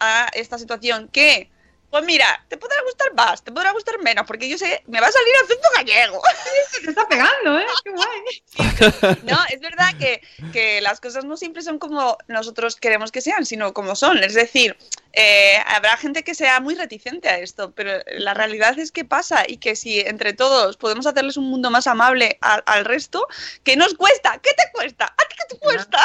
a 0.00 0.28
esta 0.34 0.58
situación 0.58 1.08
que, 1.08 1.50
pues 1.90 2.04
mira, 2.04 2.44
te 2.48 2.56
podrá 2.56 2.76
gustar 2.84 3.14
más, 3.14 3.44
te 3.44 3.52
podrá 3.52 3.72
gustar 3.72 3.98
menos, 4.00 4.26
porque 4.26 4.48
yo 4.48 4.58
sé, 4.58 4.82
me 4.86 5.00
va 5.00 5.06
a 5.06 5.12
salir 5.12 5.34
acento 5.44 5.68
gallego. 5.76 6.22
Se 6.70 6.80
te 6.80 6.90
está 6.90 7.06
pegando, 7.06 7.58
¿eh? 7.58 7.66
Qué 7.84 7.90
guay. 7.90 9.18
No, 9.30 9.38
es 9.50 9.60
verdad 9.60 9.90
que, 9.98 10.20
que 10.52 10.80
las 10.80 11.00
cosas 11.00 11.24
no 11.24 11.36
siempre 11.36 11.62
son 11.62 11.78
como 11.78 12.16
nosotros 12.28 12.76
queremos 12.76 13.12
que 13.12 13.20
sean, 13.20 13.44
sino 13.46 13.72
como 13.72 13.94
son. 13.94 14.24
Es 14.24 14.34
decir, 14.34 14.76
eh, 15.12 15.56
habrá 15.66 15.96
gente 15.96 16.22
que 16.22 16.34
sea 16.34 16.60
muy 16.60 16.74
reticente 16.74 17.28
a 17.28 17.38
esto, 17.38 17.72
pero 17.72 17.92
la 18.18 18.34
realidad 18.34 18.78
es 18.78 18.92
que 18.92 19.04
pasa 19.04 19.44
y 19.46 19.56
que 19.56 19.74
si 19.76 20.00
entre 20.00 20.32
todos 20.32 20.76
podemos 20.76 21.06
hacerles 21.06 21.36
un 21.36 21.50
mundo 21.50 21.70
más 21.70 21.86
amable 21.86 22.38
al, 22.40 22.62
al 22.66 22.84
resto, 22.84 23.26
¿qué 23.64 23.76
nos 23.76 23.94
cuesta? 23.94 24.38
¿Qué 24.42 24.50
te 24.54 24.64
cuesta? 24.72 25.06
¿A 25.06 25.28
ti 25.28 25.36
qué 25.36 25.54
te 25.54 25.58
cuesta? 25.58 25.98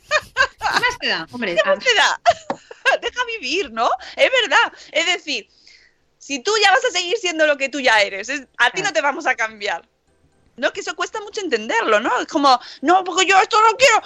¿Qué 0.00 0.58
más 0.80 0.98
te 1.00 1.08
da? 1.08 1.26
Hombre, 1.32 1.56
¿Qué 1.56 1.68
más 1.68 1.78
te 1.78 1.94
da? 1.94 2.20
Deja 3.00 3.24
vivir, 3.26 3.70
¿no? 3.72 3.90
Es 4.16 4.30
verdad. 4.42 4.72
Es 4.92 5.06
decir, 5.06 5.48
si 6.18 6.38
tú 6.40 6.52
ya 6.62 6.70
vas 6.70 6.84
a 6.84 6.90
seguir 6.90 7.16
siendo 7.18 7.46
lo 7.46 7.56
que 7.56 7.68
tú 7.68 7.80
ya 7.80 8.00
eres, 8.02 8.28
es- 8.28 8.46
a 8.58 8.70
ti 8.70 8.82
no 8.82 8.92
te 8.92 9.00
vamos 9.00 9.26
a 9.26 9.34
cambiar. 9.34 9.88
No, 10.56 10.72
que 10.72 10.80
eso 10.80 10.94
cuesta 10.94 11.20
mucho 11.20 11.40
entenderlo, 11.40 11.98
¿no? 11.98 12.20
Es 12.20 12.28
como, 12.28 12.60
no, 12.82 13.02
porque 13.02 13.26
yo 13.26 13.36
esto 13.40 13.60
no 13.60 13.76
quiero. 13.76 14.00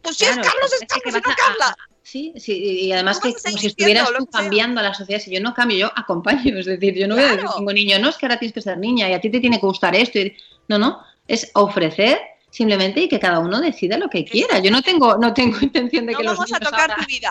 Pues 0.00 0.16
si 0.16 0.24
Claro, 0.24 0.40
es 0.42 0.46
Carlos, 0.48 0.72
es 0.72 0.82
es 0.82 0.86
que 0.88 1.00
Carlos, 1.00 1.22
y 1.26 1.28
no 1.28 1.34
Carla. 1.36 1.76
Sí, 2.10 2.32
sí, 2.36 2.54
y 2.86 2.92
además 2.92 3.20
que 3.20 3.34
como 3.34 3.58
si 3.58 3.66
estuvieras 3.66 4.08
tú 4.16 4.24
cambiando 4.26 4.80
a 4.80 4.82
la 4.82 4.94
sociedad. 4.94 5.20
Si 5.20 5.30
yo 5.30 5.40
no 5.42 5.52
cambio, 5.52 5.76
yo 5.76 5.92
acompaño. 5.94 6.58
Es 6.58 6.64
decir, 6.64 6.94
yo 6.94 7.06
no 7.06 7.16
voy 7.16 7.24
a 7.24 7.32
decir 7.32 7.46
ningún 7.58 7.74
niño, 7.74 7.98
no, 7.98 8.08
es 8.08 8.16
que 8.16 8.24
ahora 8.24 8.38
tienes 8.38 8.54
que 8.54 8.62
ser 8.62 8.78
niña 8.78 9.10
y 9.10 9.12
a 9.12 9.20
ti 9.20 9.28
te 9.28 9.40
tiene 9.40 9.60
que 9.60 9.66
gustar 9.66 9.94
esto. 9.94 10.18
y- 10.18 10.34
No, 10.68 10.78
no, 10.78 11.02
es 11.26 11.50
ofrecer 11.52 12.18
simplemente 12.50 13.00
y 13.02 13.08
que 13.10 13.20
cada 13.20 13.40
uno 13.40 13.60
decida 13.60 13.98
lo 13.98 14.08
que 14.08 14.24
quiera. 14.24 14.58
Yo 14.58 14.70
no 14.70 14.80
tengo, 14.80 15.18
no 15.18 15.34
tengo 15.34 15.58
intención 15.60 16.06
de 16.06 16.12
No 16.12 16.18
que 16.20 16.24
los 16.24 16.36
vamos 16.38 16.52
a 16.54 16.58
tocar 16.60 16.90
ahora- 16.92 16.96
tu 16.96 17.04
vida. 17.06 17.30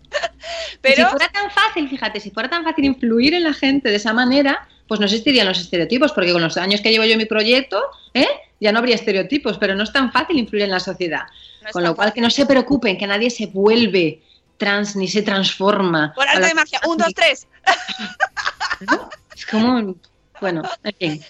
Si 0.09 0.77
Pero 0.81 1.09
fuera 1.09 1.29
tan 1.29 1.51
fácil, 1.51 1.89
fíjate, 1.89 2.19
si 2.19 2.31
fuera 2.31 2.49
tan 2.49 2.63
fácil 2.63 2.85
influir 2.85 3.33
en 3.33 3.43
la 3.43 3.53
gente 3.53 3.89
de 3.89 3.95
esa 3.97 4.13
manera, 4.13 4.67
pues 4.87 4.99
no 4.99 5.05
existirían 5.05 5.45
los 5.47 5.59
estereotipos, 5.59 6.11
porque 6.13 6.31
con 6.31 6.41
los 6.41 6.55
años 6.57 6.81
que 6.81 6.91
llevo 6.91 7.03
yo 7.05 7.11
en 7.13 7.17
mi 7.17 7.25
proyecto, 7.25 7.81
¿eh? 8.13 8.27
Ya 8.59 8.71
no 8.71 8.79
habría 8.79 8.95
estereotipos, 8.95 9.57
pero 9.57 9.75
no 9.75 9.83
es 9.83 9.91
tan 9.93 10.11
fácil 10.11 10.37
influir 10.37 10.63
en 10.63 10.71
la 10.71 10.79
sociedad. 10.79 11.23
No 11.63 11.71
con 11.71 11.83
lo 11.83 11.95
cual, 11.95 12.07
fácil. 12.09 12.21
que 12.21 12.25
no 12.25 12.29
se 12.31 12.45
preocupen, 12.45 12.97
que 12.97 13.07
nadie 13.07 13.29
se 13.29 13.47
vuelve 13.47 14.21
trans 14.57 14.95
ni 14.95 15.07
se 15.07 15.21
transforma. 15.21 16.13
por 16.15 16.27
arte 16.27 16.41
la- 16.41 16.47
de 16.47 16.53
magia. 16.53 16.79
Un, 16.87 16.97
dos, 16.97 17.13
tres. 17.13 17.47
Es 19.35 19.45
como, 19.45 19.95
bueno, 20.41 20.63
en 20.83 20.95
fin. 20.95 21.25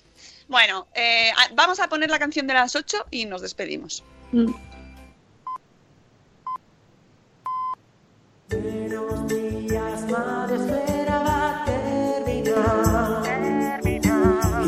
Bueno, 0.47 0.87
eh, 0.95 1.31
vamos 1.55 1.79
a 1.81 1.89
poner 1.89 2.09
la 2.09 2.19
canción 2.19 2.47
de 2.47 2.53
las 2.53 2.75
8 2.75 3.05
y 3.11 3.25
nos 3.25 3.41
despedimos. 3.41 4.03
Mm. 4.31 4.53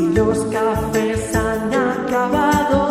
Y 0.00 0.14
los 0.14 0.38
cafés 0.46 1.34
han 1.34 1.74
acabado 1.74 2.89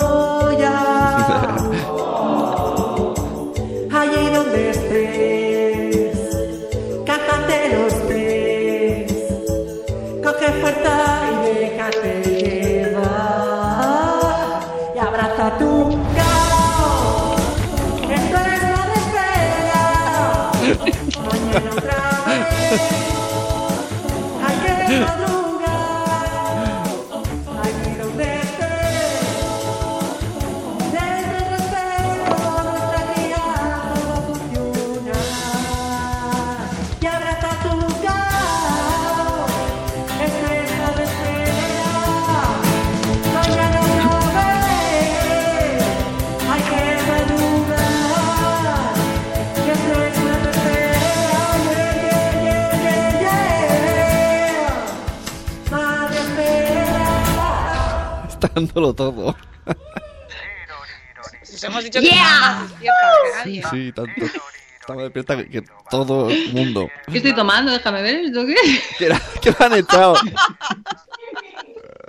dándolo 58.40 58.94
todo. 58.94 59.36
Os 61.42 61.64
hemos 61.64 61.84
dicho 61.84 62.00
que 62.00 62.06
Yeah. 62.08 62.24
más 62.24 62.70
despierta 62.70 63.02
que 63.24 63.38
nadie. 63.38 63.64
Sí, 63.72 63.92
tanto. 63.92 64.12
Estaba 64.80 65.04
despierta 65.04 65.38
que, 65.38 65.50
que 65.50 65.64
todo 65.90 66.30
el 66.30 66.54
mundo. 66.54 66.90
¿Qué 67.12 67.18
estoy 67.18 67.34
tomando? 67.36 67.72
Déjame 67.72 68.02
ver, 68.02 68.16
¿esto 68.26 68.46
qué? 68.46 68.56
¿Qué, 68.98 69.06
era- 69.06 69.22
qué 69.42 69.54
me 69.60 69.66
han 69.66 69.74
echado? 69.74 70.16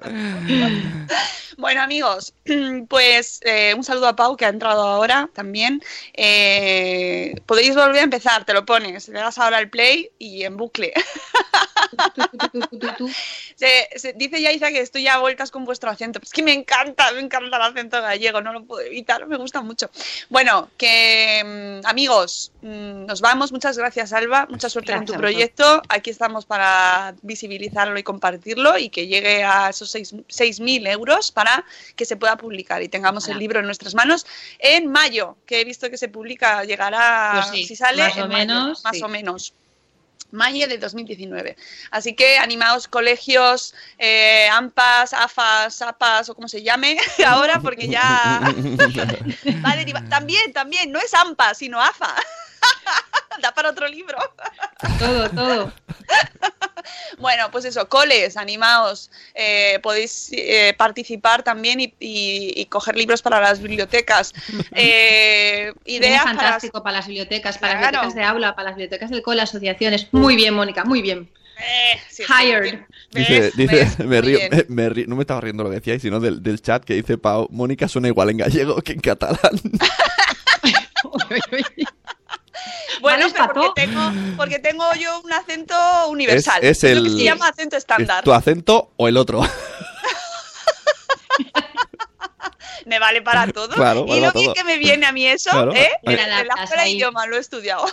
Bueno, 1.61 1.83
amigos, 1.83 2.33
pues 2.89 3.41
eh, 3.45 3.75
un 3.77 3.85
saludo 3.85 4.09
a 4.09 4.17
Pau 4.17 4.37
que 4.37 4.47
ha 4.47 4.49
entrado 4.49 4.83
ahora 4.83 5.29
también. 5.35 5.83
Eh, 6.15 7.35
podéis 7.47 7.75
volver 7.75 8.01
a 8.01 8.05
empezar, 8.05 8.45
te 8.45 8.55
lo 8.55 8.65
pones, 8.65 9.09
le 9.09 9.21
das 9.21 9.39
ahora 9.39 9.59
el 9.59 9.69
play 9.71 10.11
y 10.19 10.45
en 10.45 10.57
bucle. 10.57 10.93
Se, 13.57 13.89
se- 13.97 14.13
dice 14.15 14.41
Yaiza 14.41 14.69
que 14.71 14.81
estoy 14.81 15.03
ya 15.03 15.15
a 15.15 15.19
vuelcas 15.19 15.51
con 15.51 15.65
vuestro 15.65 15.91
acento. 15.91 16.19
Es 16.23 16.31
que 16.31 16.43
me 16.43 16.53
encanta, 16.53 17.11
me 17.13 17.21
encanta 17.21 17.57
el 17.57 17.63
acento 17.63 18.01
gallego, 18.01 18.41
no 18.41 18.53
lo 18.53 18.65
puedo 18.65 18.81
evitar, 18.87 19.27
me 19.27 19.37
gusta 19.37 19.61
mucho. 19.61 19.91
Bueno, 20.31 20.71
que 20.79 21.81
mm, 21.83 21.87
amigos, 21.87 22.53
mm, 22.63 23.05
nos 23.07 23.21
vamos. 23.21 23.53
Muchas 23.53 23.77
gracias, 23.77 24.13
Alba. 24.13 24.47
Mucha 24.49 24.71
suerte 24.71 24.93
Gracias 24.93 25.07
con 25.11 25.15
a 25.15 25.19
tu 25.19 25.21
proyecto. 25.21 25.83
Aquí 25.89 26.11
estamos 26.11 26.47
para 26.47 27.15
visibilizarlo 27.23 27.99
y 27.99 28.03
compartirlo 28.03 28.79
y 28.79 28.89
que 28.89 29.07
llegue 29.07 29.43
a 29.45 29.69
esos 29.71 29.91
seis- 29.91 30.15
6.000 30.29 30.87
euros 30.89 31.31
para 31.33 31.50
que 31.97 32.05
se 32.05 32.17
pueda 32.17 32.37
publicar 32.37 32.83
y 32.83 32.89
tengamos 32.89 33.29
el 33.29 33.39
libro 33.39 33.61
en 33.61 33.67
nuestras 33.67 33.95
manos 33.95 34.27
en 34.59 34.87
mayo, 34.91 35.37
que 35.47 35.61
he 35.61 35.65
visto 35.65 35.91
que 35.91 35.97
se 35.99 36.09
publica, 36.09 36.65
llegará, 36.65 37.33
Pues 37.35 37.47
sí, 37.53 37.67
si 37.67 37.77
sale, 37.77 38.03
más 38.03 38.17
o 38.17 38.21
en 38.25 38.29
mayo, 38.29 38.39
menos, 38.39 38.85
más 38.85 38.97
sí. 38.97 39.03
o 39.03 39.09
menos 39.09 39.53
mayo 40.33 40.69
de 40.69 40.79
2019. 40.79 41.57
Así 41.91 42.15
que 42.15 42.39
animaos 42.39 42.87
colegios, 42.87 43.75
eh, 43.99 44.49
AMPAs, 44.53 45.13
AFAS, 45.13 45.83
APAS 45.83 46.29
o 46.29 46.35
como 46.37 46.47
se 46.47 46.63
llame 46.63 46.97
ahora, 47.27 47.59
porque 47.61 47.89
ya... 47.89 48.41
Va 49.65 49.71
a 49.73 49.77
derivar- 49.77 50.09
También, 50.09 50.53
también, 50.53 50.93
no 50.93 51.01
es 51.01 51.13
AMPA, 51.15 51.55
sino 51.55 51.81
AFA. 51.81 52.15
da 53.43 53.53
para 53.53 53.71
otro 53.71 53.87
libro. 53.89 54.19
Todo, 54.99 55.31
todo. 55.31 55.73
Bueno, 57.19 57.51
pues 57.51 57.67
eso, 57.67 57.87
coles, 57.89 58.37
animaos, 58.39 59.11
eh, 59.35 59.79
podéis 59.83 60.31
eh, 60.33 60.75
participar 60.79 61.43
también 61.43 61.79
y, 61.81 61.85
y- 62.01 62.53
y 62.57 62.67
coger 62.67 62.97
libros 62.97 63.21
para 63.21 63.39
las 63.41 63.61
bibliotecas. 63.61 64.33
Eh, 64.75 65.73
ideas 65.85 66.23
para... 66.25 66.37
fantástico 66.39 66.83
para 66.83 66.97
las 66.99 67.07
bibliotecas, 67.07 67.59
para 67.59 67.75
las 67.75 67.83
Claro. 67.83 67.99
bibliotecas 67.99 68.15
de 68.15 68.25
aula, 68.25 68.55
para 68.55 68.71
las 68.71 68.77
bibliotecas 68.77 69.11
del 69.11 69.23
cole, 69.23 69.43
asociaciones. 69.43 70.07
Muy 70.13 70.37
bien, 70.37 70.55
Mónica, 70.55 70.85
muy 70.85 71.03
bien. 71.03 71.29
Eh, 71.59 72.01
sí, 72.09 72.23
Hired. 72.23 72.81
me 74.07 74.21
río, 74.23 74.39
me, 74.51 74.65
me 74.69 74.89
río- 74.89 75.07
no 75.07 75.17
me 75.17 75.23
estaba 75.23 75.43
riendo 75.43 75.63
lo 75.63 75.69
que 75.71 75.77
decíais, 75.77 76.01
sino 76.01 76.19
del, 76.21 76.43
del 76.43 76.63
chat 76.63 76.83
que 76.85 76.95
dice 76.95 77.19
Pau, 77.19 77.47
Mónica 77.51 77.87
suena 77.89 78.09
igual 78.09 78.31
en 78.31 78.39
gallego 78.39 78.81
que 78.81 78.93
en 78.93 79.01
catalán. 79.01 79.61
Bueno, 83.01 83.27
pero 83.33 83.47
porque 83.55 83.71
tengo, 83.87 84.01
porque 84.37 84.59
tengo 84.59 84.93
yo 84.95 85.21
un 85.23 85.33
acento 85.33 85.75
universal. 86.09 86.63
Es- 86.63 86.85
es 86.85 86.97
lo 86.97 87.03
que 87.03 87.09
el- 87.09 87.17
se 87.17 87.25
llama 87.25 87.49
acento 87.49 87.77
estándar. 87.77 88.19
¿Es 88.19 88.25
tu 88.25 88.33
acento 88.35 88.91
o 88.97 89.09
el 89.09 89.17
otro? 89.17 89.41
Me 92.87 92.99
vale 92.99 93.23
para 93.23 93.47
todo. 93.53 93.75
Claro, 93.75 94.05
y 94.09 94.21
lo 94.21 94.27
para 94.27 94.33
bien 94.33 94.45
todo. 94.47 94.55
que 94.55 94.65
me 94.65 94.79
viene 94.79 95.07
a 95.07 95.13
mí 95.13 95.27
eso, 95.27 95.51
Claro. 95.51 95.73
¿eh? 95.75 95.91
En, 96.03 96.17
la 96.17 96.41
escuela 96.63 96.83
de 96.83 96.91
idioma 96.91 97.27
lo 97.27 97.37
he 97.37 97.41
estudiado. 97.41 97.85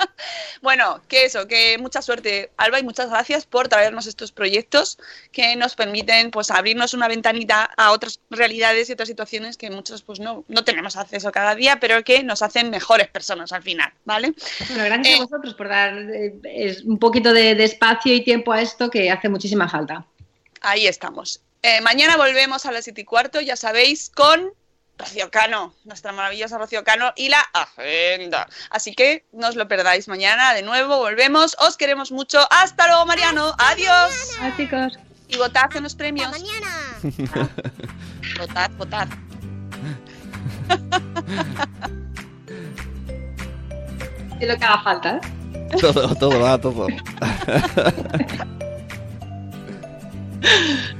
bueno, 0.62 1.00
que 1.08 1.24
eso, 1.24 1.46
que 1.46 1.78
mucha 1.78 2.02
suerte, 2.02 2.50
Alba, 2.56 2.78
y 2.78 2.82
muchas 2.82 3.10
gracias 3.10 3.46
por 3.46 3.68
traernos 3.68 4.06
estos 4.06 4.32
proyectos 4.32 4.98
que 5.32 5.56
nos 5.56 5.74
permiten 5.74 6.30
pues 6.30 6.50
abrirnos 6.50 6.94
una 6.94 7.08
ventanita 7.08 7.70
a 7.76 7.92
otras 7.92 8.20
realidades 8.30 8.88
y 8.88 8.92
otras 8.92 9.08
situaciones 9.08 9.56
que 9.56 9.70
muchos 9.70 10.02
pues 10.02 10.20
no, 10.20 10.44
no 10.48 10.64
tenemos 10.64 10.96
acceso 10.96 11.32
cada 11.32 11.54
día, 11.54 11.80
pero 11.80 12.02
que 12.04 12.22
nos 12.22 12.42
hacen 12.42 12.70
mejores 12.70 13.08
personas 13.08 13.52
al 13.52 13.62
final, 13.62 13.92
¿vale? 14.04 14.34
Bueno, 14.68 14.84
gracias 14.84 15.06
Eh, 15.06 15.16
a 15.16 15.24
vosotros 15.24 15.54
por 15.54 15.68
dar 15.68 15.96
eh, 15.98 16.34
es 16.44 16.82
un 16.82 16.98
poquito 16.98 17.32
de, 17.32 17.54
de 17.54 17.64
espacio 17.64 18.14
y 18.14 18.22
tiempo 18.22 18.52
a 18.52 18.60
esto 18.60 18.90
que 18.90 19.10
hace 19.10 19.28
muchísima 19.28 19.68
falta. 19.68 20.04
Ahí 20.60 20.86
estamos. 20.86 21.40
Eh, 21.62 21.80
mañana 21.82 22.16
volvemos 22.16 22.64
a 22.64 22.72
las 22.72 22.84
7 22.84 23.02
y 23.02 23.04
cuarto, 23.04 23.40
ya 23.40 23.56
sabéis, 23.56 24.10
con 24.10 24.52
Rocío 25.00 25.30
Cano, 25.30 25.74
nuestra 25.84 26.12
maravillosa 26.12 26.58
Rocío 26.58 26.84
Cano 26.84 27.12
y 27.16 27.28
la 27.28 27.40
agenda. 27.52 28.46
Así 28.70 28.94
que 28.94 29.24
no 29.32 29.48
os 29.48 29.56
lo 29.56 29.66
perdáis 29.66 30.08
mañana, 30.08 30.54
de 30.54 30.62
nuevo 30.62 30.98
volvemos. 30.98 31.56
Os 31.60 31.76
queremos 31.76 32.12
mucho. 32.12 32.38
Hasta 32.50 32.86
luego, 32.86 33.06
Mariano. 33.06 33.54
Adiós. 33.58 34.38
Ah, 34.40 34.52
chicos. 34.56 34.98
Y 35.28 35.36
votad 35.36 35.74
en 35.74 35.82
los 35.84 35.94
premios. 35.94 36.28
Hasta 36.28 36.38
mañana. 36.38 37.48
Votad, 38.38 38.70
votad. 38.72 39.08
Es 44.40 44.48
lo 44.48 44.56
que 44.56 44.64
haga 44.64 44.82
falta. 44.82 45.16
¿eh? 45.16 45.20
todo, 45.80 46.14
todo, 46.14 46.40
va, 46.40 46.58
todo. 46.58 46.86